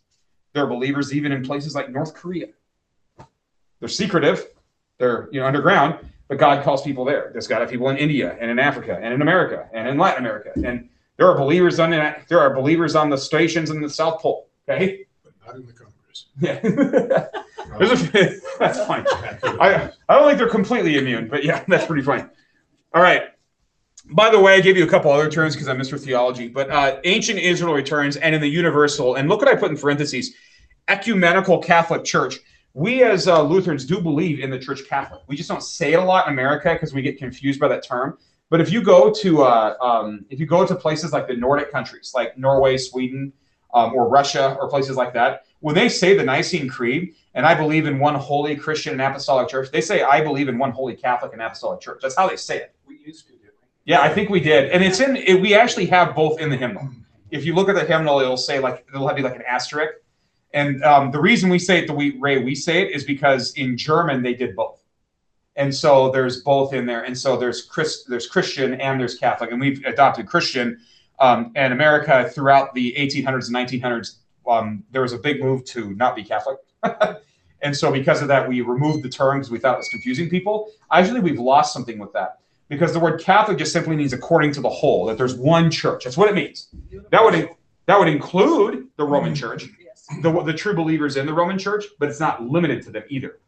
There 0.53 0.63
are 0.63 0.67
believers 0.67 1.13
even 1.13 1.31
in 1.31 1.43
places 1.43 1.73
like 1.73 1.89
North 1.89 2.13
Korea. 2.13 2.47
They're 3.79 3.89
secretive, 3.89 4.47
they're 4.97 5.27
you 5.31 5.39
know 5.39 5.47
underground, 5.47 5.99
but 6.27 6.37
God 6.37 6.63
calls 6.63 6.83
people 6.83 7.03
there. 7.03 7.29
There's 7.33 7.47
God 7.47 7.61
have 7.61 7.69
people 7.69 7.89
in 7.89 7.97
India 7.97 8.37
and 8.39 8.49
in 8.51 8.59
Africa 8.59 8.97
and 9.01 9.13
in 9.13 9.21
America 9.21 9.67
and 9.73 9.87
in 9.87 9.97
Latin 9.97 10.23
America. 10.23 10.51
And 10.55 10.89
there 11.17 11.27
are 11.27 11.37
believers 11.37 11.79
on 11.79 11.91
the, 11.91 12.15
there 12.27 12.39
are 12.39 12.53
believers 12.53 12.95
on 12.95 13.09
the 13.09 13.17
stations 13.17 13.69
in 13.69 13.81
the 13.81 13.89
South 13.89 14.21
Pole. 14.21 14.49
Okay. 14.67 15.05
But 15.23 15.33
not 15.45 15.55
in 15.55 15.65
the 15.65 15.73
Congress. 15.73 16.25
Yeah. 16.39 17.27
A, 17.73 18.39
that's 18.59 18.85
fine. 18.85 19.05
I, 19.07 19.89
I 20.07 20.15
don't 20.15 20.27
think 20.27 20.37
they're 20.37 20.49
completely 20.49 20.97
immune, 20.97 21.27
but 21.27 21.43
yeah, 21.43 21.63
that's 21.67 21.85
pretty 21.85 22.03
funny. 22.03 22.23
All 22.93 23.01
right. 23.01 23.23
By 24.11 24.29
the 24.29 24.39
way, 24.39 24.55
I 24.55 24.59
gave 24.59 24.77
you 24.77 24.83
a 24.83 24.89
couple 24.89 25.11
other 25.11 25.29
terms 25.29 25.55
because 25.55 25.67
I'm 25.67 25.77
Mr. 25.77 25.99
Theology, 25.99 26.49
but 26.49 26.69
uh, 26.69 26.99
ancient 27.05 27.39
Israel 27.39 27.73
returns 27.73 28.17
and 28.17 28.35
in 28.35 28.41
the 28.41 28.49
universal, 28.49 29.15
and 29.15 29.29
look 29.29 29.39
what 29.39 29.47
I 29.47 29.55
put 29.55 29.71
in 29.71 29.77
parentheses 29.77 30.35
ecumenical 30.89 31.59
Catholic 31.59 32.03
Church. 32.03 32.39
We 32.73 33.03
as 33.03 33.27
uh, 33.27 33.41
Lutherans 33.41 33.85
do 33.85 34.01
believe 34.01 34.39
in 34.39 34.49
the 34.49 34.59
Church 34.59 34.81
Catholic. 34.87 35.21
We 35.27 35.35
just 35.35 35.47
don't 35.47 35.63
say 35.63 35.93
it 35.93 35.99
a 35.99 36.03
lot 36.03 36.27
in 36.27 36.33
America 36.33 36.73
because 36.73 36.93
we 36.93 37.01
get 37.01 37.17
confused 37.17 37.59
by 37.59 37.67
that 37.69 37.85
term. 37.85 38.17
But 38.53 38.61
if 38.61 38.71
you 38.71 38.83
go 38.83 39.11
to 39.11 39.41
uh, 39.41 39.75
um, 39.81 40.27
if 40.29 40.39
you 40.39 40.45
go 40.45 40.63
to 40.63 40.75
places 40.75 41.11
like 41.11 41.27
the 41.27 41.35
Nordic 41.35 41.71
countries, 41.71 42.11
like 42.13 42.37
Norway, 42.37 42.77
Sweden, 42.77 43.33
um, 43.73 43.95
or 43.95 44.07
Russia, 44.07 44.55
or 44.61 44.69
places 44.69 44.95
like 44.95 45.11
that, 45.15 45.45
when 45.61 45.73
they 45.73 45.89
say 45.89 46.15
the 46.15 46.23
Nicene 46.23 46.69
Creed, 46.69 47.15
and 47.33 47.47
I 47.47 47.55
believe 47.55 47.87
in 47.87 47.97
one 47.97 48.13
holy 48.13 48.55
Christian 48.55 48.93
and 48.93 49.01
Apostolic 49.01 49.49
Church, 49.49 49.71
they 49.71 49.81
say 49.81 50.03
I 50.03 50.21
believe 50.21 50.49
in 50.49 50.59
one 50.59 50.69
holy 50.69 50.95
Catholic 50.95 51.33
and 51.33 51.41
Apostolic 51.41 51.81
Church. 51.81 51.97
That's 52.03 52.15
how 52.15 52.29
they 52.29 52.35
say 52.35 52.57
it. 52.57 52.75
We 52.85 52.99
used 53.03 53.25
to, 53.25 53.31
didn't? 53.31 53.55
Yeah, 53.85 54.01
I 54.01 54.09
think 54.09 54.29
we 54.29 54.39
did, 54.39 54.69
and 54.69 54.83
it's 54.83 54.99
in. 54.99 55.15
It, 55.15 55.41
we 55.41 55.55
actually 55.55 55.87
have 55.87 56.15
both 56.15 56.39
in 56.39 56.51
the 56.51 56.55
hymnal. 56.55 56.87
If 57.31 57.45
you 57.45 57.55
look 57.55 57.69
at 57.69 57.73
the 57.73 57.85
hymnal, 57.85 58.19
it'll 58.19 58.37
say 58.37 58.59
like 58.59 58.85
it'll 58.93 59.07
have 59.07 59.17
be 59.17 59.23
like 59.23 59.35
an 59.35 59.45
asterisk, 59.49 59.95
and 60.53 60.83
um, 60.83 61.09
the 61.09 61.19
reason 61.19 61.49
we 61.49 61.57
say 61.57 61.79
it 61.79 61.87
the 61.87 61.93
way 61.95 62.37
we 62.37 62.53
say 62.53 62.83
it 62.83 62.91
is 62.91 63.03
because 63.03 63.51
in 63.53 63.75
German 63.75 64.21
they 64.21 64.35
did 64.35 64.55
both, 64.55 64.82
and 65.55 65.73
so 65.73 66.11
there's 66.11 66.41
both 66.41 66.73
in 66.73 66.85
there, 66.85 67.03
and 67.03 67.17
so 67.17 67.37
there's 67.37 67.61
Chris, 67.63 68.03
there's 68.05 68.27
Christian 68.27 68.79
and 68.81 68.99
there's 68.99 69.17
Catholic, 69.17 69.51
and 69.51 69.59
we've 69.59 69.83
adopted 69.85 70.27
Christian. 70.27 70.79
Um, 71.19 71.51
and 71.55 71.71
America 71.71 72.29
throughout 72.33 72.73
the 72.73 72.93
1800s 72.97 73.47
and 73.47 73.55
1900s, 73.55 74.15
um, 74.47 74.83
there 74.91 75.03
was 75.03 75.13
a 75.13 75.17
big 75.17 75.41
move 75.41 75.63
to 75.65 75.93
not 75.93 76.15
be 76.15 76.23
Catholic. 76.23 76.57
and 77.61 77.75
so 77.77 77.91
because 77.91 78.21
of 78.21 78.27
that, 78.29 78.49
we 78.49 78.61
removed 78.61 79.03
the 79.03 79.09
term 79.09 79.37
because 79.37 79.51
we 79.51 79.59
thought 79.59 79.75
it 79.75 79.77
was 79.77 79.89
confusing 79.89 80.29
people. 80.29 80.71
Actually, 80.91 81.21
we've 81.21 81.39
lost 81.39 81.71
something 81.71 81.99
with 81.99 82.11
that 82.13 82.39
because 82.67 82.93
the 82.93 82.99
word 82.99 83.21
Catholic 83.21 83.57
just 83.57 83.71
simply 83.71 83.95
means 83.95 84.11
according 84.11 84.51
to 84.53 84.61
the 84.61 84.69
whole, 84.69 85.05
that 85.05 85.17
there's 85.17 85.35
one 85.35 85.69
church. 85.69 86.03
That's 86.03 86.17
what 86.17 86.29
it 86.29 86.35
means. 86.35 86.69
That 87.11 87.23
would 87.23 87.49
that 87.85 87.99
would 87.99 88.07
include 88.07 88.87
the 88.97 89.03
Roman 89.03 89.35
Church, 89.35 89.65
the, 90.21 90.43
the 90.43 90.53
true 90.53 90.73
believers 90.73 91.17
in 91.17 91.25
the 91.25 91.33
Roman 91.33 91.59
Church, 91.59 91.85
but 91.99 92.09
it's 92.09 92.19
not 92.19 92.41
limited 92.43 92.81
to 92.83 92.91
them 92.91 93.03
either. 93.09 93.39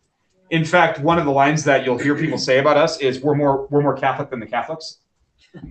In 0.49 0.63
fact, 0.63 0.99
one 0.99 1.17
of 1.17 1.25
the 1.25 1.31
lines 1.31 1.63
that 1.63 1.85
you'll 1.85 1.97
hear 1.97 2.15
people 2.15 2.37
say 2.37 2.59
about 2.59 2.77
us 2.77 2.99
is 2.99 3.21
we're 3.21 3.35
more 3.35 3.67
we're 3.67 3.81
more 3.81 3.97
Catholic 3.97 4.29
than 4.29 4.39
the 4.39 4.47
Catholics. 4.47 4.99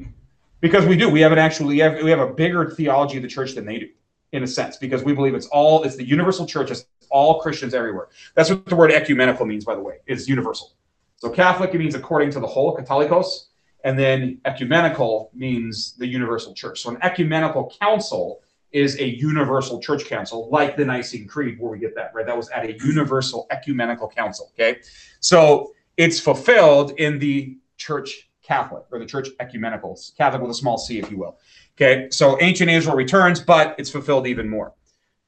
Because 0.61 0.87
we 0.87 0.97
do. 0.97 1.11
We 1.11 1.21
have 1.21 1.31
an 1.31 1.37
actually 1.37 1.75
we 1.75 1.79
have, 1.81 2.03
we 2.03 2.09
have 2.09 2.21
a 2.21 2.33
bigger 2.33 2.71
theology 2.71 3.19
of 3.19 3.23
the 3.23 3.29
church 3.29 3.55
than 3.55 3.67
they 3.67 3.81
do, 3.81 3.89
in 4.33 4.43
a 4.43 4.47
sense, 4.47 4.79
because 4.79 5.05
we 5.05 5.13
believe 5.13 5.35
it's 5.35 5.47
all 5.49 5.83
it's 5.83 5.97
the 5.97 6.09
universal 6.09 6.47
church, 6.47 6.71
it's 6.71 6.87
all 7.11 7.39
Christians 7.43 7.75
everywhere. 7.75 8.09
That's 8.35 8.49
what 8.49 8.65
the 8.65 8.75
word 8.75 8.91
ecumenical 8.91 9.45
means, 9.45 9.67
by 9.67 9.75
the 9.75 9.83
way, 9.83 9.97
is 10.07 10.27
universal. 10.27 10.73
So 11.17 11.29
Catholic 11.29 11.75
it 11.75 11.79
means 11.79 11.95
according 11.95 12.31
to 12.31 12.41
the 12.41 12.47
whole, 12.47 12.75
Catholicos, 12.75 13.49
and 13.85 13.99
then 13.99 14.41
ecumenical 14.47 15.31
means 15.35 15.97
the 15.99 16.07
universal 16.07 16.55
church. 16.55 16.81
So 16.81 16.89
an 16.89 16.99
ecumenical 17.03 17.71
council 17.79 18.41
is 18.75 18.99
a 18.99 19.07
universal 19.07 19.81
church 19.81 20.05
council, 20.07 20.49
like 20.51 20.77
the 20.77 20.85
Nicene 20.85 21.29
Creed, 21.29 21.59
where 21.61 21.71
we 21.71 21.79
get 21.79 21.95
that, 21.95 22.13
right? 22.13 22.27
That 22.27 22.37
was 22.37 22.51
at 22.51 22.65
a 22.65 22.73
universal 22.73 23.47
ecumenical 23.51 24.09
council. 24.09 24.51
Okay. 24.53 24.81
So 25.21 25.73
it's 25.97 26.19
fulfilled 26.19 26.91
in 26.99 27.21
the 27.21 27.57
church 27.77 28.29
Catholic 28.43 28.83
or 28.91 28.99
the 28.99 29.07
church 29.07 29.29
ecumenical, 29.39 29.99
Catholic 30.19 30.43
with 30.43 30.51
a 30.51 30.55
small 30.55 30.77
c, 30.77 30.99
if 30.99 31.09
you 31.09 31.17
will. 31.17 31.39
Okay. 31.77 32.09
So 32.11 32.37
ancient 32.41 32.69
Israel 32.69 32.97
returns, 32.97 33.41
but 33.41 33.77
it's 33.79 33.91
fulfilled 33.91 34.27
even 34.27 34.49
more. 34.49 34.75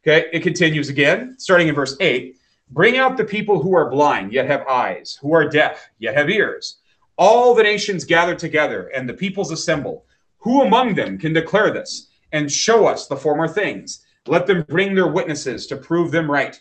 Okay. 0.04 0.26
It 0.32 0.40
continues 0.40 0.88
again, 0.88 1.36
starting 1.38 1.68
in 1.68 1.74
verse 1.74 1.96
8. 2.00 2.36
Bring 2.70 2.98
out 2.98 3.16
the 3.16 3.24
people 3.24 3.62
who 3.62 3.76
are 3.76 3.88
blind, 3.88 4.32
yet 4.32 4.46
have 4.46 4.66
eyes, 4.66 5.16
who 5.22 5.32
are 5.32 5.48
deaf, 5.48 5.88
yet 6.00 6.16
have 6.16 6.28
ears. 6.28 6.78
All 7.16 7.54
the 7.54 7.62
nations 7.62 8.04
gather 8.04 8.34
together, 8.34 8.88
and 8.88 9.08
the 9.08 9.14
peoples 9.14 9.52
assemble. 9.52 10.04
Who 10.38 10.62
among 10.62 10.96
them 10.96 11.16
can 11.16 11.32
declare 11.32 11.72
this 11.72 12.08
and 12.32 12.50
show 12.50 12.86
us 12.86 13.06
the 13.06 13.16
former 13.16 13.48
things? 13.48 14.04
Let 14.26 14.46
them 14.46 14.64
bring 14.68 14.94
their 14.94 15.10
witnesses 15.10 15.66
to 15.68 15.76
prove 15.76 16.10
them 16.10 16.30
right. 16.30 16.60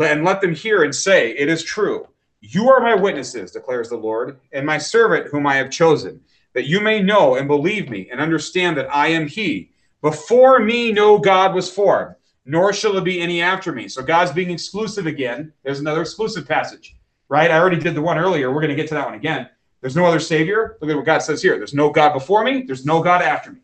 And 0.00 0.24
let 0.24 0.40
them 0.40 0.54
hear 0.54 0.84
and 0.84 0.94
say, 0.94 1.30
It 1.32 1.48
is 1.48 1.62
true. 1.62 2.08
You 2.40 2.70
are 2.70 2.80
my 2.80 2.94
witnesses, 2.94 3.52
declares 3.52 3.88
the 3.88 3.96
Lord, 3.96 4.40
and 4.52 4.66
my 4.66 4.78
servant 4.78 5.28
whom 5.28 5.46
I 5.46 5.54
have 5.56 5.70
chosen, 5.70 6.20
that 6.54 6.66
you 6.66 6.80
may 6.80 7.00
know 7.00 7.36
and 7.36 7.46
believe 7.46 7.88
me 7.88 8.08
and 8.10 8.20
understand 8.20 8.76
that 8.76 8.92
I 8.94 9.08
am 9.08 9.28
He. 9.28 9.70
Before 10.00 10.58
me, 10.58 10.90
no 10.90 11.18
God 11.18 11.54
was 11.54 11.70
formed, 11.70 12.16
nor 12.44 12.72
shall 12.72 12.94
there 12.94 13.02
be 13.02 13.20
any 13.20 13.40
after 13.40 13.70
me. 13.70 13.86
So 13.86 14.02
God's 14.02 14.32
being 14.32 14.50
exclusive 14.50 15.06
again. 15.06 15.52
There's 15.62 15.78
another 15.78 16.00
exclusive 16.00 16.48
passage, 16.48 16.96
right? 17.28 17.50
I 17.50 17.58
already 17.58 17.78
did 17.78 17.94
the 17.94 18.02
one 18.02 18.18
earlier. 18.18 18.50
We're 18.50 18.60
going 18.60 18.70
to 18.70 18.76
get 18.76 18.88
to 18.88 18.94
that 18.94 19.06
one 19.06 19.14
again. 19.14 19.48
There's 19.80 19.96
no 19.96 20.04
other 20.04 20.20
Savior. 20.20 20.78
Look 20.80 20.90
at 20.90 20.96
what 20.96 21.06
God 21.06 21.18
says 21.18 21.42
here. 21.42 21.56
There's 21.56 21.74
no 21.74 21.90
God 21.90 22.12
before 22.12 22.42
me. 22.42 22.62
There's 22.62 22.84
no 22.84 23.02
God 23.02 23.22
after 23.22 23.52
me. 23.52 23.60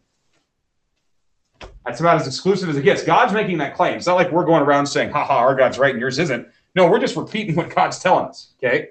That's 1.88 2.00
about 2.00 2.20
as 2.20 2.26
exclusive 2.26 2.68
as 2.68 2.76
it 2.76 2.82
gets. 2.82 3.02
God's 3.02 3.32
making 3.32 3.56
that 3.58 3.74
claim. 3.74 3.96
It's 3.96 4.06
not 4.06 4.16
like 4.16 4.30
we're 4.30 4.44
going 4.44 4.62
around 4.62 4.86
saying, 4.86 5.10
haha, 5.10 5.38
our 5.38 5.54
God's 5.54 5.78
right 5.78 5.92
and 5.92 5.98
yours 6.00 6.18
isn't. 6.18 6.46
No, 6.74 6.86
we're 6.86 6.98
just 6.98 7.16
repeating 7.16 7.56
what 7.56 7.74
God's 7.74 7.98
telling 7.98 8.26
us. 8.26 8.52
Okay. 8.62 8.88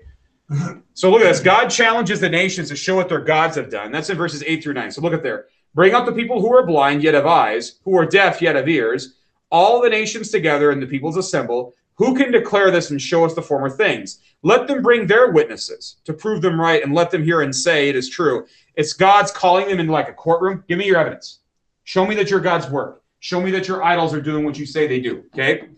So 0.95 1.11
look 1.11 1.21
at 1.21 1.25
this. 1.25 1.39
God 1.39 1.67
challenges 1.67 2.19
the 2.19 2.27
nations 2.27 2.69
to 2.69 2.75
show 2.75 2.95
what 2.95 3.07
their 3.07 3.21
gods 3.21 3.55
have 3.55 3.69
done. 3.69 3.91
That's 3.91 4.09
in 4.09 4.17
verses 4.17 4.43
8 4.43 4.63
through 4.63 4.73
9. 4.73 4.91
So 4.91 5.01
look 5.01 5.13
at 5.13 5.21
there. 5.21 5.45
Bring 5.75 5.93
up 5.93 6.07
the 6.07 6.11
people 6.11 6.41
who 6.41 6.51
are 6.55 6.65
blind, 6.65 7.03
yet 7.03 7.13
have 7.13 7.27
eyes, 7.27 7.79
who 7.83 7.95
are 7.95 8.05
deaf, 8.05 8.41
yet 8.41 8.55
have 8.55 8.67
ears. 8.67 9.13
All 9.51 9.79
the 9.79 9.89
nations 9.89 10.31
together 10.31 10.71
and 10.71 10.81
the 10.81 10.87
peoples 10.87 11.17
assemble. 11.17 11.75
Who 11.97 12.15
can 12.15 12.31
declare 12.31 12.71
this 12.71 12.89
and 12.89 12.99
show 12.99 13.25
us 13.25 13.35
the 13.35 13.43
former 13.43 13.69
things? 13.69 14.21
Let 14.41 14.67
them 14.67 14.81
bring 14.81 15.05
their 15.05 15.31
witnesses 15.31 15.97
to 16.05 16.13
prove 16.13 16.41
them 16.41 16.59
right 16.59 16.83
and 16.83 16.95
let 16.95 17.11
them 17.11 17.23
hear 17.23 17.41
and 17.41 17.55
say 17.55 17.89
it 17.89 17.95
is 17.95 18.09
true. 18.09 18.47
It's 18.75 18.93
God's 18.93 19.31
calling 19.31 19.67
them 19.67 19.79
into 19.79 19.91
like 19.91 20.09
a 20.09 20.13
courtroom. 20.13 20.63
Give 20.67 20.79
me 20.79 20.87
your 20.87 20.97
evidence. 20.97 21.41
Show 21.87 22.05
me 22.05 22.15
that 22.15 22.29
you're 22.29 22.41
God's 22.41 22.69
work. 22.69 23.01
Show 23.21 23.39
me 23.39 23.49
that 23.51 23.69
your 23.69 23.81
idols 23.81 24.13
are 24.13 24.19
doing 24.19 24.43
what 24.43 24.59
you 24.59 24.65
say 24.65 24.87
they 24.87 24.99
do. 24.99 25.23
Okay. 25.33 25.69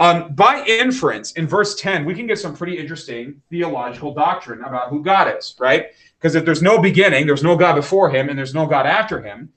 Um, 0.00 0.34
by 0.34 0.64
inference, 0.64 1.32
in 1.32 1.46
verse 1.46 1.74
10, 1.74 2.06
we 2.06 2.14
can 2.14 2.26
get 2.26 2.38
some 2.38 2.56
pretty 2.56 2.78
interesting 2.78 3.42
theological 3.50 4.14
doctrine 4.14 4.62
about 4.62 4.88
who 4.88 5.04
God 5.04 5.36
is, 5.36 5.54
right? 5.58 5.88
Because 6.16 6.34
if 6.34 6.46
there's 6.46 6.62
no 6.62 6.80
beginning, 6.80 7.26
there's 7.26 7.42
no 7.42 7.56
God 7.56 7.74
before 7.74 8.08
him, 8.08 8.30
and 8.30 8.38
there's 8.38 8.54
no 8.54 8.64
God 8.66 8.86
after 8.86 9.20
him, 9.20 9.50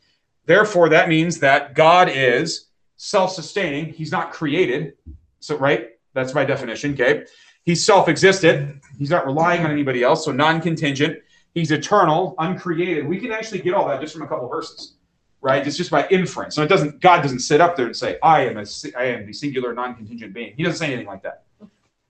therefore 0.45 0.89
that 0.89 1.08
means 1.08 1.39
that 1.39 1.73
God 1.73 2.10
is 2.13 2.65
self-sustaining. 2.97 3.93
He's 3.93 4.12
not 4.12 4.34
created. 4.34 4.95
So, 5.39 5.56
right? 5.58 5.91
That's 6.13 6.34
my 6.34 6.43
definition, 6.43 6.95
okay? 6.95 7.23
He's 7.63 7.86
self-existent. 7.86 8.84
He's 8.97 9.10
not 9.10 9.25
relying 9.25 9.63
on 9.63 9.71
anybody 9.71 10.04
else, 10.04 10.25
so 10.25 10.34
non-contingent. 10.34 11.17
He's 11.54 11.71
eternal, 11.71 12.36
uncreated. 12.39 13.08
We 13.08 13.19
can 13.19 13.32
actually 13.32 13.60
get 13.60 13.73
all 13.73 13.88
that 13.88 14.02
just 14.02 14.13
from 14.13 14.23
a 14.23 14.28
couple 14.28 14.49
verses 14.49 14.95
right? 15.41 15.65
It's 15.65 15.78
just 15.78 15.91
by 15.91 16.08
inference. 16.10 16.56
So 16.56 16.63
it 16.63 16.67
doesn't. 16.67 16.99
God 16.99 17.21
doesn't 17.21 17.39
sit 17.39 17.62
up 17.62 17.75
there 17.75 17.86
and 17.86 17.95
say, 17.95 18.17
"I 18.21 18.45
am 18.45 18.58
a, 18.58 18.65
I 18.97 19.06
am 19.06 19.25
the 19.25 19.34
singular, 19.34 19.73
non-contingent 19.73 20.34
being." 20.34 20.54
He 20.56 20.63
doesn't 20.63 20.80
say 20.80 20.88
anything 20.88 21.08
like 21.08 21.23
that. 21.23 21.43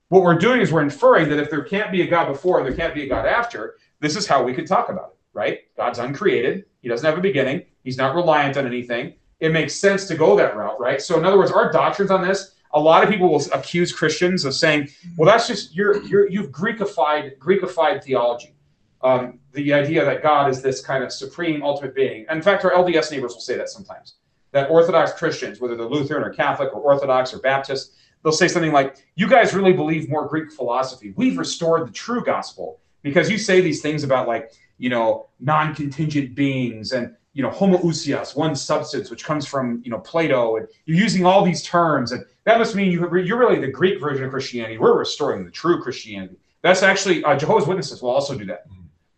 What 0.09 0.23
we're 0.23 0.37
doing 0.37 0.61
is 0.61 0.71
we're 0.71 0.81
inferring 0.81 1.29
that 1.29 1.39
if 1.39 1.49
there 1.49 1.63
can't 1.63 1.91
be 1.91 2.01
a 2.01 2.07
God 2.07 2.27
before 2.27 2.59
and 2.59 2.67
there 2.67 2.75
can't 2.75 2.95
be 2.95 3.03
a 3.03 3.07
God 3.07 3.27
after, 3.27 3.75
this 3.99 4.15
is 4.15 4.25
how 4.25 4.43
we 4.43 4.53
could 4.53 4.65
talk 4.65 4.89
about 4.89 5.09
it, 5.11 5.17
right? 5.33 5.59
God's 5.77 5.99
uncreated. 5.99 6.65
He 6.81 6.89
doesn't 6.89 7.05
have 7.05 7.17
a 7.17 7.21
beginning. 7.21 7.65
He's 7.83 7.97
not 7.97 8.15
reliant 8.15 8.57
on 8.57 8.65
anything. 8.65 9.13
It 9.39 9.51
makes 9.51 9.75
sense 9.75 10.07
to 10.07 10.15
go 10.15 10.35
that 10.35 10.55
route, 10.55 10.79
right? 10.79 10.99
So 10.99 11.17
in 11.17 11.25
other 11.25 11.37
words, 11.37 11.51
our 11.51 11.71
doctrines 11.71 12.11
on 12.11 12.27
this. 12.27 12.55
A 12.73 12.79
lot 12.79 13.03
of 13.03 13.09
people 13.09 13.29
will 13.29 13.41
accuse 13.51 13.91
Christians 13.91 14.45
of 14.45 14.53
saying, 14.53 14.89
"Well, 15.17 15.27
that's 15.27 15.47
just 15.47 15.75
you're 15.75 16.03
you're 16.03 16.29
you've 16.29 16.51
Greekified 16.51 17.37
Greekified 17.37 18.03
theology." 18.03 18.53
Um, 19.01 19.39
the 19.53 19.73
idea 19.73 20.03
that 20.03 20.21
God 20.21 20.49
is 20.49 20.61
this 20.61 20.81
kind 20.81 21.03
of 21.03 21.11
supreme 21.11 21.63
ultimate 21.63 21.95
being. 21.95 22.25
In 22.29 22.41
fact, 22.41 22.65
our 22.65 22.71
LDS 22.71 23.11
neighbors 23.11 23.33
will 23.33 23.41
say 23.41 23.57
that 23.57 23.69
sometimes. 23.69 24.15
That 24.51 24.69
Orthodox 24.69 25.13
Christians, 25.13 25.59
whether 25.59 25.75
they're 25.75 25.85
Lutheran 25.85 26.23
or 26.23 26.31
Catholic 26.31 26.73
or 26.73 26.81
Orthodox 26.81 27.33
or 27.33 27.39
Baptist, 27.39 27.95
they'll 28.23 28.33
say 28.33 28.47
something 28.47 28.71
like, 28.71 28.97
You 29.15 29.29
guys 29.29 29.53
really 29.53 29.73
believe 29.73 30.09
more 30.09 30.27
Greek 30.27 30.51
philosophy. 30.51 31.13
We've 31.15 31.37
restored 31.37 31.87
the 31.87 31.91
true 31.91 32.23
gospel 32.23 32.79
because 33.03 33.29
you 33.29 33.37
say 33.37 33.61
these 33.61 33.81
things 33.81 34.03
about, 34.03 34.27
like, 34.27 34.51
you 34.77 34.89
know, 34.89 35.27
non 35.39 35.75
contingent 35.75 36.35
beings 36.35 36.91
and, 36.91 37.15
you 37.33 37.43
know, 37.43 37.51
homoousios, 37.51 38.35
one 38.35 38.55
substance, 38.55 39.09
which 39.09 39.23
comes 39.23 39.45
from, 39.45 39.81
you 39.85 39.91
know, 39.91 39.99
Plato. 39.99 40.57
And 40.57 40.67
you're 40.85 40.97
using 40.97 41.25
all 41.25 41.45
these 41.45 41.63
terms. 41.63 42.11
And 42.11 42.25
that 42.45 42.57
must 42.57 42.75
mean 42.75 42.91
you, 42.91 43.17
you're 43.19 43.37
really 43.37 43.59
the 43.59 43.71
Greek 43.71 44.01
version 44.01 44.25
of 44.25 44.31
Christianity. 44.31 44.77
We're 44.77 44.97
restoring 44.97 45.45
the 45.45 45.51
true 45.51 45.81
Christianity. 45.81 46.37
That's 46.63 46.81
actually, 46.83 47.23
uh, 47.23 47.37
Jehovah's 47.37 47.67
Witnesses 47.67 48.01
will 48.01 48.09
also 48.09 48.37
do 48.37 48.45
that 48.45 48.65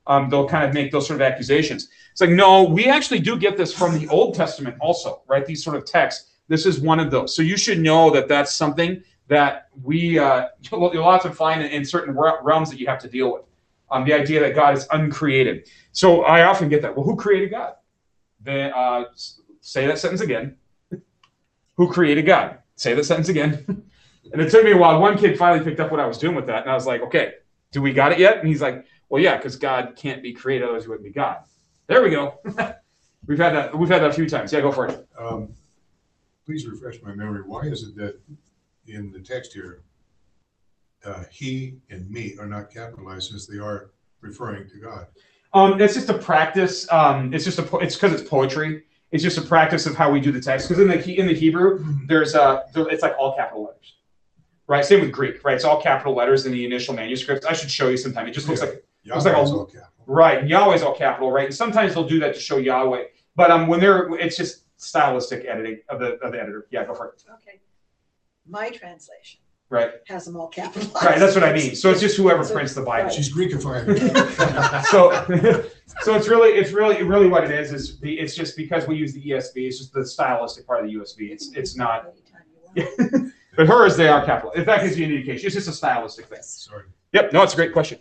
um, 0.07 0.29
they'll 0.29 0.47
kind 0.47 0.65
of 0.65 0.73
make 0.73 0.91
those 0.91 1.07
sort 1.07 1.21
of 1.21 1.21
accusations. 1.21 1.89
It's 2.11 2.21
like, 2.21 2.31
no, 2.31 2.63
we 2.63 2.85
actually 2.85 3.19
do 3.19 3.37
get 3.37 3.57
this 3.57 3.73
from 3.73 3.97
the 3.97 4.07
Old 4.07 4.35
Testament 4.35 4.75
also, 4.79 5.21
right? 5.27 5.45
These 5.45 5.63
sort 5.63 5.75
of 5.75 5.85
texts. 5.85 6.31
This 6.47 6.65
is 6.65 6.79
one 6.79 6.99
of 6.99 7.11
those. 7.11 7.35
So 7.35 7.41
you 7.41 7.55
should 7.55 7.79
know 7.79 8.09
that 8.11 8.27
that's 8.27 8.53
something 8.53 9.03
that 9.27 9.67
we, 9.83 10.19
uh, 10.19 10.47
you'll, 10.71 10.93
you'll 10.93 11.03
often 11.05 11.31
find 11.31 11.61
in, 11.61 11.71
in 11.71 11.85
certain 11.85 12.15
realms 12.15 12.69
that 12.69 12.79
you 12.79 12.87
have 12.87 12.99
to 12.99 13.09
deal 13.09 13.31
with. 13.31 13.43
Um, 13.89 14.05
the 14.05 14.13
idea 14.13 14.39
that 14.39 14.55
God 14.55 14.77
is 14.77 14.87
uncreated. 14.91 15.67
So 15.91 16.23
I 16.23 16.43
often 16.43 16.69
get 16.69 16.81
that. 16.81 16.95
Well, 16.95 17.05
who 17.05 17.17
created 17.17 17.51
God? 17.51 17.73
Then 18.39 18.71
uh, 18.73 19.05
say 19.59 19.85
that 19.87 19.99
sentence 19.99 20.21
again. 20.21 20.55
who 21.75 21.91
created 21.91 22.25
God? 22.25 22.59
Say 22.75 22.93
that 22.93 23.03
sentence 23.03 23.29
again. 23.29 23.85
And 24.33 24.41
it 24.41 24.49
took 24.49 24.63
me 24.63 24.71
a 24.71 24.77
while. 24.77 25.01
One 25.01 25.17
kid 25.17 25.37
finally 25.37 25.63
picked 25.63 25.79
up 25.79 25.91
what 25.91 25.99
I 25.99 26.05
was 26.05 26.17
doing 26.17 26.35
with 26.35 26.45
that, 26.45 26.61
and 26.61 26.71
I 26.71 26.73
was 26.73 26.85
like, 26.85 27.01
"Okay, 27.01 27.33
do 27.71 27.81
we 27.81 27.91
got 27.91 28.13
it 28.13 28.19
yet?" 28.19 28.37
And 28.37 28.47
he's 28.47 28.61
like, 28.61 28.85
"Well, 29.11 29.21
yeah, 29.21 29.35
because 29.37 29.55
God 29.57 29.93
can't 29.95 30.23
be 30.23 30.31
created, 30.33 30.63
otherwise 30.63 30.83
he 30.83 30.89
wouldn't 30.89 31.05
be 31.05 31.11
God." 31.11 31.39
There 31.87 32.01
we 32.01 32.09
go. 32.09 32.39
we've 33.27 33.37
had 33.37 33.53
that. 33.53 33.77
We've 33.77 33.89
had 33.89 34.01
that 34.01 34.09
a 34.11 34.13
few 34.13 34.27
times. 34.27 34.51
Yeah, 34.53 34.61
go 34.61 34.71
for 34.71 34.87
it. 34.87 35.07
Um, 35.19 35.49
Please 36.45 36.65
refresh 36.65 37.01
my 37.03 37.13
memory. 37.13 37.41
Why 37.45 37.61
is 37.63 37.83
it 37.83 37.95
that 37.97 38.19
in 38.87 39.11
the 39.11 39.19
text 39.19 39.53
here, 39.53 39.83
uh, 41.05 41.23
he 41.29 41.75
and 41.89 42.09
me 42.09 42.35
are 42.39 42.47
not 42.47 42.71
capitalized 42.73 43.29
since 43.29 43.45
they 43.45 43.57
are 43.59 43.91
referring 44.21 44.67
to 44.69 44.77
God? 44.77 45.07
Um, 45.53 45.79
it's 45.81 45.93
just 45.93 46.09
a 46.09 46.17
practice. 46.17 46.89
Um, 46.91 47.33
it's 47.33 47.43
just 47.45 47.59
a. 47.59 47.63
po- 47.63 47.79
It's 47.79 47.95
because 47.95 48.19
it's 48.19 48.27
poetry. 48.29 48.83
It's 49.11 49.21
just 49.23 49.37
a 49.37 49.41
practice 49.41 49.85
of 49.85 49.95
how 49.95 50.09
we 50.09 50.21
do 50.21 50.31
the 50.31 50.39
text. 50.39 50.69
Because 50.69 50.81
in 50.81 50.87
the 50.87 51.19
in 51.19 51.27
the 51.27 51.33
Hebrew, 51.35 51.83
there's 52.07 52.33
a. 52.33 52.63
it's 52.75 53.03
like 53.03 53.15
all 53.19 53.35
capital 53.35 53.65
letters, 53.65 53.95
right? 54.67 54.85
Same 54.85 55.01
with 55.01 55.11
Greek, 55.11 55.43
right? 55.43 55.55
It's 55.55 55.65
all 55.65 55.81
capital 55.81 56.15
letters 56.15 56.45
in 56.45 56.53
the 56.53 56.65
initial 56.65 56.93
manuscripts. 56.93 57.45
I 57.45 57.51
should 57.53 57.69
show 57.69 57.89
you 57.89 57.97
sometime. 57.97 58.25
It 58.27 58.31
just 58.31 58.47
looks 58.47 58.61
Yeah. 58.61 58.67
like 58.69 58.85
Looks 59.05 59.25
like 59.25 59.33
a- 59.33 59.37
Yahweh's 59.37 59.51
all 59.51 59.65
capital. 59.65 59.87
right. 60.05 60.39
and 60.39 60.49
Yahweh's 60.49 60.83
all 60.83 60.95
capital, 60.95 61.31
right? 61.31 61.45
And 61.45 61.55
sometimes 61.55 61.93
they'll 61.93 62.07
do 62.07 62.19
that 62.19 62.33
to 62.35 62.39
show 62.39 62.57
Yahweh. 62.57 63.03
But 63.35 63.49
um, 63.51 63.67
when 63.67 63.79
they're, 63.79 64.09
it's 64.15 64.37
just 64.37 64.65
stylistic 64.77 65.45
editing 65.45 65.79
of 65.89 65.99
the 65.99 66.17
of 66.19 66.31
the 66.33 66.39
editor. 66.41 66.67
Yeah, 66.71 66.85
go 66.85 66.93
for 66.93 67.07
it. 67.09 67.23
Okay. 67.41 67.59
My 68.47 68.69
translation 68.69 69.39
Right, 69.69 69.91
has 70.07 70.25
them 70.25 70.35
all 70.35 70.49
capitalized. 70.49 71.05
right. 71.05 71.17
That's 71.17 71.33
what 71.33 71.45
I 71.45 71.53
mean. 71.53 71.75
So 71.75 71.91
it's 71.91 72.01
just 72.01 72.17
whoever 72.17 72.43
So- 72.43 72.53
prints 72.55 72.73
the 72.73 72.81
Bible. 72.81 73.05
right. 73.05 73.13
She's 73.13 73.33
Greekifying. 73.33 73.87
so 74.87 75.11
so 76.01 76.15
it's 76.15 76.27
really 76.27 76.49
it's 76.49 76.71
really 76.71 77.03
really 77.03 77.27
what 77.29 77.45
it 77.45 77.51
is 77.51 77.71
is 77.71 77.97
the 78.01 78.19
it's 78.19 78.35
just 78.35 78.57
because 78.57 78.85
we 78.85 78.97
use 78.97 79.13
the 79.13 79.23
ESV 79.23 79.51
it's 79.55 79.77
just 79.77 79.93
the 79.93 80.05
stylistic 80.05 80.67
part 80.67 80.83
of 80.83 80.91
the 80.91 80.97
ESV 80.97 81.31
it's 81.31 81.53
it's 81.55 81.77
not 81.77 82.05
Anytime 82.07 82.41
you 82.75 83.13
want. 83.15 83.33
but 83.55 83.67
hers 83.67 83.95
they 83.95 84.09
are 84.09 84.25
capital 84.25 84.51
if 84.55 84.65
that 84.65 84.81
gives 84.83 84.97
you 84.99 85.05
an 85.05 85.11
indication 85.11 85.45
it's 85.45 85.55
just 85.55 85.67
a 85.69 85.73
stylistic 85.73 86.25
thing 86.25 86.39
Sorry. 86.41 86.83
yep 87.13 87.31
no 87.31 87.41
it's 87.43 87.53
a 87.53 87.55
great 87.55 87.71
question 87.73 87.99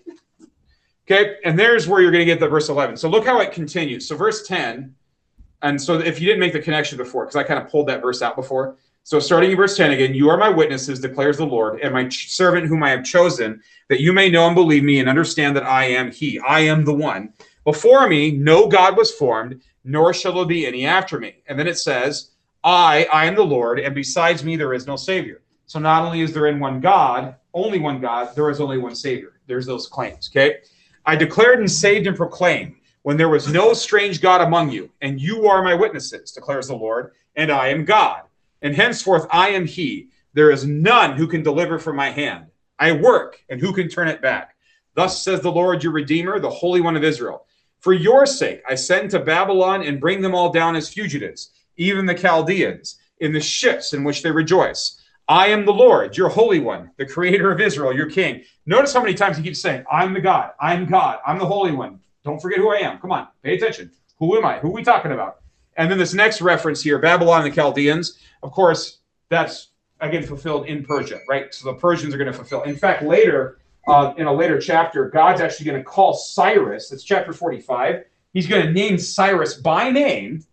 okay 1.11 1.37
and 1.45 1.59
there's 1.59 1.89
where 1.89 2.01
you're 2.01 2.11
going 2.11 2.21
to 2.21 2.27
get 2.27 2.41
the 2.41 2.49
verse 2.49 2.69
11 2.69 2.97
so 2.97 3.09
look 3.09 3.25
how 3.25 3.41
it 3.41 3.53
continues 3.53 4.07
so 4.07 4.17
verse 4.17 4.47
10 4.47 4.95
and 5.63 5.81
so 5.81 5.99
if 5.99 6.21
you 6.21 6.27
didn't 6.27 6.41
make 6.41 6.53
the 6.53 6.61
connection 6.61 6.97
before 6.97 7.25
because 7.25 7.37
I 7.37 7.43
kind 7.43 7.61
of 7.61 7.69
pulled 7.69 7.89
that 7.89 8.03
verse 8.03 8.23
out 8.23 8.37
before 8.37 8.77
so 9.03 9.19
starting 9.19 9.51
in 9.51 9.57
verse 9.57 9.77
10 9.77 9.91
again 9.93 10.15
you 10.15 10.29
are 10.29 10.37
my 10.37 10.49
witnesses 10.49 11.01
declares 11.01 11.39
the 11.39 11.47
Lord 11.47 11.81
and 11.81 11.93
my 11.93 12.09
servant 12.09 12.67
whom 12.67 12.83
I 12.83 12.91
have 12.91 13.05
chosen 13.05 13.61
that 13.89 14.01
you 14.01 14.13
may 14.13 14.31
know 14.31 14.47
and 14.47 14.55
believe 14.55 14.85
me 14.85 15.01
and 15.01 15.09
understand 15.09 15.57
that 15.57 15.65
I 15.65 15.85
am 15.85 16.11
he 16.13 16.39
I 16.41 16.61
am 16.61 16.85
the 16.85 16.95
one 16.95 17.33
before 17.65 18.09
me, 18.09 18.31
no 18.31 18.67
God 18.67 18.97
was 18.97 19.13
formed, 19.13 19.61
nor 19.85 20.15
shall 20.15 20.33
there 20.33 20.45
be 20.47 20.67
any 20.67 20.87
after 20.87 21.19
me. 21.19 21.43
And 21.47 21.59
then 21.59 21.67
it 21.67 21.79
says, 21.79 22.31
I, 22.65 23.07
I 23.13 23.27
am 23.27 23.35
the 23.35 23.45
Lord, 23.45 23.79
and 23.79 23.95
besides 23.95 24.45
me 24.45 24.57
there 24.57 24.75
is 24.75 24.87
no 24.87 24.97
Savior. 24.97 25.43
So 25.67 25.79
not 25.79 26.05
only 26.05 26.23
is 26.23 26.33
there 26.33 26.47
in 26.47 26.59
one 26.59 26.81
God, 26.81 27.37
only 27.53 27.79
one 27.79 28.01
God, 28.01 28.35
there 28.35 28.51
is 28.51 28.61
only 28.61 28.79
one 28.79 28.95
Savior. 28.95 29.41
There's 29.47 29.67
those 29.67 29.89
claims, 29.89 30.31
okay? 30.33 30.59
I 31.11 31.17
declared 31.17 31.59
and 31.59 31.69
saved 31.69 32.07
and 32.07 32.17
proclaimed 32.17 32.77
when 33.03 33.17
there 33.17 33.29
was 33.29 33.53
no 33.53 33.73
strange 33.73 34.21
God 34.21 34.43
among 34.43 34.71
you, 34.71 34.93
and 35.01 35.21
you 35.21 35.49
are 35.49 35.61
my 35.61 35.75
witnesses, 35.75 36.31
declares 36.31 36.69
the 36.69 36.77
Lord, 36.77 37.15
and 37.35 37.51
I 37.51 37.67
am 37.71 37.85
God. 37.85 38.23
And 38.63 38.77
henceforth 38.77 39.27
I 39.29 39.49
am 39.49 39.67
He. 39.67 40.11
There 40.35 40.53
is 40.53 40.65
none 40.65 41.17
who 41.17 41.27
can 41.27 41.43
deliver 41.43 41.81
from 41.81 41.97
my 41.97 42.11
hand. 42.11 42.47
I 42.79 42.93
work, 42.93 43.45
and 43.49 43.61
who 43.61 43.73
can 43.73 43.89
turn 43.89 44.07
it 44.07 44.23
back? 44.23 44.55
Thus 44.95 45.21
says 45.21 45.41
the 45.41 45.51
Lord 45.51 45.83
your 45.83 45.91
Redeemer, 45.91 46.39
the 46.39 46.49
Holy 46.49 46.81
One 46.81 46.95
of 46.95 47.03
Israel. 47.03 47.45
For 47.81 47.93
your 47.93 48.25
sake, 48.25 48.63
I 48.69 48.77
send 48.77 49.11
to 49.11 49.19
Babylon 49.19 49.83
and 49.83 50.01
bring 50.01 50.21
them 50.21 50.37
all 50.37 50.53
down 50.53 50.77
as 50.77 50.89
fugitives, 50.89 51.51
even 51.77 52.07
the 52.07 52.15
Chaldeans, 52.15 53.01
in 53.19 53.33
the 53.33 53.41
ships 53.41 53.95
in 53.95 54.05
which 54.05 54.23
they 54.23 54.31
rejoice. 54.31 55.00
I 55.31 55.47
am 55.47 55.65
the 55.65 55.73
Lord, 55.73 56.17
your 56.17 56.29
Holy 56.29 56.59
One, 56.59 56.91
the 56.97 57.07
Creator 57.07 57.53
of 57.53 57.61
Israel, 57.61 57.95
your 57.95 58.11
King. 58.11 58.43
Notice 58.67 58.93
how 58.93 59.01
many 59.01 59.15
times 59.15 59.37
he 59.37 59.45
keeps 59.45 59.61
saying, 59.61 59.85
I'm 59.89 60.13
the 60.13 60.21
God, 60.21 60.51
I'm 60.59 60.87
God, 60.87 61.21
I'm 61.25 61.39
the 61.39 61.47
Holy 61.47 61.71
One. 61.71 62.01
Don't 62.25 62.43
forget 62.43 62.59
who 62.59 62.75
I 62.75 62.79
am. 62.79 62.99
Come 62.99 63.13
on, 63.13 63.29
pay 63.45 63.55
attention. 63.55 63.93
Who 64.19 64.37
am 64.37 64.45
I? 64.45 64.59
Who 64.59 64.71
are 64.71 64.73
we 64.73 64.83
talking 64.83 65.13
about? 65.13 65.37
And 65.77 65.89
then 65.89 65.99
this 65.99 66.15
next 66.15 66.43
reference 66.43 66.83
here, 66.83 66.99
Babylon 66.99 67.45
and 67.45 67.53
the 67.53 67.55
Chaldeans, 67.55 68.19
of 68.43 68.51
course, 68.51 68.99
that's 69.29 69.69
again 70.01 70.25
fulfilled 70.25 70.67
in 70.67 70.85
Persia, 70.85 71.21
right? 71.29 71.55
So 71.55 71.71
the 71.73 71.79
Persians 71.79 72.13
are 72.13 72.19
going 72.19 72.27
to 72.27 72.37
fulfill. 72.37 72.65
In 72.65 72.75
fact, 72.75 73.05
later, 73.05 73.61
uh, 73.87 74.13
in 74.17 74.27
a 74.27 74.33
later 74.33 74.59
chapter, 74.61 75.11
God's 75.11 75.41
actually 75.41 75.67
going 75.67 75.79
to 75.79 75.85
call 75.85 76.13
Cyrus, 76.13 76.89
that's 76.89 77.05
chapter 77.05 77.33
45. 77.33 78.03
He's 78.33 78.49
going 78.49 78.67
to 78.67 78.73
name 78.73 78.99
Cyrus 78.99 79.55
by 79.55 79.91
name 79.91 80.45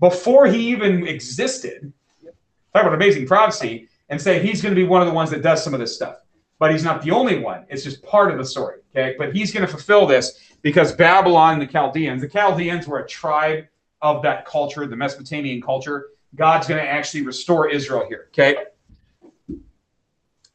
before 0.00 0.48
he 0.48 0.70
even 0.70 1.06
existed. 1.06 1.92
Talk 2.74 2.82
about 2.82 2.94
amazing 2.94 3.28
prophecy, 3.28 3.88
and 4.08 4.20
say 4.20 4.44
he's 4.44 4.62
going 4.62 4.74
to 4.74 4.80
be 4.80 4.86
one 4.86 5.02
of 5.02 5.08
the 5.08 5.14
ones 5.14 5.30
that 5.30 5.42
does 5.42 5.62
some 5.62 5.74
of 5.74 5.80
this 5.80 5.94
stuff. 5.94 6.16
But 6.58 6.72
he's 6.72 6.84
not 6.84 7.02
the 7.02 7.10
only 7.10 7.38
one. 7.38 7.66
It's 7.68 7.84
just 7.84 8.02
part 8.02 8.30
of 8.30 8.38
the 8.38 8.44
story. 8.44 8.80
Okay. 8.94 9.14
But 9.18 9.34
he's 9.34 9.52
going 9.52 9.66
to 9.66 9.70
fulfill 9.70 10.06
this 10.06 10.40
because 10.62 10.92
Babylon 10.92 11.58
the 11.58 11.66
Chaldeans, 11.66 12.22
the 12.22 12.28
Chaldeans 12.28 12.86
were 12.86 13.00
a 13.00 13.06
tribe 13.06 13.66
of 14.00 14.22
that 14.22 14.46
culture, 14.46 14.86
the 14.86 14.96
Mesopotamian 14.96 15.60
culture. 15.60 16.08
God's 16.34 16.66
going 16.66 16.82
to 16.82 16.88
actually 16.88 17.22
restore 17.22 17.68
Israel 17.68 18.06
here. 18.08 18.28
Okay. 18.28 18.56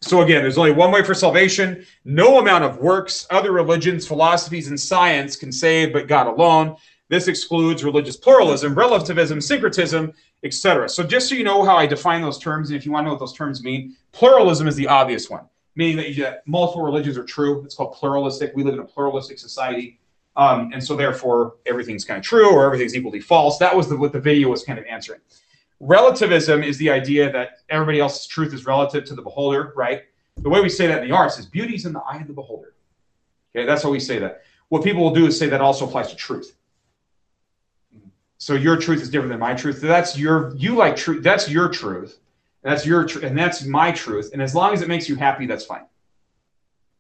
So 0.02 0.22
again, 0.22 0.42
there's 0.42 0.58
only 0.58 0.72
one 0.72 0.92
way 0.92 1.04
for 1.04 1.14
salvation. 1.14 1.86
No 2.06 2.40
amount 2.40 2.64
of 2.64 2.78
works, 2.78 3.28
other 3.30 3.52
religions, 3.52 4.08
philosophies, 4.08 4.68
and 4.68 4.80
science 4.80 5.36
can 5.36 5.52
save 5.52 5.94
but 5.94 6.08
God 6.08 6.26
alone. 6.26 6.76
This 7.10 7.28
excludes 7.28 7.84
religious 7.84 8.16
pluralism, 8.16 8.74
relativism, 8.74 9.42
syncretism, 9.42 10.14
etc. 10.43 10.89
So 10.89 11.04
just 11.04 11.30
so 11.30 11.36
you 11.36 11.43
know 11.43 11.63
how 11.63 11.75
I 11.75 11.86
define 11.86 12.21
those 12.21 12.39
terms, 12.39 12.69
and 12.69 12.77
if 12.77 12.86
you 12.86 12.91
want 12.91 13.04
to 13.04 13.06
know 13.06 13.13
what 13.13 13.19
those 13.19 13.34
terms 13.34 13.63
mean, 13.63 13.95
pluralism 14.12 14.67
is 14.67 14.75
the 14.75 14.88
obvious 14.88 15.30
one, 15.30 15.45
meaning 15.75 15.97
that 15.97 16.12
you, 16.12 16.27
multiple 16.45 16.84
religions 16.84 17.17
are 17.17 17.23
true. 17.23 17.63
It's 17.63 17.75
called 17.75 17.93
pluralistic. 17.93 18.51
We 18.56 18.63
live 18.63 18.73
in 18.73 18.80
a 18.80 18.86
pluralistic 18.86 19.39
society. 19.39 19.99
Um, 20.36 20.71
and 20.73 20.84
so 20.84 20.95
therefore 20.95 21.56
everything's 21.65 22.06
kind 22.06 22.17
of 22.17 22.23
true 22.23 22.51
or 22.51 22.65
everything's 22.65 22.95
equally 22.95 23.19
false. 23.19 23.58
That 23.58 23.75
was 23.75 23.89
the, 23.89 23.97
what 23.97 24.13
the 24.13 24.19
video 24.19 24.49
was 24.49 24.63
kind 24.63 24.80
of 24.80 24.86
answering. 24.86 25.19
Relativism 25.80 26.63
is 26.63 26.77
the 26.77 26.89
idea 26.89 27.32
that 27.32 27.60
everybody 27.69 27.99
else's 27.99 28.27
truth 28.27 28.54
is 28.54 28.65
relative 28.65 29.04
to 29.06 29.15
the 29.15 29.21
beholder, 29.21 29.73
right? 29.75 30.04
The 30.38 30.49
way 30.49 30.62
we 30.62 30.69
say 30.69 30.88
that 30.88 31.04
in 31.04 31.10
the 31.10 31.15
arts 31.15 31.38
is 31.38 31.45
beauty's 31.45 31.86
in 31.86 31.93
the 31.93 32.01
eye 32.01 32.17
of 32.17 32.27
the 32.27 32.34
beholder. 32.34 32.75
Okay, 33.54 33.65
that's 33.65 33.84
how 33.84 33.89
we 33.89 33.99
say 33.99 34.19
that. 34.19 34.43
What 34.69 34.84
people 34.84 35.04
will 35.04 35.13
do 35.13 35.25
is 35.25 35.38
say 35.38 35.49
that 35.49 35.60
also 35.60 35.86
applies 35.86 36.10
to 36.10 36.15
truth. 36.15 36.56
So 38.41 38.56
your 38.56 38.75
truth 38.75 39.04
is 39.04 39.10
different 39.12 39.30
than 39.30 39.39
my 39.39 39.54
truth. 39.54 39.82
So 39.82 39.86
That's 39.86 40.17
your 40.17 40.56
you 40.56 40.73
like 40.73 40.95
truth. 40.95 41.21
That's 41.21 41.47
your 41.47 41.69
truth. 41.69 42.17
That's 42.63 42.88
your 42.88 43.06
tr- 43.06 43.23
and 43.23 43.38
that's 43.38 43.63
my 43.65 43.91
truth. 43.91 44.32
And 44.34 44.41
as 44.41 44.56
long 44.56 44.73
as 44.73 44.82
it 44.82 44.88
makes 44.88 45.08
you 45.08 45.15
happy, 45.15 45.45
that's 45.45 45.63
fine. 45.63 45.86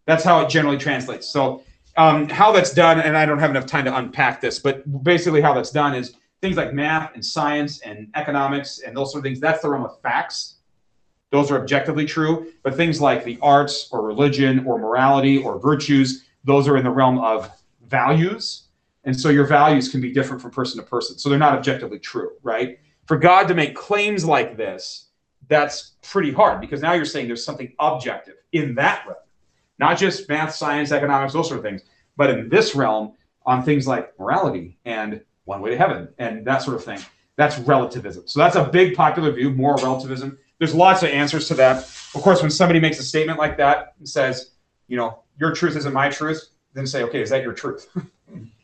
That's 0.05 0.23
how 0.23 0.41
it 0.41 0.49
generally 0.49 0.77
translates. 0.77 1.27
So 1.27 1.63
um, 1.97 2.29
how 2.29 2.51
that's 2.51 2.71
done, 2.75 2.99
and 2.99 3.17
I 3.17 3.25
don't 3.25 3.39
have 3.39 3.49
enough 3.49 3.65
time 3.65 3.85
to 3.85 3.97
unpack 3.97 4.39
this, 4.39 4.59
but 4.59 5.03
basically 5.03 5.41
how 5.41 5.51
that's 5.55 5.71
done 5.71 5.95
is 5.95 6.13
things 6.41 6.57
like 6.57 6.73
math 6.73 7.15
and 7.15 7.25
science 7.25 7.79
and 7.79 8.09
economics 8.13 8.81
and 8.85 8.95
those 8.95 9.11
sort 9.11 9.21
of 9.21 9.23
things. 9.23 9.39
That's 9.39 9.63
the 9.63 9.69
realm 9.71 9.83
of 9.83 9.99
facts. 10.01 10.57
Those 11.31 11.49
are 11.49 11.59
objectively 11.59 12.05
true. 12.05 12.51
But 12.61 12.75
things 12.75 13.01
like 13.01 13.23
the 13.23 13.39
arts 13.41 13.89
or 13.91 14.03
religion 14.03 14.63
or 14.67 14.77
morality 14.77 15.39
or 15.39 15.57
virtues, 15.57 16.23
those 16.43 16.67
are 16.67 16.77
in 16.77 16.83
the 16.83 16.91
realm 16.91 17.17
of 17.17 17.49
values. 17.87 18.60
And 19.03 19.19
so 19.19 19.29
your 19.29 19.45
values 19.45 19.89
can 19.89 19.99
be 19.99 20.11
different 20.11 20.41
from 20.41 20.51
person 20.51 20.79
to 20.79 20.85
person. 20.87 21.17
So 21.17 21.29
they're 21.29 21.39
not 21.39 21.57
objectively 21.57 21.99
true, 21.99 22.31
right? 22.43 22.79
For 23.07 23.17
God 23.17 23.47
to 23.47 23.55
make 23.55 23.75
claims 23.75 24.23
like 24.23 24.57
this, 24.57 25.07
that's 25.47 25.93
pretty 26.01 26.31
hard 26.31 26.61
because 26.61 26.81
now 26.81 26.93
you're 26.93 27.05
saying 27.05 27.27
there's 27.27 27.43
something 27.43 27.73
objective 27.79 28.35
in 28.51 28.75
that 28.75 29.05
realm, 29.05 29.17
not 29.79 29.97
just 29.97 30.29
math, 30.29 30.53
science, 30.53 30.91
economics, 30.91 31.33
those 31.33 31.47
sort 31.47 31.57
of 31.57 31.63
things, 31.63 31.81
but 32.15 32.29
in 32.29 32.47
this 32.47 32.75
realm 32.75 33.13
on 33.45 33.63
things 33.63 33.87
like 33.87 34.17
morality 34.19 34.77
and 34.85 35.21
one 35.45 35.61
way 35.61 35.71
to 35.71 35.77
heaven 35.77 36.07
and 36.19 36.45
that 36.45 36.61
sort 36.61 36.77
of 36.77 36.83
thing. 36.83 36.99
That's 37.35 37.57
relativism. 37.59 38.27
So 38.27 38.39
that's 38.39 38.55
a 38.55 38.65
big 38.65 38.95
popular 38.95 39.31
view, 39.31 39.49
moral 39.49 39.83
relativism. 39.83 40.37
There's 40.59 40.75
lots 40.75 41.01
of 41.01 41.09
answers 41.09 41.47
to 41.47 41.55
that. 41.55 41.77
Of 42.13 42.21
course, 42.21 42.41
when 42.41 42.51
somebody 42.51 42.79
makes 42.79 42.99
a 42.99 43.03
statement 43.03 43.39
like 43.39 43.57
that 43.57 43.95
and 43.97 44.07
says, 44.07 44.51
you 44.87 44.95
know, 44.95 45.23
your 45.39 45.53
truth 45.53 45.75
isn't 45.75 45.93
my 45.93 46.09
truth, 46.09 46.49
then 46.73 46.85
say, 46.85 47.03
okay, 47.03 47.21
is 47.21 47.29
that 47.31 47.41
your 47.41 47.53
truth? 47.53 47.89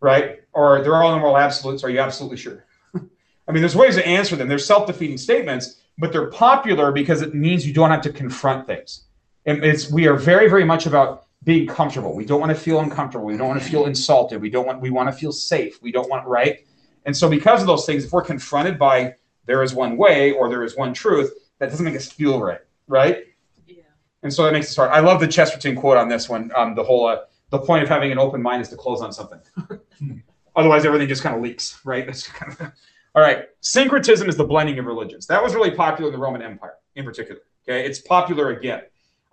right? 0.00 0.40
Or 0.52 0.82
they're 0.82 0.96
all 0.96 1.12
in 1.12 1.18
the 1.18 1.20
moral 1.20 1.38
absolutes. 1.38 1.84
Are 1.84 1.90
you 1.90 2.00
absolutely 2.00 2.36
sure? 2.36 2.64
I 2.94 3.52
mean, 3.52 3.60
there's 3.60 3.76
ways 3.76 3.96
to 3.96 4.06
answer 4.06 4.36
them. 4.36 4.48
They're 4.48 4.58
self-defeating 4.58 5.18
statements, 5.18 5.82
but 5.98 6.12
they're 6.12 6.30
popular 6.30 6.92
because 6.92 7.22
it 7.22 7.34
means 7.34 7.66
you 7.66 7.72
don't 7.72 7.90
have 7.90 8.02
to 8.02 8.12
confront 8.12 8.66
things. 8.66 9.04
And 9.46 9.64
it's 9.64 9.90
we 9.90 10.06
are 10.06 10.16
very, 10.16 10.48
very 10.48 10.64
much 10.64 10.86
about 10.86 11.26
being 11.44 11.66
comfortable. 11.66 12.14
We 12.14 12.24
don't 12.24 12.40
want 12.40 12.50
to 12.50 12.60
feel 12.60 12.80
uncomfortable. 12.80 13.26
We 13.26 13.36
don't 13.36 13.48
want 13.48 13.62
to 13.62 13.68
feel 13.68 13.86
insulted. 13.86 14.40
We 14.40 14.50
don't 14.50 14.66
want 14.66 14.80
we 14.80 14.90
want 14.90 15.08
to 15.08 15.12
feel 15.12 15.32
safe. 15.32 15.80
We 15.82 15.92
don't 15.92 16.08
want 16.10 16.26
right. 16.26 16.66
And 17.06 17.16
so 17.16 17.28
because 17.28 17.60
of 17.60 17.66
those 17.66 17.86
things, 17.86 18.04
if 18.04 18.12
we're 18.12 18.22
confronted 18.22 18.78
by 18.78 19.14
there 19.46 19.62
is 19.62 19.72
one 19.72 19.96
way 19.96 20.32
or 20.32 20.50
there 20.50 20.62
is 20.62 20.76
one 20.76 20.92
truth, 20.92 21.32
that 21.58 21.70
doesn't 21.70 21.84
make 21.84 21.96
us 21.96 22.10
feel 22.10 22.40
right, 22.40 22.60
right? 22.86 23.24
Yeah. 23.66 23.84
And 24.22 24.32
so 24.32 24.44
that 24.44 24.52
makes 24.52 24.70
it 24.70 24.76
hard. 24.76 24.90
I 24.90 25.00
love 25.00 25.20
the 25.20 25.28
Chesterton 25.28 25.74
quote 25.74 25.96
on 25.96 26.08
this 26.08 26.28
one. 26.28 26.50
Um, 26.54 26.74
the 26.74 26.84
whole 26.84 27.06
uh, 27.06 27.20
the 27.50 27.58
point 27.58 27.82
of 27.82 27.88
having 27.88 28.12
an 28.12 28.18
open 28.18 28.42
mind 28.42 28.62
is 28.62 28.68
to 28.68 28.76
close 28.76 29.00
on 29.00 29.12
something. 29.12 29.40
Otherwise, 30.56 30.84
everything 30.84 31.08
just 31.08 31.22
kind 31.22 31.36
of 31.36 31.42
leaks, 31.42 31.80
right? 31.84 32.04
That's 32.04 32.26
kind 32.26 32.52
of 32.52 32.60
all 33.14 33.22
right. 33.22 33.46
Syncretism 33.60 34.28
is 34.28 34.36
the 34.36 34.44
blending 34.44 34.78
of 34.78 34.86
religions. 34.86 35.26
That 35.26 35.42
was 35.42 35.54
really 35.54 35.70
popular 35.70 36.10
in 36.10 36.12
the 36.12 36.20
Roman 36.20 36.42
Empire, 36.42 36.74
in 36.96 37.04
particular. 37.04 37.40
Okay, 37.68 37.86
it's 37.86 38.00
popular 38.00 38.50
again. 38.50 38.82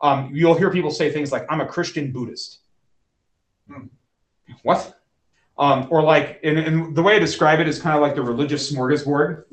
Um, 0.01 0.29
you'll 0.33 0.55
hear 0.55 0.69
people 0.69 0.91
say 0.91 1.11
things 1.11 1.31
like, 1.31 1.45
"I'm 1.49 1.61
a 1.61 1.65
Christian 1.65 2.11
Buddhist." 2.11 2.59
Hmm. 3.67 3.87
What? 4.63 4.99
Um, 5.57 5.87
or 5.89 6.03
like, 6.03 6.39
and, 6.43 6.59
and 6.59 6.95
the 6.95 7.01
way 7.01 7.15
I 7.15 7.19
describe 7.19 7.59
it 7.59 7.67
is 7.67 7.81
kind 7.81 7.95
of 7.95 8.01
like 8.01 8.15
the 8.15 8.21
religious 8.21 8.71
smorgasbord. 8.71 9.45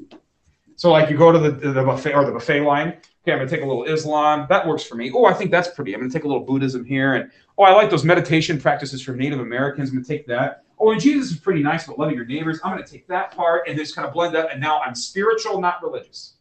So 0.77 0.91
like 0.91 1.09
you 1.09 1.17
go 1.17 1.31
to 1.31 1.39
the, 1.39 1.51
the 1.51 1.85
buffet 1.85 2.13
or 2.13 2.25
the 2.25 2.33
buffet 2.33 2.61
line. 2.61 2.97
Okay, 3.23 3.33
I'm 3.33 3.39
gonna 3.39 3.49
take 3.49 3.63
a 3.63 3.67
little 3.67 3.85
Islam. 3.85 4.47
That 4.49 4.67
works 4.67 4.83
for 4.83 4.97
me. 4.97 5.13
Oh, 5.15 5.27
I 5.27 5.33
think 5.33 5.51
that's 5.51 5.69
pretty. 5.69 5.95
I'm 5.95 6.01
gonna 6.01 6.13
take 6.13 6.25
a 6.25 6.29
little 6.29 6.45
Buddhism 6.45 6.85
here, 6.85 7.15
and 7.15 7.31
oh, 7.57 7.63
I 7.63 7.73
like 7.73 7.89
those 7.89 8.05
meditation 8.05 8.61
practices 8.61 9.01
from 9.01 9.17
Native 9.17 9.41
Americans. 9.41 9.91
I'm 9.91 9.97
gonna 9.97 10.07
take 10.07 10.27
that. 10.27 10.65
Oh, 10.81 10.91
and 10.91 11.01
Jesus 11.01 11.31
is 11.31 11.39
pretty 11.39 11.63
nice 11.63 11.85
about 11.85 12.01
loving 12.01 12.17
your 12.17 12.25
neighbors. 12.25 12.59
I'm 12.65 12.73
gonna 12.73 12.87
take 12.87 13.07
that 13.09 13.31
part 13.37 13.69
and 13.69 13.79
just 13.79 13.95
kind 13.95 14.07
of 14.07 14.13
blend 14.13 14.35
that. 14.35 14.51
And 14.51 14.61
now 14.61 14.81
I'm 14.81 14.97
spiritual, 14.97 15.61
not 15.61 15.83
religious. 15.83 16.35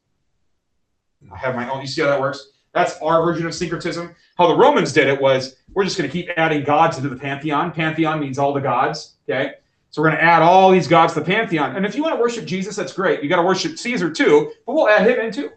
I 1.32 1.38
have 1.38 1.56
my 1.56 1.70
own. 1.70 1.82
You 1.82 1.88
see 1.88 2.02
how 2.02 2.08
that 2.08 2.20
works? 2.20 2.50
That's 2.74 2.98
our 3.02 3.24
version 3.24 3.46
of 3.46 3.54
syncretism. 3.54 4.16
How 4.38 4.48
the 4.48 4.56
Romans 4.56 4.94
did 4.94 5.08
it 5.08 5.22
was 5.22 5.58
we're 5.74 5.84
just 5.84 5.98
going 5.98 6.10
to 6.10 6.12
keep 6.12 6.30
adding 6.38 6.64
gods 6.64 6.98
into 6.98 7.10
the 7.10 7.16
pantheon. 7.16 7.72
Pantheon 7.72 8.20
means 8.20 8.40
all 8.40 8.54
the 8.54 8.62
gods. 8.62 9.18
Okay. 9.30 9.54
So 9.90 10.02
we're 10.02 10.08
going 10.08 10.20
to 10.20 10.24
add 10.24 10.42
all 10.42 10.72
these 10.72 10.88
gods 10.88 11.14
to 11.14 11.20
the 11.20 11.26
pantheon. 11.26 11.76
And 11.76 11.86
if 11.86 11.96
you 11.96 12.02
want 12.02 12.16
to 12.16 12.22
worship 12.22 12.46
Jesus, 12.46 12.78
that's 12.78 12.94
great. 12.94 13.22
You 13.22 13.30
got 13.30 13.36
to 13.36 13.44
worship 13.44 13.78
Caesar 13.78 14.10
too, 14.10 14.54
but 14.66 14.74
we'll 14.74 14.88
add 14.88 15.06
him 15.06 15.20
in 15.20 15.34
too. 15.34 15.52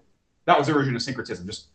That 0.46 0.58
was 0.58 0.68
of 0.68 1.02
syncretism, 1.02 1.46
just 1.46 1.68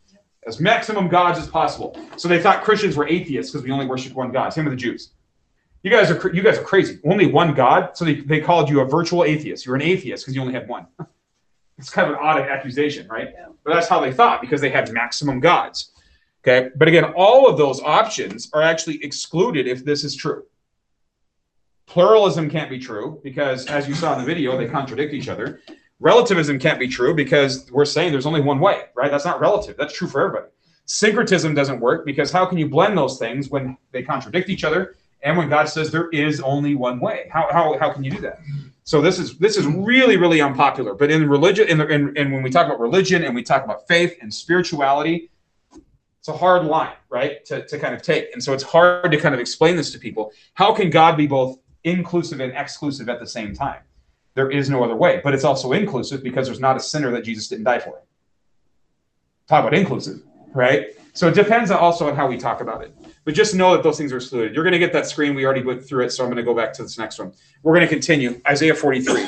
as 0.46 0.60
maximum 0.60 1.08
gods 1.08 1.40
as 1.40 1.48
possible. 1.48 2.00
So 2.18 2.28
they 2.28 2.42
thought 2.42 2.64
Christians 2.64 2.96
were 2.96 3.08
atheists 3.08 3.52
because 3.52 3.64
we 3.64 3.72
only 3.72 3.86
worship 3.86 4.14
one 4.14 4.32
God. 4.32 4.54
Same 4.54 4.66
with 4.66 4.74
the 4.74 4.78
Jews. 4.78 5.10
You 5.84 5.92
guys 5.92 6.12
are 6.12 6.34
you 6.34 6.42
guys 6.42 6.58
are 6.58 6.64
crazy. 6.64 7.00
Only 7.06 7.28
one 7.28 7.54
God. 7.54 7.96
So 7.96 8.06
they, 8.06 8.16
they 8.16 8.42
called 8.42 8.70
you 8.70 8.82
a 8.82 8.86
virtual 8.86 9.24
atheist. 9.24 9.66
You're 9.66 9.76
an 9.76 9.82
atheist 9.82 10.24
because 10.24 10.36
you 10.36 10.42
only 10.42 10.54
had 10.54 10.68
one. 10.68 10.88
it's 11.78 11.90
kind 11.90 12.12
of 12.12 12.18
an 12.18 12.20
odd 12.22 12.42
accusation, 12.42 13.08
right? 13.08 13.30
Yeah. 13.34 13.48
But 13.64 13.74
that's 13.74 13.88
how 13.88 14.00
they 14.00 14.12
thought 14.12 14.42
because 14.42 14.62
they 14.62 14.70
had 14.70 14.92
maximum 14.92 15.40
gods. 15.40 15.92
Okay. 16.44 16.70
But 16.76 16.88
again, 16.88 17.06
all 17.16 17.48
of 17.48 17.58
those 17.58 17.82
options 17.82 18.50
are 18.54 18.62
actually 18.62 19.04
excluded 19.04 19.68
if 19.68 19.86
this 19.86 20.04
is 20.04 20.16
true. 20.16 20.46
Pluralism 21.86 22.50
can't 22.50 22.70
be 22.70 22.78
true 22.78 23.20
because, 23.24 23.66
as 23.66 23.88
you 23.88 23.96
saw 23.96 24.14
in 24.14 24.20
the 24.20 24.26
video, 24.26 24.56
they 24.58 24.68
contradict 24.68 25.14
each 25.14 25.28
other. 25.28 25.62
Relativism 26.00 26.60
can't 26.60 26.80
be 26.80 26.88
true 26.88 27.14
because 27.14 27.70
we're 27.72 27.86
saying 27.86 28.12
there's 28.12 28.26
only 28.26 28.42
one 28.42 28.60
way, 28.60 28.84
right? 28.96 29.12
That's 29.12 29.26
not 29.26 29.40
relative. 29.42 29.76
That's 29.78 29.94
true 29.94 30.08
for 30.08 30.22
everybody. 30.22 30.52
Syncretism 30.86 31.54
doesn't 31.54 31.80
work 31.80 32.06
because 32.06 32.32
how 32.32 32.46
can 32.46 32.58
you 32.58 32.68
blend 32.68 32.98
those 32.98 33.20
things 33.20 33.50
when 33.50 33.78
they 33.92 34.02
contradict 34.02 34.50
each 34.50 34.64
other 34.64 34.96
and 35.22 35.38
when 35.38 35.50
God 35.50 35.68
says 35.68 35.92
there 35.92 36.10
is 36.10 36.40
only 36.42 36.74
one 36.74 37.00
way? 37.00 37.30
How, 37.32 37.48
how, 37.52 37.78
how 37.78 37.92
can 37.92 38.04
you 38.04 38.12
do 38.12 38.22
that? 38.22 38.40
So 38.90 39.02
this 39.02 39.20
is 39.20 39.38
this 39.38 39.56
is 39.56 39.68
really 39.68 40.18
really 40.18 40.42
unpopular. 40.42 40.96
But 40.96 41.12
in 41.12 41.30
religion, 41.30 41.68
in, 41.68 41.78
the, 41.78 41.88
in, 41.88 42.18
and 42.18 42.34
when 42.34 42.42
we 42.42 42.50
talk 42.50 42.66
about 42.66 42.80
religion 42.80 43.24
and 43.24 43.36
we 43.36 43.44
talk 43.44 43.64
about 43.64 43.88
faith 43.88 44.18
and 44.20 44.34
spirituality, 44.34 45.30
it's 46.18 46.28
a 46.28 46.34
hard 46.34 46.66
line, 46.66 46.96
right, 47.08 47.46
to, 47.46 47.68
to 47.68 47.78
kind 47.78 47.94
of 47.94 48.02
take. 48.02 48.34
And 48.34 48.44
so 48.44 48.52
it's 48.52 48.64
hard 48.64 49.12
to 49.12 49.18
kind 49.18 49.36
of 49.36 49.40
explain 49.40 49.76
this 49.76 49.92
to 49.92 50.00
people. 50.00 50.32
How 50.56 50.74
can 50.74 50.90
God 50.90 51.18
be 51.18 51.28
both 51.28 51.60
inclusive 51.84 52.40
and 52.40 52.52
exclusive 52.58 53.10
at 53.10 53.20
the 53.20 53.28
same 53.28 53.54
time? 53.54 53.82
There 54.40 54.50
is 54.50 54.70
no 54.70 54.86
other 54.86 54.96
way. 54.96 55.20
But 55.22 55.34
it's 55.34 55.44
also 55.44 55.74
inclusive 55.74 56.24
because 56.24 56.48
there's 56.48 56.62
not 56.62 56.78
a 56.78 56.80
sinner 56.80 57.12
that 57.12 57.26
Jesus 57.26 57.50
didn't 57.50 57.66
die 57.66 57.80
for. 57.80 58.02
Talk 59.50 59.66
about 59.66 59.74
inclusive, 59.74 60.22
right? 60.54 60.96
So 61.12 61.28
it 61.28 61.36
depends 61.36 61.72
also 61.72 62.08
on 62.08 62.16
how 62.16 62.26
we 62.26 62.38
talk 62.38 62.62
about 62.62 62.82
it. 62.82 62.96
But 63.26 63.34
just 63.34 63.54
know 63.54 63.74
that 63.74 63.84
those 63.84 63.98
things 63.98 64.14
are 64.14 64.16
excluded. 64.16 64.56
You're 64.56 64.64
going 64.64 64.72
to 64.72 64.80
get 64.80 64.94
that 64.94 65.08
screen. 65.08 65.36
We 65.36 65.44
already 65.44 65.62
went 65.62 65.84
through 65.84 66.06
it, 66.06 66.12
so 66.12 66.24
I'm 66.24 66.30
going 66.30 66.38
to 66.38 66.44
go 66.44 66.56
back 66.56 66.72
to 66.76 66.84
this 66.84 66.98
next 66.98 67.20
one. 67.20 67.34
We're 67.64 67.76
going 67.76 67.86
to 67.86 67.94
continue. 67.94 68.40
Isaiah 68.48 68.74
43. 68.74 69.28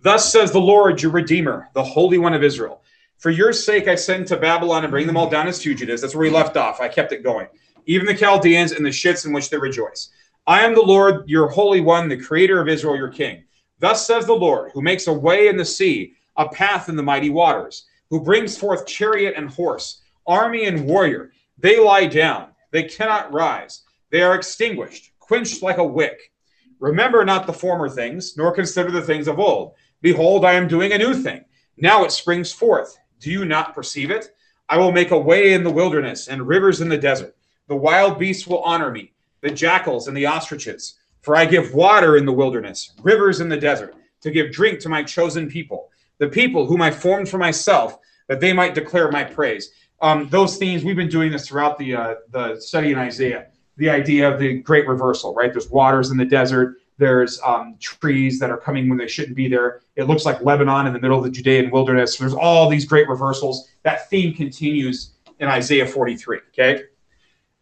Thus 0.00 0.32
says 0.32 0.52
the 0.52 0.58
Lord, 0.58 1.02
your 1.02 1.12
Redeemer, 1.12 1.68
the 1.74 1.84
Holy 1.84 2.16
One 2.16 2.32
of 2.32 2.42
Israel. 2.42 2.82
For 3.18 3.28
your 3.28 3.52
sake 3.52 3.88
I 3.88 3.94
send 3.94 4.26
to 4.28 4.38
Babylon 4.38 4.84
and 4.84 4.90
bring 4.90 5.06
them 5.06 5.18
all 5.18 5.28
down 5.28 5.48
as 5.48 5.62
fugitives. 5.62 6.00
That's 6.00 6.14
where 6.14 6.22
we 6.22 6.30
left 6.30 6.56
off. 6.56 6.80
I 6.80 6.88
kept 6.88 7.12
it 7.12 7.22
going. 7.22 7.48
Even 7.84 8.06
the 8.06 8.14
Chaldeans 8.14 8.72
and 8.72 8.86
the 8.86 8.90
shits 8.90 9.26
in 9.26 9.34
which 9.34 9.50
they 9.50 9.58
rejoice. 9.58 10.08
I 10.46 10.62
am 10.62 10.74
the 10.74 10.80
Lord, 10.80 11.28
your 11.28 11.48
Holy 11.48 11.82
One, 11.82 12.08
the 12.08 12.16
Creator 12.16 12.58
of 12.58 12.68
Israel, 12.68 12.96
your 12.96 13.10
King. 13.10 13.44
Thus 13.82 14.06
says 14.06 14.26
the 14.26 14.32
Lord, 14.32 14.70
who 14.72 14.80
makes 14.80 15.08
a 15.08 15.12
way 15.12 15.48
in 15.48 15.56
the 15.56 15.64
sea, 15.64 16.14
a 16.36 16.48
path 16.48 16.88
in 16.88 16.94
the 16.94 17.02
mighty 17.02 17.30
waters, 17.30 17.86
who 18.10 18.20
brings 18.20 18.56
forth 18.56 18.86
chariot 18.86 19.34
and 19.36 19.50
horse, 19.50 20.02
army 20.24 20.66
and 20.66 20.86
warrior. 20.86 21.32
They 21.58 21.80
lie 21.80 22.06
down, 22.06 22.50
they 22.70 22.84
cannot 22.84 23.32
rise. 23.32 23.82
They 24.10 24.22
are 24.22 24.36
extinguished, 24.36 25.10
quenched 25.18 25.64
like 25.64 25.78
a 25.78 25.84
wick. 25.84 26.32
Remember 26.78 27.24
not 27.24 27.44
the 27.44 27.52
former 27.52 27.88
things, 27.88 28.36
nor 28.36 28.52
consider 28.52 28.92
the 28.92 29.02
things 29.02 29.26
of 29.26 29.40
old. 29.40 29.72
Behold, 30.00 30.44
I 30.44 30.52
am 30.52 30.68
doing 30.68 30.92
a 30.92 30.98
new 30.98 31.12
thing. 31.12 31.44
Now 31.76 32.04
it 32.04 32.12
springs 32.12 32.52
forth. 32.52 32.96
Do 33.18 33.32
you 33.32 33.44
not 33.44 33.74
perceive 33.74 34.12
it? 34.12 34.32
I 34.68 34.78
will 34.78 34.92
make 34.92 35.10
a 35.10 35.18
way 35.18 35.54
in 35.54 35.64
the 35.64 35.72
wilderness 35.72 36.28
and 36.28 36.46
rivers 36.46 36.80
in 36.80 36.88
the 36.88 36.96
desert. 36.96 37.34
The 37.66 37.74
wild 37.74 38.20
beasts 38.20 38.46
will 38.46 38.62
honor 38.62 38.92
me, 38.92 39.12
the 39.40 39.50
jackals 39.50 40.06
and 40.06 40.16
the 40.16 40.26
ostriches. 40.26 41.00
For 41.22 41.36
I 41.36 41.44
give 41.44 41.72
water 41.72 42.16
in 42.16 42.26
the 42.26 42.32
wilderness, 42.32 42.92
rivers 43.02 43.40
in 43.40 43.48
the 43.48 43.56
desert, 43.56 43.94
to 44.22 44.30
give 44.30 44.52
drink 44.52 44.80
to 44.80 44.88
my 44.88 45.02
chosen 45.02 45.48
people, 45.48 45.90
the 46.18 46.28
people 46.28 46.66
whom 46.66 46.82
I 46.82 46.90
formed 46.90 47.28
for 47.28 47.38
myself, 47.38 47.98
that 48.28 48.40
they 48.40 48.52
might 48.52 48.74
declare 48.74 49.10
my 49.10 49.24
praise. 49.24 49.72
Um, 50.00 50.28
those 50.30 50.56
themes 50.56 50.84
we've 50.84 50.96
been 50.96 51.08
doing 51.08 51.30
this 51.30 51.46
throughout 51.46 51.78
the 51.78 51.94
uh, 51.94 52.14
the 52.30 52.60
study 52.60 52.90
in 52.90 52.98
Isaiah. 52.98 53.46
The 53.76 53.88
idea 53.88 54.30
of 54.30 54.38
the 54.38 54.58
great 54.58 54.86
reversal, 54.86 55.32
right? 55.34 55.52
There's 55.52 55.70
waters 55.70 56.10
in 56.10 56.16
the 56.16 56.24
desert. 56.24 56.76
There's 56.98 57.40
um, 57.42 57.76
trees 57.80 58.38
that 58.38 58.50
are 58.50 58.58
coming 58.58 58.88
when 58.88 58.98
they 58.98 59.08
shouldn't 59.08 59.36
be 59.36 59.48
there. 59.48 59.80
It 59.96 60.04
looks 60.04 60.26
like 60.26 60.42
Lebanon 60.42 60.86
in 60.86 60.92
the 60.92 61.00
middle 61.00 61.18
of 61.18 61.24
the 61.24 61.30
Judean 61.30 61.70
wilderness. 61.70 62.16
There's 62.16 62.34
all 62.34 62.68
these 62.68 62.84
great 62.84 63.08
reversals. 63.08 63.70
That 63.82 64.10
theme 64.10 64.34
continues 64.34 65.14
in 65.38 65.48
Isaiah 65.48 65.86
43. 65.86 66.38
Okay, 66.48 66.84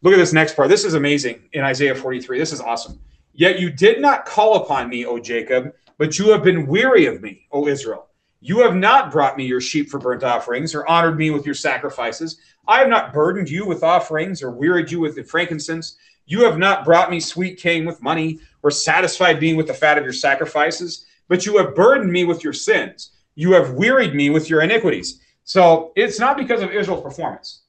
look 0.02 0.14
at 0.14 0.16
this 0.16 0.32
next 0.32 0.56
part. 0.56 0.68
This 0.68 0.84
is 0.84 0.94
amazing 0.94 1.42
in 1.52 1.62
Isaiah 1.62 1.94
43. 1.94 2.38
This 2.38 2.52
is 2.52 2.60
awesome. 2.60 2.98
Yet 3.40 3.58
you 3.58 3.70
did 3.70 4.02
not 4.02 4.26
call 4.26 4.56
upon 4.56 4.90
me, 4.90 5.06
O 5.06 5.18
Jacob, 5.18 5.72
but 5.96 6.18
you 6.18 6.28
have 6.28 6.44
been 6.44 6.66
weary 6.66 7.06
of 7.06 7.22
me, 7.22 7.46
O 7.52 7.68
Israel. 7.68 8.08
You 8.42 8.58
have 8.58 8.76
not 8.76 9.10
brought 9.10 9.38
me 9.38 9.46
your 9.46 9.62
sheep 9.62 9.88
for 9.88 9.98
burnt 9.98 10.22
offerings, 10.22 10.74
or 10.74 10.86
honored 10.86 11.16
me 11.16 11.30
with 11.30 11.46
your 11.46 11.54
sacrifices. 11.54 12.38
I 12.68 12.80
have 12.80 12.88
not 12.90 13.14
burdened 13.14 13.48
you 13.48 13.64
with 13.66 13.82
offerings, 13.82 14.42
or 14.42 14.50
wearied 14.50 14.90
you 14.90 15.00
with 15.00 15.14
the 15.14 15.24
frankincense. 15.24 15.96
You 16.26 16.44
have 16.44 16.58
not 16.58 16.84
brought 16.84 17.10
me 17.10 17.18
sweet 17.18 17.58
cane 17.58 17.86
with 17.86 18.02
money, 18.02 18.40
or 18.62 18.70
satisfied 18.70 19.40
me 19.40 19.54
with 19.54 19.68
the 19.68 19.72
fat 19.72 19.96
of 19.96 20.04
your 20.04 20.12
sacrifices. 20.12 21.06
But 21.26 21.46
you 21.46 21.56
have 21.56 21.74
burdened 21.74 22.12
me 22.12 22.24
with 22.24 22.44
your 22.44 22.52
sins. 22.52 23.12
You 23.36 23.52
have 23.52 23.72
wearied 23.72 24.14
me 24.14 24.28
with 24.28 24.50
your 24.50 24.60
iniquities. 24.60 25.22
So 25.44 25.92
it's 25.96 26.20
not 26.20 26.36
because 26.36 26.60
of 26.60 26.72
Israel's 26.72 27.02
performance, 27.02 27.62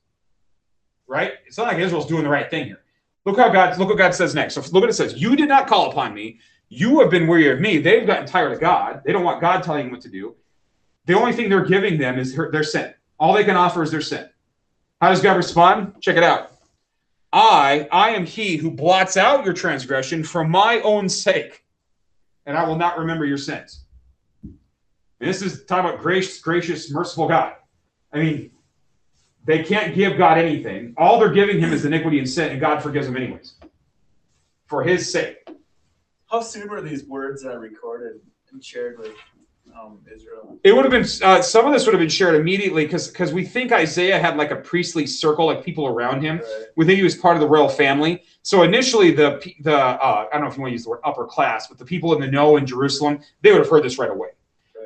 right? 1.08 1.36
It's 1.48 1.58
not 1.58 1.68
like 1.68 1.78
Israel's 1.78 2.08
doing 2.08 2.24
the 2.24 2.30
right 2.30 2.50
thing 2.52 2.66
here. 2.66 2.81
Look 3.26 3.38
how 3.38 3.50
God. 3.50 3.78
Look 3.78 3.90
what 3.90 3.98
God 3.98 4.16
says 4.16 4.34
next. 4.34 4.56
So 4.56 4.62
look 4.62 4.82
what 4.82 4.90
it 4.90 4.94
says. 4.94 5.22
You 5.22 5.36
did 5.36 5.50
not 5.50 5.68
call 5.68 5.92
upon 5.92 6.14
me. 6.14 6.40
You 6.70 7.00
have 7.02 7.10
been 7.10 7.28
weary 7.28 7.52
of 7.52 7.60
me. 7.60 7.78
They've 7.78 8.08
gotten 8.08 8.26
tired 8.26 8.54
of 8.54 8.60
God. 8.60 9.02
They 9.06 9.12
don't 9.12 9.24
want 9.24 9.42
God 9.42 9.62
telling 9.62 9.86
them 9.86 9.92
what 9.92 10.02
to 10.02 10.10
do. 10.10 10.36
The 11.06 11.14
only 11.14 11.34
thing 11.34 11.50
they're 11.50 11.66
giving 11.66 11.98
them 11.98 12.18
is 12.18 12.36
their 12.36 12.64
sin. 12.64 12.94
All 13.20 13.34
they 13.34 13.44
can 13.44 13.56
offer 13.56 13.84
is 13.84 13.92
their 13.92 14.02
sin. 14.02 14.30
How 15.02 15.10
does 15.10 15.22
God 15.22 15.36
respond? 15.36 15.96
Check 16.02 16.16
it 16.16 16.24
out. 16.24 16.52
I, 17.34 17.88
I 17.92 18.12
am 18.12 18.26
he 18.26 18.58
who 18.58 18.72
blots 18.72 19.18
out 19.18 19.46
your 19.46 19.54
transgression 19.54 20.24
for 20.24 20.44
my 20.44 20.82
own 20.82 21.08
sake, 21.08 21.64
and 22.46 22.58
I 22.58 22.68
will 22.68 22.76
not 22.76 22.98
remember 22.98 23.26
your 23.26 23.38
sins. 23.38 23.86
And 24.44 25.30
this 25.30 25.42
is 25.42 25.66
talking 25.66 25.90
about 25.90 26.02
gracious, 26.02 26.40
gracious, 26.40 26.92
merciful 26.92 27.28
God. 27.28 27.54
I 28.12 28.18
mean, 28.18 28.52
they 29.46 29.64
can't 29.64 29.96
give 29.96 30.18
God 30.18 30.38
anything. 30.38 30.94
All 30.98 31.20
they're 31.20 31.32
giving 31.32 31.60
him 31.60 31.74
is 31.74 31.86
iniquity 31.86 32.20
and 32.20 32.30
sin, 32.30 32.52
and 32.52 32.60
God 32.60 32.82
forgives 32.82 33.08
them 33.08 33.18
anyways. 33.18 33.56
For 34.68 34.84
his 34.84 35.12
sake. 35.12 35.48
How 36.30 36.42
soon 36.42 36.70
were 36.70 36.82
these 36.82 37.06
words 37.06 37.44
uh, 37.44 37.58
recorded 37.58 38.22
and 38.52 38.64
shared 38.64 39.00
with 39.00 39.12
um, 39.74 40.00
Israel? 40.14 40.60
It 40.64 40.74
would 40.74 40.86
have 40.86 40.92
been 40.92 41.06
uh, 41.28 41.42
some 41.42 41.66
of 41.66 41.74
this 41.74 41.86
would 41.86 41.94
have 41.94 42.00
been 42.00 42.10
shared 42.10 42.36
immediately 42.36 42.86
because 42.86 43.10
because 43.10 43.34
we 43.34 43.44
think 43.44 43.72
Isaiah 43.72 44.20
had 44.20 44.38
like 44.38 44.52
a 44.52 44.56
priestly 44.58 45.06
circle, 45.06 45.48
like 45.48 45.66
people 45.66 45.88
around 45.88 46.22
him. 46.22 46.38
Right. 46.38 46.66
We 46.78 46.86
think 46.86 46.98
he 46.98 47.04
was 47.04 47.16
part 47.16 47.36
of 47.36 47.42
the 47.42 47.50
royal 47.50 47.68
family. 47.68 48.24
So 48.44 48.64
initially, 48.64 49.12
the 49.12 49.44
the 49.62 49.76
uh, 49.76 50.28
I 50.32 50.34
don't 50.34 50.44
know 50.44 50.48
if 50.48 50.56
you 50.56 50.62
want 50.62 50.70
to 50.70 50.74
use 50.74 50.84
the 50.84 50.92
word 50.92 51.02
upper 51.04 51.26
class, 51.26 51.68
but 51.68 51.78
the 51.78 51.86
people 51.86 52.14
in 52.14 52.22
the 52.22 52.28
know 52.28 52.58
in 52.58 52.66
Jerusalem, 52.66 53.20
they 53.42 53.52
would 53.52 53.60
have 53.60 53.70
heard 53.70 53.84
this 53.84 53.98
right 53.98 54.10
away. 54.10 54.30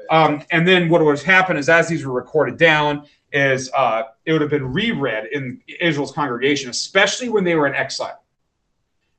Right. 0.10 0.24
Um, 0.24 0.43
and 0.51 0.68
then 0.68 0.89
what 0.89 1.03
would 1.03 1.18
have 1.18 1.26
happened 1.26 1.60
is 1.60 1.70
as 1.70 1.88
these 1.88 2.06
were 2.06 2.14
recorded 2.14 2.58
down, 2.58 3.06
is 3.36 3.70
uh, 3.76 4.04
it 4.24 4.32
would 4.32 4.40
have 4.40 4.50
been 4.50 4.72
reread 4.72 5.26
in 5.34 5.62
Israel's 5.82 6.14
congregation, 6.14 6.70
especially 6.70 7.28
when 7.28 7.44
they 7.44 7.56
were 7.56 7.68
in 7.68 7.76
exile. 7.76 8.24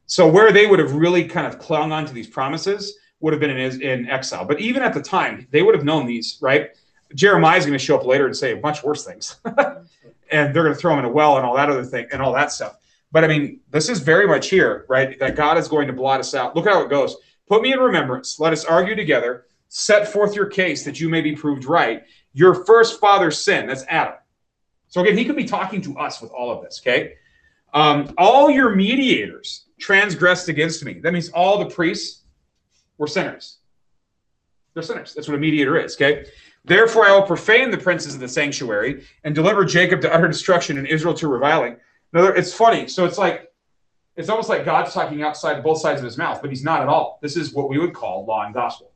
So 0.06 0.26
where 0.26 0.52
they 0.52 0.66
would 0.66 0.78
have 0.78 0.94
really 0.94 1.24
kind 1.28 1.46
of 1.46 1.58
clung 1.58 1.92
on 1.92 2.06
to 2.06 2.14
these 2.14 2.26
promises 2.26 2.96
would 3.20 3.34
have 3.34 3.40
been 3.40 3.50
in, 3.50 3.82
in 3.82 4.08
exile. 4.08 4.46
But 4.46 4.58
even 4.58 4.82
at 4.82 4.94
the 4.94 5.02
time, 5.02 5.46
they 5.50 5.62
would 5.62 5.74
have 5.74 5.84
known 5.84 6.06
these, 6.06 6.38
right? 6.40 6.70
Jeremiah 7.14 7.58
is 7.58 7.66
going 7.66 7.78
to 7.78 7.84
show 7.84 7.98
up 7.98 8.06
later 8.06 8.24
and 8.24 8.34
say 8.34 8.58
much 8.58 8.82
worse 8.82 9.04
things, 9.04 9.36
and 9.44 10.54
they're 10.54 10.62
going 10.62 10.74
to 10.74 10.80
throw 10.80 10.94
him 10.94 11.00
in 11.00 11.04
a 11.04 11.10
well 11.10 11.36
and 11.36 11.44
all 11.44 11.54
that 11.54 11.68
other 11.68 11.84
thing 11.84 12.06
and 12.10 12.22
all 12.22 12.32
that 12.32 12.50
stuff. 12.50 12.78
But 13.12 13.22
I 13.22 13.28
mean, 13.28 13.60
this 13.70 13.90
is 13.90 14.00
very 14.00 14.26
much 14.26 14.48
here, 14.48 14.86
right? 14.88 15.18
That 15.18 15.36
God 15.36 15.58
is 15.58 15.68
going 15.68 15.88
to 15.88 15.92
blot 15.92 16.20
us 16.20 16.34
out. 16.34 16.56
Look 16.56 16.66
how 16.66 16.82
it 16.82 16.88
goes. 16.88 17.16
Put 17.48 17.60
me 17.60 17.72
in 17.72 17.80
remembrance. 17.80 18.40
Let 18.40 18.54
us 18.54 18.64
argue 18.64 18.94
together. 18.94 19.44
Set 19.68 20.08
forth 20.08 20.34
your 20.34 20.46
case 20.46 20.84
that 20.84 21.00
you 21.00 21.08
may 21.08 21.20
be 21.20 21.36
proved 21.36 21.66
right. 21.66 22.04
Your 22.36 22.66
first 22.66 23.00
father's 23.00 23.38
sin, 23.38 23.66
that's 23.66 23.82
Adam. 23.88 24.12
So 24.88 25.00
again, 25.00 25.16
he 25.16 25.24
could 25.24 25.36
be 25.36 25.46
talking 25.46 25.80
to 25.80 25.96
us 25.96 26.20
with 26.20 26.30
all 26.32 26.50
of 26.50 26.62
this, 26.62 26.82
okay? 26.82 27.14
Um, 27.72 28.12
all 28.18 28.50
your 28.50 28.76
mediators 28.76 29.64
transgressed 29.80 30.50
against 30.50 30.84
me. 30.84 31.00
That 31.00 31.14
means 31.14 31.30
all 31.30 31.58
the 31.58 31.74
priests 31.74 32.24
were 32.98 33.06
sinners. 33.06 33.56
They're 34.74 34.82
sinners. 34.82 35.14
That's 35.14 35.28
what 35.28 35.34
a 35.34 35.40
mediator 35.40 35.78
is, 35.78 35.94
okay? 35.94 36.26
Therefore, 36.62 37.06
I 37.06 37.12
will 37.12 37.22
profane 37.22 37.70
the 37.70 37.78
princes 37.78 38.12
of 38.12 38.20
the 38.20 38.28
sanctuary 38.28 39.06
and 39.24 39.34
deliver 39.34 39.64
Jacob 39.64 40.02
to 40.02 40.12
utter 40.12 40.28
destruction 40.28 40.76
and 40.76 40.86
Israel 40.86 41.14
to 41.14 41.28
reviling. 41.28 41.78
Now, 42.12 42.26
it's 42.26 42.52
funny. 42.52 42.86
So 42.86 43.06
it's 43.06 43.16
like, 43.16 43.50
it's 44.14 44.28
almost 44.28 44.50
like 44.50 44.66
God's 44.66 44.92
talking 44.92 45.22
outside 45.22 45.62
both 45.62 45.78
sides 45.78 46.02
of 46.02 46.04
his 46.04 46.18
mouth, 46.18 46.42
but 46.42 46.50
he's 46.50 46.64
not 46.64 46.82
at 46.82 46.88
all. 46.88 47.18
This 47.22 47.34
is 47.34 47.54
what 47.54 47.70
we 47.70 47.78
would 47.78 47.94
call 47.94 48.26
law 48.26 48.44
and 48.44 48.52
gospel. 48.52 48.92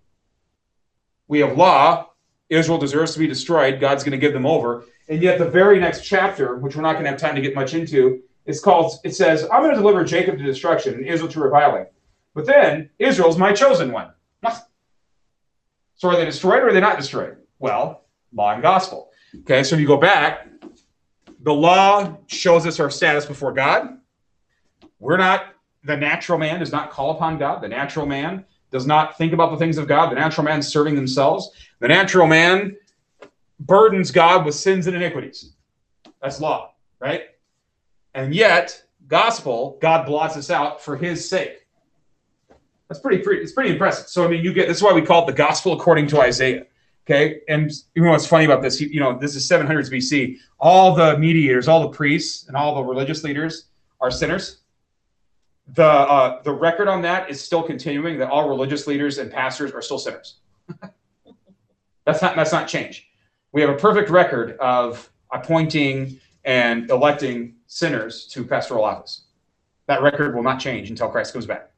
We 1.26 1.38
have 1.40 1.56
law. 1.56 2.09
Israel 2.50 2.78
deserves 2.78 3.14
to 3.14 3.18
be 3.18 3.26
destroyed. 3.26 3.80
God's 3.80 4.04
going 4.04 4.12
to 4.12 4.18
give 4.18 4.32
them 4.32 4.44
over. 4.44 4.84
And 5.08 5.22
yet, 5.22 5.38
the 5.38 5.48
very 5.48 5.80
next 5.80 6.04
chapter, 6.04 6.56
which 6.56 6.76
we're 6.76 6.82
not 6.82 6.92
going 6.92 7.04
to 7.04 7.10
have 7.10 7.20
time 7.20 7.34
to 7.34 7.40
get 7.40 7.54
much 7.54 7.74
into, 7.74 8.22
is 8.46 8.60
called, 8.60 8.98
it 9.04 9.14
says, 9.14 9.44
I'm 9.50 9.62
going 9.62 9.74
to 9.74 9.80
deliver 9.80 10.04
Jacob 10.04 10.38
to 10.38 10.44
destruction 10.44 10.94
and 10.94 11.06
Israel 11.06 11.30
to 11.30 11.40
reviling. 11.40 11.86
But 12.34 12.46
then, 12.46 12.90
Israel's 12.98 13.38
my 13.38 13.52
chosen 13.52 13.92
one. 13.92 14.12
So 16.00 16.08
are 16.08 16.16
they 16.16 16.24
destroyed 16.24 16.62
or 16.62 16.68
are 16.68 16.72
they 16.72 16.80
not 16.80 16.96
destroyed? 16.96 17.36
Well, 17.58 18.06
law 18.32 18.54
and 18.54 18.62
gospel. 18.62 19.10
Okay, 19.40 19.62
so 19.62 19.74
if 19.74 19.80
you 19.82 19.86
go 19.86 19.98
back, 19.98 20.48
the 21.42 21.52
law 21.52 22.16
shows 22.26 22.66
us 22.66 22.80
our 22.80 22.88
status 22.88 23.26
before 23.26 23.52
God. 23.52 23.98
We're 24.98 25.18
not, 25.18 25.54
the 25.84 25.98
natural 25.98 26.38
man 26.38 26.58
does 26.58 26.72
not 26.72 26.90
call 26.90 27.10
upon 27.10 27.36
God. 27.36 27.62
The 27.62 27.68
natural 27.68 28.06
man 28.06 28.46
does 28.70 28.86
not 28.86 29.18
think 29.18 29.34
about 29.34 29.50
the 29.50 29.58
things 29.58 29.76
of 29.76 29.86
God. 29.86 30.10
The 30.10 30.14
natural 30.14 30.44
man 30.46 30.60
is 30.60 30.68
serving 30.68 30.94
themselves. 30.94 31.50
The 31.80 31.88
natural 31.88 32.26
man 32.26 32.76
burdens 33.58 34.10
God 34.10 34.44
with 34.44 34.54
sins 34.54 34.86
and 34.86 34.94
iniquities. 34.94 35.52
That's 36.22 36.40
law, 36.40 36.74
right? 37.00 37.22
And 38.14 38.34
yet, 38.34 38.82
gospel, 39.08 39.78
God 39.80 40.06
blots 40.06 40.36
us 40.36 40.50
out 40.50 40.82
for 40.82 40.96
his 40.96 41.28
sake. 41.28 41.66
That's 42.88 43.00
pretty, 43.00 43.22
pretty 43.22 43.42
it's 43.42 43.52
pretty 43.52 43.70
impressive. 43.70 44.08
So 44.08 44.24
I 44.24 44.28
mean, 44.28 44.44
you 44.44 44.52
get 44.52 44.68
this 44.68 44.78
is 44.78 44.82
why 44.82 44.92
we 44.92 45.02
call 45.02 45.22
it 45.22 45.26
the 45.26 45.36
gospel 45.36 45.72
according 45.72 46.08
to 46.08 46.20
Isaiah. 46.20 46.66
Okay, 47.06 47.40
and 47.48 47.70
you 47.94 48.04
know 48.04 48.10
what's 48.10 48.26
funny 48.26 48.44
about 48.44 48.62
this? 48.62 48.80
You 48.80 49.00
know, 49.00 49.16
this 49.18 49.34
is 49.34 49.48
700s 49.48 49.90
BC. 49.90 50.36
All 50.58 50.94
the 50.94 51.16
mediators, 51.18 51.66
all 51.66 51.80
the 51.82 51.88
priests, 51.88 52.46
and 52.46 52.56
all 52.56 52.74
the 52.74 52.82
religious 52.82 53.24
leaders 53.24 53.66
are 54.00 54.10
sinners. 54.10 54.58
The 55.74 55.84
uh, 55.84 56.42
the 56.42 56.52
record 56.52 56.88
on 56.88 57.00
that 57.02 57.30
is 57.30 57.40
still 57.40 57.62
continuing. 57.62 58.18
That 58.18 58.28
all 58.28 58.48
religious 58.48 58.86
leaders 58.86 59.18
and 59.18 59.30
pastors 59.30 59.72
are 59.72 59.82
still 59.82 59.98
sinners. 59.98 60.36
that's 62.10 62.22
not 62.22 62.36
that's 62.36 62.52
not 62.52 62.68
change. 62.68 63.08
We 63.52 63.60
have 63.60 63.70
a 63.70 63.76
perfect 63.76 64.10
record 64.10 64.56
of 64.58 65.10
appointing 65.32 66.20
and 66.44 66.90
electing 66.90 67.56
sinners 67.66 68.26
to 68.28 68.44
pastoral 68.44 68.84
office. 68.84 69.26
That 69.86 70.02
record 70.02 70.34
will 70.34 70.42
not 70.42 70.60
change 70.60 70.90
until 70.90 71.08
Christ 71.08 71.32
comes 71.32 71.46
back. 71.46 71.70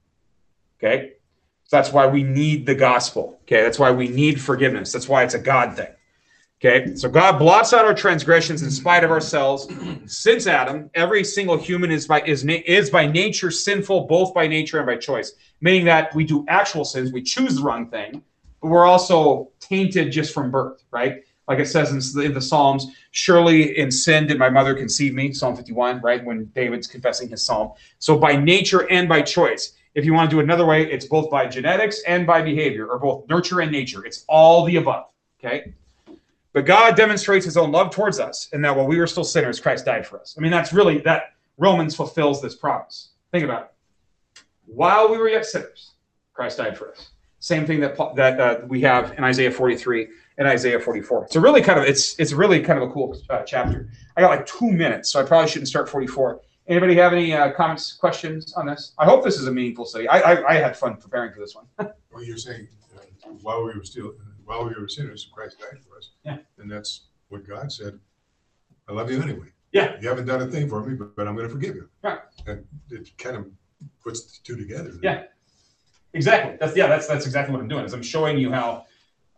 Okay? 0.78 1.12
So 1.64 1.76
that's 1.76 1.92
why 1.92 2.06
we 2.06 2.22
need 2.22 2.66
the 2.66 2.74
gospel. 2.74 3.40
Okay? 3.42 3.62
That's 3.62 3.78
why 3.78 3.90
we 3.90 4.08
need 4.08 4.40
forgiveness. 4.40 4.92
That's 4.92 5.08
why 5.08 5.22
it's 5.22 5.34
a 5.34 5.38
God 5.38 5.76
thing. 5.76 5.88
Okay? 6.60 6.94
So 6.94 7.08
God 7.08 7.38
blots 7.38 7.72
out 7.72 7.84
our 7.84 7.94
transgressions 7.94 8.62
in 8.62 8.70
spite 8.70 9.02
of 9.02 9.10
ourselves. 9.10 9.68
Since 10.06 10.46
Adam, 10.46 10.90
every 10.94 11.24
single 11.24 11.56
human 11.56 11.90
is 11.90 12.06
by 12.06 12.22
is 12.22 12.44
is 12.44 12.90
by 12.90 13.06
nature 13.06 13.50
sinful, 13.50 14.06
both 14.06 14.32
by 14.34 14.46
nature 14.46 14.78
and 14.78 14.86
by 14.86 14.96
choice. 14.96 15.32
Meaning 15.60 15.86
that 15.86 16.14
we 16.14 16.24
do 16.24 16.44
actual 16.48 16.84
sins, 16.84 17.12
we 17.12 17.22
choose 17.22 17.56
the 17.56 17.62
wrong 17.62 17.88
thing, 17.88 18.22
we're 18.62 18.86
also 18.86 19.50
tainted 19.60 20.12
just 20.12 20.32
from 20.32 20.50
birth, 20.50 20.84
right? 20.90 21.24
Like 21.48 21.58
it 21.58 21.66
says 21.66 21.90
in 21.90 21.98
the, 21.98 22.26
in 22.26 22.34
the 22.34 22.40
Psalms, 22.40 22.86
surely 23.10 23.76
in 23.78 23.90
sin 23.90 24.26
did 24.26 24.38
my 24.38 24.48
mother 24.48 24.74
conceive 24.74 25.14
me, 25.14 25.32
Psalm 25.32 25.56
51, 25.56 26.00
right? 26.00 26.24
When 26.24 26.44
David's 26.54 26.86
confessing 26.86 27.28
his 27.28 27.44
psalm. 27.44 27.72
So 27.98 28.16
by 28.16 28.36
nature 28.36 28.90
and 28.90 29.08
by 29.08 29.22
choice. 29.22 29.72
If 29.94 30.06
you 30.06 30.14
want 30.14 30.30
to 30.30 30.36
do 30.36 30.40
it 30.40 30.44
another 30.44 30.64
way, 30.64 30.90
it's 30.90 31.04
both 31.04 31.30
by 31.30 31.46
genetics 31.46 32.00
and 32.06 32.26
by 32.26 32.40
behavior, 32.40 32.86
or 32.86 32.98
both 32.98 33.28
nurture 33.28 33.60
and 33.60 33.70
nature. 33.70 34.06
It's 34.06 34.24
all 34.26 34.64
the 34.64 34.76
above. 34.76 35.06
Okay. 35.38 35.74
But 36.54 36.64
God 36.64 36.96
demonstrates 36.96 37.44
his 37.44 37.56
own 37.56 37.72
love 37.72 37.90
towards 37.90 38.18
us, 38.18 38.48
and 38.52 38.64
that 38.64 38.74
while 38.74 38.86
we 38.86 38.98
were 38.98 39.06
still 39.06 39.24
sinners, 39.24 39.60
Christ 39.60 39.84
died 39.84 40.06
for 40.06 40.20
us. 40.20 40.34
I 40.38 40.40
mean, 40.40 40.50
that's 40.50 40.72
really 40.72 40.98
that 40.98 41.34
Romans 41.58 41.94
fulfills 41.94 42.40
this 42.40 42.54
promise. 42.54 43.10
Think 43.32 43.44
about 43.44 43.62
it. 43.64 44.42
While 44.66 45.10
we 45.10 45.18
were 45.18 45.28
yet 45.28 45.44
sinners, 45.44 45.90
Christ 46.32 46.58
died 46.58 46.78
for 46.78 46.92
us. 46.92 47.10
Same 47.42 47.66
thing 47.66 47.80
that 47.80 47.96
that 48.14 48.40
uh, 48.40 48.60
we 48.68 48.80
have 48.82 49.18
in 49.18 49.24
Isaiah 49.24 49.50
43 49.50 50.06
and 50.38 50.46
Isaiah 50.46 50.78
44. 50.78 51.24
It's 51.24 51.34
a 51.34 51.40
really 51.40 51.60
kind 51.60 51.76
of 51.80 51.84
it's 51.84 52.16
it's 52.20 52.32
really 52.32 52.60
kind 52.62 52.80
of 52.80 52.88
a 52.88 52.92
cool 52.92 53.20
uh, 53.30 53.42
chapter. 53.42 53.90
I 54.16 54.20
got 54.20 54.30
like 54.30 54.46
two 54.46 54.70
minutes, 54.70 55.10
so 55.10 55.20
I 55.20 55.24
probably 55.24 55.50
shouldn't 55.50 55.66
start 55.66 55.88
44. 55.88 56.40
Anybody 56.68 56.94
have 56.94 57.12
any 57.12 57.34
uh, 57.34 57.50
comments, 57.50 57.94
questions 57.94 58.52
on 58.52 58.66
this? 58.66 58.92
I 58.96 59.06
hope 59.06 59.24
this 59.24 59.40
is 59.40 59.48
a 59.48 59.52
meaningful 59.52 59.84
study. 59.86 60.06
I, 60.06 60.20
I, 60.20 60.50
I 60.50 60.54
had 60.54 60.76
fun 60.76 60.96
preparing 60.98 61.32
for 61.32 61.40
this 61.40 61.56
one. 61.56 61.66
Well, 62.12 62.22
you're 62.22 62.36
saying, 62.36 62.68
uh, 62.94 63.30
while 63.40 63.64
we 63.64 63.72
were 63.72 63.84
still, 63.84 64.12
while 64.44 64.64
we 64.64 64.74
were 64.78 64.86
sinners, 64.86 65.30
Christ 65.32 65.58
died 65.58 65.80
for 65.82 65.96
us. 65.96 66.10
Yeah. 66.26 66.36
And 66.58 66.70
that's 66.70 67.06
what 67.30 67.48
God 67.48 67.72
said. 67.72 67.98
I 68.86 68.92
love 68.92 69.10
you 69.10 69.20
anyway. 69.22 69.46
Yeah. 69.72 69.96
You 69.98 70.08
haven't 70.10 70.26
done 70.26 70.42
a 70.42 70.46
thing 70.46 70.68
for 70.68 70.84
me, 70.84 70.94
but, 70.94 71.16
but 71.16 71.26
I'm 71.26 71.34
gonna 71.34 71.48
forgive 71.48 71.74
you. 71.74 71.88
Right. 72.02 72.18
And 72.46 72.66
it 72.90 73.16
kind 73.16 73.36
of 73.36 73.46
puts 74.04 74.26
the 74.26 74.44
two 74.44 74.56
together. 74.56 74.92
Yeah. 75.02 75.24
Exactly. 76.14 76.56
That's 76.60 76.76
yeah. 76.76 76.88
That's 76.88 77.06
that's 77.06 77.26
exactly 77.26 77.52
what 77.52 77.62
I'm 77.62 77.68
doing. 77.68 77.84
Is 77.84 77.92
I'm 77.94 78.02
showing 78.02 78.38
you 78.38 78.52
how, 78.52 78.86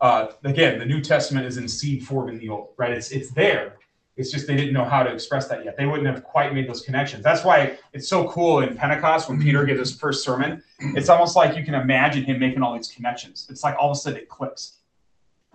uh, 0.01 0.29
again, 0.45 0.79
the 0.79 0.87
New 0.87 1.01
Testament 1.01 1.47
is 1.47 1.57
in 1.57 1.68
seed 1.68 2.05
form 2.05 2.29
in 2.29 2.39
the 2.39 2.49
Old. 2.49 2.70
Right. 2.77 2.93
It's 2.93 3.11
it's 3.11 3.31
there. 3.31 3.77
It's 4.16 4.31
just 4.31 4.47
they 4.47 4.55
didn't 4.55 4.72
know 4.72 4.85
how 4.85 5.03
to 5.03 5.12
express 5.12 5.49
that 5.49 5.64
yet. 5.64 5.77
They 5.77 5.87
wouldn't 5.87 6.07
have 6.07 6.22
quite 6.22 6.55
made 6.55 6.68
those 6.68 6.83
connections. 6.83 7.25
That's 7.25 7.45
why 7.45 7.79
it's 7.93 8.09
so 8.09 8.29
cool 8.29 8.61
in 8.61 8.77
Pentecost 8.77 9.29
when 9.29 9.43
Peter 9.43 9.64
gives 9.64 9.81
his 9.81 9.99
first 9.99 10.25
sermon. 10.25 10.62
It's 10.79 11.09
almost 11.09 11.35
like 11.35 11.57
you 11.57 11.64
can 11.64 11.75
imagine 11.75 12.22
him 12.22 12.39
making 12.39 12.62
all 12.62 12.75
these 12.75 12.93
connections. 12.93 13.49
It's 13.51 13.64
like 13.64 13.75
all 13.77 13.91
of 13.91 13.97
a 13.97 14.01
sudden 14.01 14.20
it 14.20 14.29
clicks. 14.29 14.79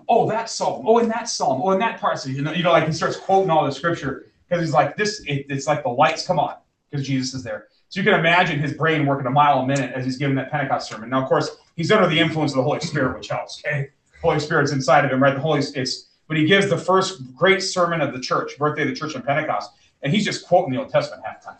Oh, 0.09 0.27
that 0.29 0.49
psalm. 0.49 0.85
Oh, 0.87 0.97
in 0.97 1.07
that 1.09 1.29
psalm. 1.29 1.61
Oh, 1.63 1.71
in 1.71 1.79
that. 1.79 2.01
So 2.19 2.29
you 2.29 2.41
know, 2.41 2.51
you 2.51 2.63
know, 2.63 2.71
like 2.71 2.85
he 2.85 2.91
starts 2.91 3.15
quoting 3.15 3.49
all 3.49 3.63
the 3.63 3.71
scripture 3.71 4.31
because 4.47 4.61
he's 4.61 4.73
like 4.73 4.97
this. 4.97 5.21
It, 5.25 5.45
it's 5.49 5.67
like 5.67 5.83
the 5.83 5.89
lights 5.89 6.25
come 6.25 6.39
on 6.39 6.55
because 6.89 7.07
Jesus 7.07 7.33
is 7.35 7.43
there. 7.43 7.67
So 7.89 7.99
you 7.99 8.03
can 8.03 8.19
imagine 8.19 8.59
his 8.59 8.73
brain 8.73 9.05
working 9.07 9.25
a 9.25 9.31
mile 9.31 9.59
a 9.59 9.67
minute 9.67 9.91
as 9.95 10.05
he's 10.05 10.17
giving 10.17 10.35
that 10.35 10.51
Pentecost 10.51 10.87
sermon. 10.87 11.09
Now, 11.09 11.23
of 11.23 11.27
course, 11.27 11.57
he's 11.75 11.91
under 11.91 12.07
the 12.07 12.19
influence 12.19 12.51
of 12.51 12.57
the 12.57 12.63
Holy 12.63 12.79
Spirit, 12.79 13.17
which 13.17 13.29
helps. 13.29 13.61
Okay, 13.65 13.89
Holy 14.21 14.39
Spirit's 14.39 14.71
inside 14.71 15.05
of 15.05 15.11
him, 15.11 15.21
right? 15.21 15.33
The 15.33 15.41
Holy 15.41 15.59
it's 15.59 16.05
but 16.27 16.37
he 16.37 16.45
gives 16.45 16.69
the 16.69 16.77
first 16.77 17.35
great 17.35 17.63
sermon 17.63 18.01
of 18.01 18.13
the 18.13 18.19
church, 18.19 18.55
birthday 18.59 18.83
of 18.83 18.89
the 18.89 18.93
church 18.95 19.15
in 19.15 19.23
Pentecost, 19.23 19.71
and 20.03 20.13
he's 20.13 20.23
just 20.23 20.47
quoting 20.47 20.71
the 20.71 20.79
Old 20.79 20.89
Testament 20.89 21.23
half 21.25 21.41
the 21.41 21.47
time. 21.47 21.57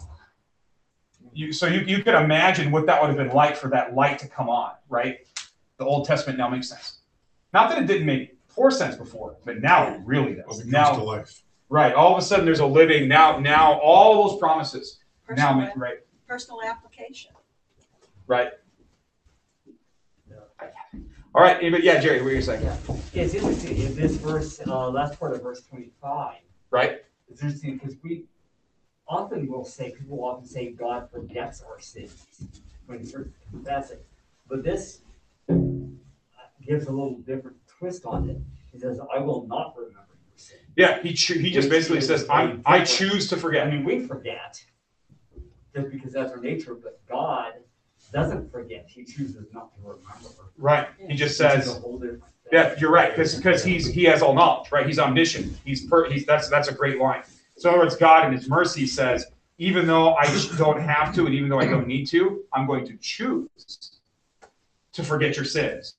You, 1.34 1.52
so 1.52 1.66
you, 1.66 1.80
you 1.82 2.04
could 2.04 2.14
imagine 2.14 2.72
what 2.72 2.86
that 2.86 3.02
would 3.02 3.08
have 3.08 3.18
been 3.18 3.36
like 3.36 3.56
for 3.56 3.70
that 3.70 3.96
light 3.96 4.20
to 4.20 4.28
come 4.28 4.48
on, 4.48 4.74
right? 4.88 5.20
The 5.78 5.86
Old 5.86 6.06
Testament 6.06 6.38
now 6.38 6.50
makes 6.50 6.70
sense. 6.70 7.00
Not 7.52 7.70
that 7.72 7.82
it 7.82 7.88
didn't 7.88 8.06
make 8.06 8.38
poor 8.48 8.70
sense 8.70 8.96
before, 8.96 9.38
but 9.46 9.60
now 9.60 9.92
it 9.96 10.02
really 10.06 10.36
Well, 10.36 10.48
does. 10.50 10.60
it 10.60 10.64
comes 10.64 10.72
Now, 10.72 10.92
to 10.96 11.04
life. 11.04 11.42
right? 11.70 11.94
All 11.96 12.12
of 12.12 12.20
a 12.20 12.22
sudden, 12.22 12.46
there's 12.46 12.60
a 12.60 12.66
living 12.68 13.08
now. 13.08 13.40
Now 13.40 13.80
all 13.80 14.28
those 14.30 14.40
promises 14.40 15.00
now 15.30 15.36
Personal, 15.54 15.56
make 15.66 15.76
right, 15.78 15.98
personal 16.30 16.62
application. 16.62 17.32
right. 18.28 18.52
All 21.36 21.44
right, 21.44 21.60
but 21.72 21.84
yeah, 21.84 22.00
Jerry, 22.00 22.22
what 22.22 22.32
are 22.32 22.36
you 22.36 22.42
saying? 22.42 22.64
Yeah, 22.64 22.78
it's 23.14 23.34
interesting 23.34 23.78
in 23.78 23.96
this 23.96 24.16
verse, 24.18 24.60
uh, 24.66 24.90
last 24.90 25.20
part 25.20 25.34
of 25.36 25.42
verse 25.44 25.62
twenty-five. 25.62 26.40
Right? 26.72 27.04
It's 27.30 27.42
interesting 27.42 27.78
because 27.78 27.96
we 28.04 28.26
often 29.08 29.48
will 29.48 29.64
say, 29.66 29.92
people 29.92 30.18
will 30.18 30.26
often 30.26 30.46
say 30.48 30.72
God 30.72 31.10
forgets 31.12 31.62
our 31.62 31.80
sins 31.80 32.26
when 32.88 33.08
we're 33.14 33.32
confessing. 33.52 34.00
But 34.48 34.64
this 34.64 35.02
uh, 35.50 35.54
gives 36.66 36.88
a 36.88 36.92
little 36.92 37.20
different 37.20 37.58
twist 37.68 38.06
on 38.06 38.30
it. 38.30 38.38
He 38.72 38.80
says, 38.80 39.00
I 39.14 39.20
will 39.20 39.46
not 39.48 39.76
remember 39.78 40.18
your 40.28 40.38
sin. 40.38 40.58
Yeah, 40.76 41.02
he 41.02 41.14
cho- 41.14 41.36
he 41.36 41.52
just 41.52 41.70
basically 41.70 42.02
says, 42.02 42.28
"I 42.30 42.58
I 42.66 42.84
choose 42.84 43.30
to 43.30 43.38
forget. 43.38 43.68
I 43.68 43.72
mean, 43.72 43.84
we 43.84 44.06
forget 44.06 44.64
just 45.76 45.92
because 45.92 46.14
that's 46.14 46.32
our 46.32 46.40
nature, 46.40 46.76
but 46.76 47.00
God 47.08 47.54
doesn't 48.12 48.52
forget. 48.52 48.86
He 48.88 49.04
chooses 49.04 49.46
not 49.54 49.74
to 49.76 49.82
remember. 49.82 50.04
Right? 50.58 50.88
He 51.08 51.16
just 51.16 51.38
says, 51.38 51.68
a 51.68 51.80
whole 51.80 51.98
different 51.98 52.24
thing. 52.24 52.32
Yeah, 52.52 52.76
you're 52.80 52.92
right, 52.92 53.12
because 53.12 53.36
because 53.36 53.64
he's 53.64 53.88
he 53.88 54.04
has 54.06 54.22
all 54.22 54.34
knowledge, 54.34 54.72
right? 54.72 54.86
He's 54.86 54.98
omniscient. 54.98 55.56
He's 55.64 55.86
per, 55.86 56.10
he's 56.10 56.26
that's 56.26 56.50
that's 56.50 56.68
a 56.68 56.74
great 56.74 57.00
line. 57.00 57.22
So 57.58 57.70
in 57.70 57.76
other 57.76 57.84
words, 57.84 57.96
God 57.96 58.26
in 58.26 58.34
His 58.34 58.50
mercy 58.50 58.88
says, 58.88 59.28
even 59.60 59.86
though 59.86 60.16
I 60.16 60.26
don't 60.58 60.82
have 60.82 61.14
to, 61.16 61.26
and 61.26 61.36
even 61.36 61.50
though 61.50 61.60
I 61.60 61.68
don't 61.68 61.88
need 61.88 62.08
to, 62.08 62.44
I'm 62.54 62.66
going 62.66 62.86
to 62.88 62.98
choose 62.98 64.00
to 64.94 65.04
forget 65.04 65.36
your 65.36 65.46
sins 65.46 65.96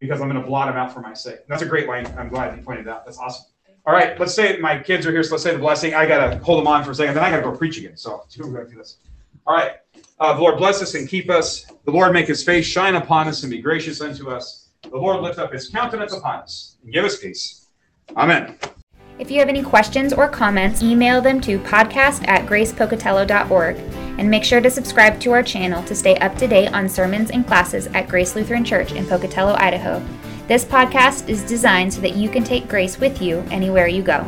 because 0.00 0.20
I'm 0.20 0.28
going 0.28 0.40
to 0.40 0.46
blot 0.46 0.68
them 0.68 0.76
out 0.76 0.92
for 0.92 1.00
my 1.00 1.12
sake. 1.12 1.40
That's 1.48 1.62
a 1.62 1.66
great 1.66 1.86
line. 1.86 2.06
I'm 2.18 2.28
glad 2.28 2.56
you 2.56 2.62
pointed 2.62 2.86
that 2.86 2.90
out. 2.90 3.04
That's 3.04 3.18
awesome 3.18 3.46
all 3.86 3.94
right, 3.94 4.18
let's 4.20 4.34
say 4.34 4.58
my 4.58 4.78
kids 4.78 5.06
are 5.06 5.12
here, 5.12 5.22
so 5.22 5.32
let's 5.32 5.44
say 5.44 5.52
the 5.52 5.58
blessing. 5.58 5.94
I 5.94 6.06
got 6.06 6.30
to 6.30 6.38
hold 6.38 6.60
them 6.60 6.66
on 6.66 6.84
for 6.84 6.90
a 6.90 6.94
second, 6.94 7.14
then 7.14 7.24
I 7.24 7.30
got 7.30 7.36
to 7.36 7.42
go 7.42 7.56
preach 7.56 7.78
again. 7.78 7.96
So 7.96 8.24
we're 8.38 8.50
going 8.50 8.66
to 8.66 8.70
do 8.72 8.78
this. 8.78 8.98
All 9.46 9.56
right. 9.56 9.72
Uh, 10.20 10.34
the 10.34 10.40
Lord 10.40 10.58
bless 10.58 10.82
us 10.82 10.94
and 10.94 11.08
keep 11.08 11.30
us. 11.30 11.64
The 11.84 11.90
Lord 11.90 12.12
make 12.12 12.26
his 12.26 12.44
face 12.44 12.66
shine 12.66 12.96
upon 12.96 13.28
us 13.28 13.42
and 13.44 13.50
be 13.50 13.62
gracious 13.62 14.00
unto 14.00 14.30
us. 14.30 14.68
The 14.82 14.96
Lord 14.96 15.22
lift 15.22 15.38
up 15.38 15.52
his 15.52 15.68
countenance 15.68 16.12
upon 16.12 16.40
us 16.40 16.76
and 16.82 16.92
give 16.92 17.04
us 17.04 17.18
peace. 17.18 17.66
Amen. 18.16 18.58
If 19.18 19.30
you 19.30 19.40
have 19.40 19.48
any 19.48 19.62
questions 19.62 20.12
or 20.12 20.28
comments, 20.28 20.82
email 20.82 21.20
them 21.20 21.40
to 21.42 21.58
podcast 21.58 22.28
at 22.28 22.46
gracepocatello.org 22.46 23.76
and 23.76 24.30
make 24.30 24.44
sure 24.44 24.60
to 24.60 24.70
subscribe 24.70 25.18
to 25.20 25.32
our 25.32 25.42
channel 25.42 25.82
to 25.84 25.94
stay 25.94 26.16
up 26.16 26.36
to 26.36 26.46
date 26.46 26.72
on 26.72 26.88
sermons 26.88 27.30
and 27.30 27.46
classes 27.46 27.88
at 27.88 28.08
Grace 28.08 28.36
Lutheran 28.36 28.64
Church 28.64 28.92
in 28.92 29.06
Pocatello, 29.06 29.54
Idaho. 29.54 30.04
This 30.48 30.64
podcast 30.64 31.28
is 31.28 31.42
designed 31.44 31.92
so 31.92 32.00
that 32.00 32.16
you 32.16 32.30
can 32.30 32.42
take 32.42 32.68
grace 32.68 32.98
with 32.98 33.20
you 33.20 33.44
anywhere 33.50 33.86
you 33.86 34.02
go. 34.02 34.24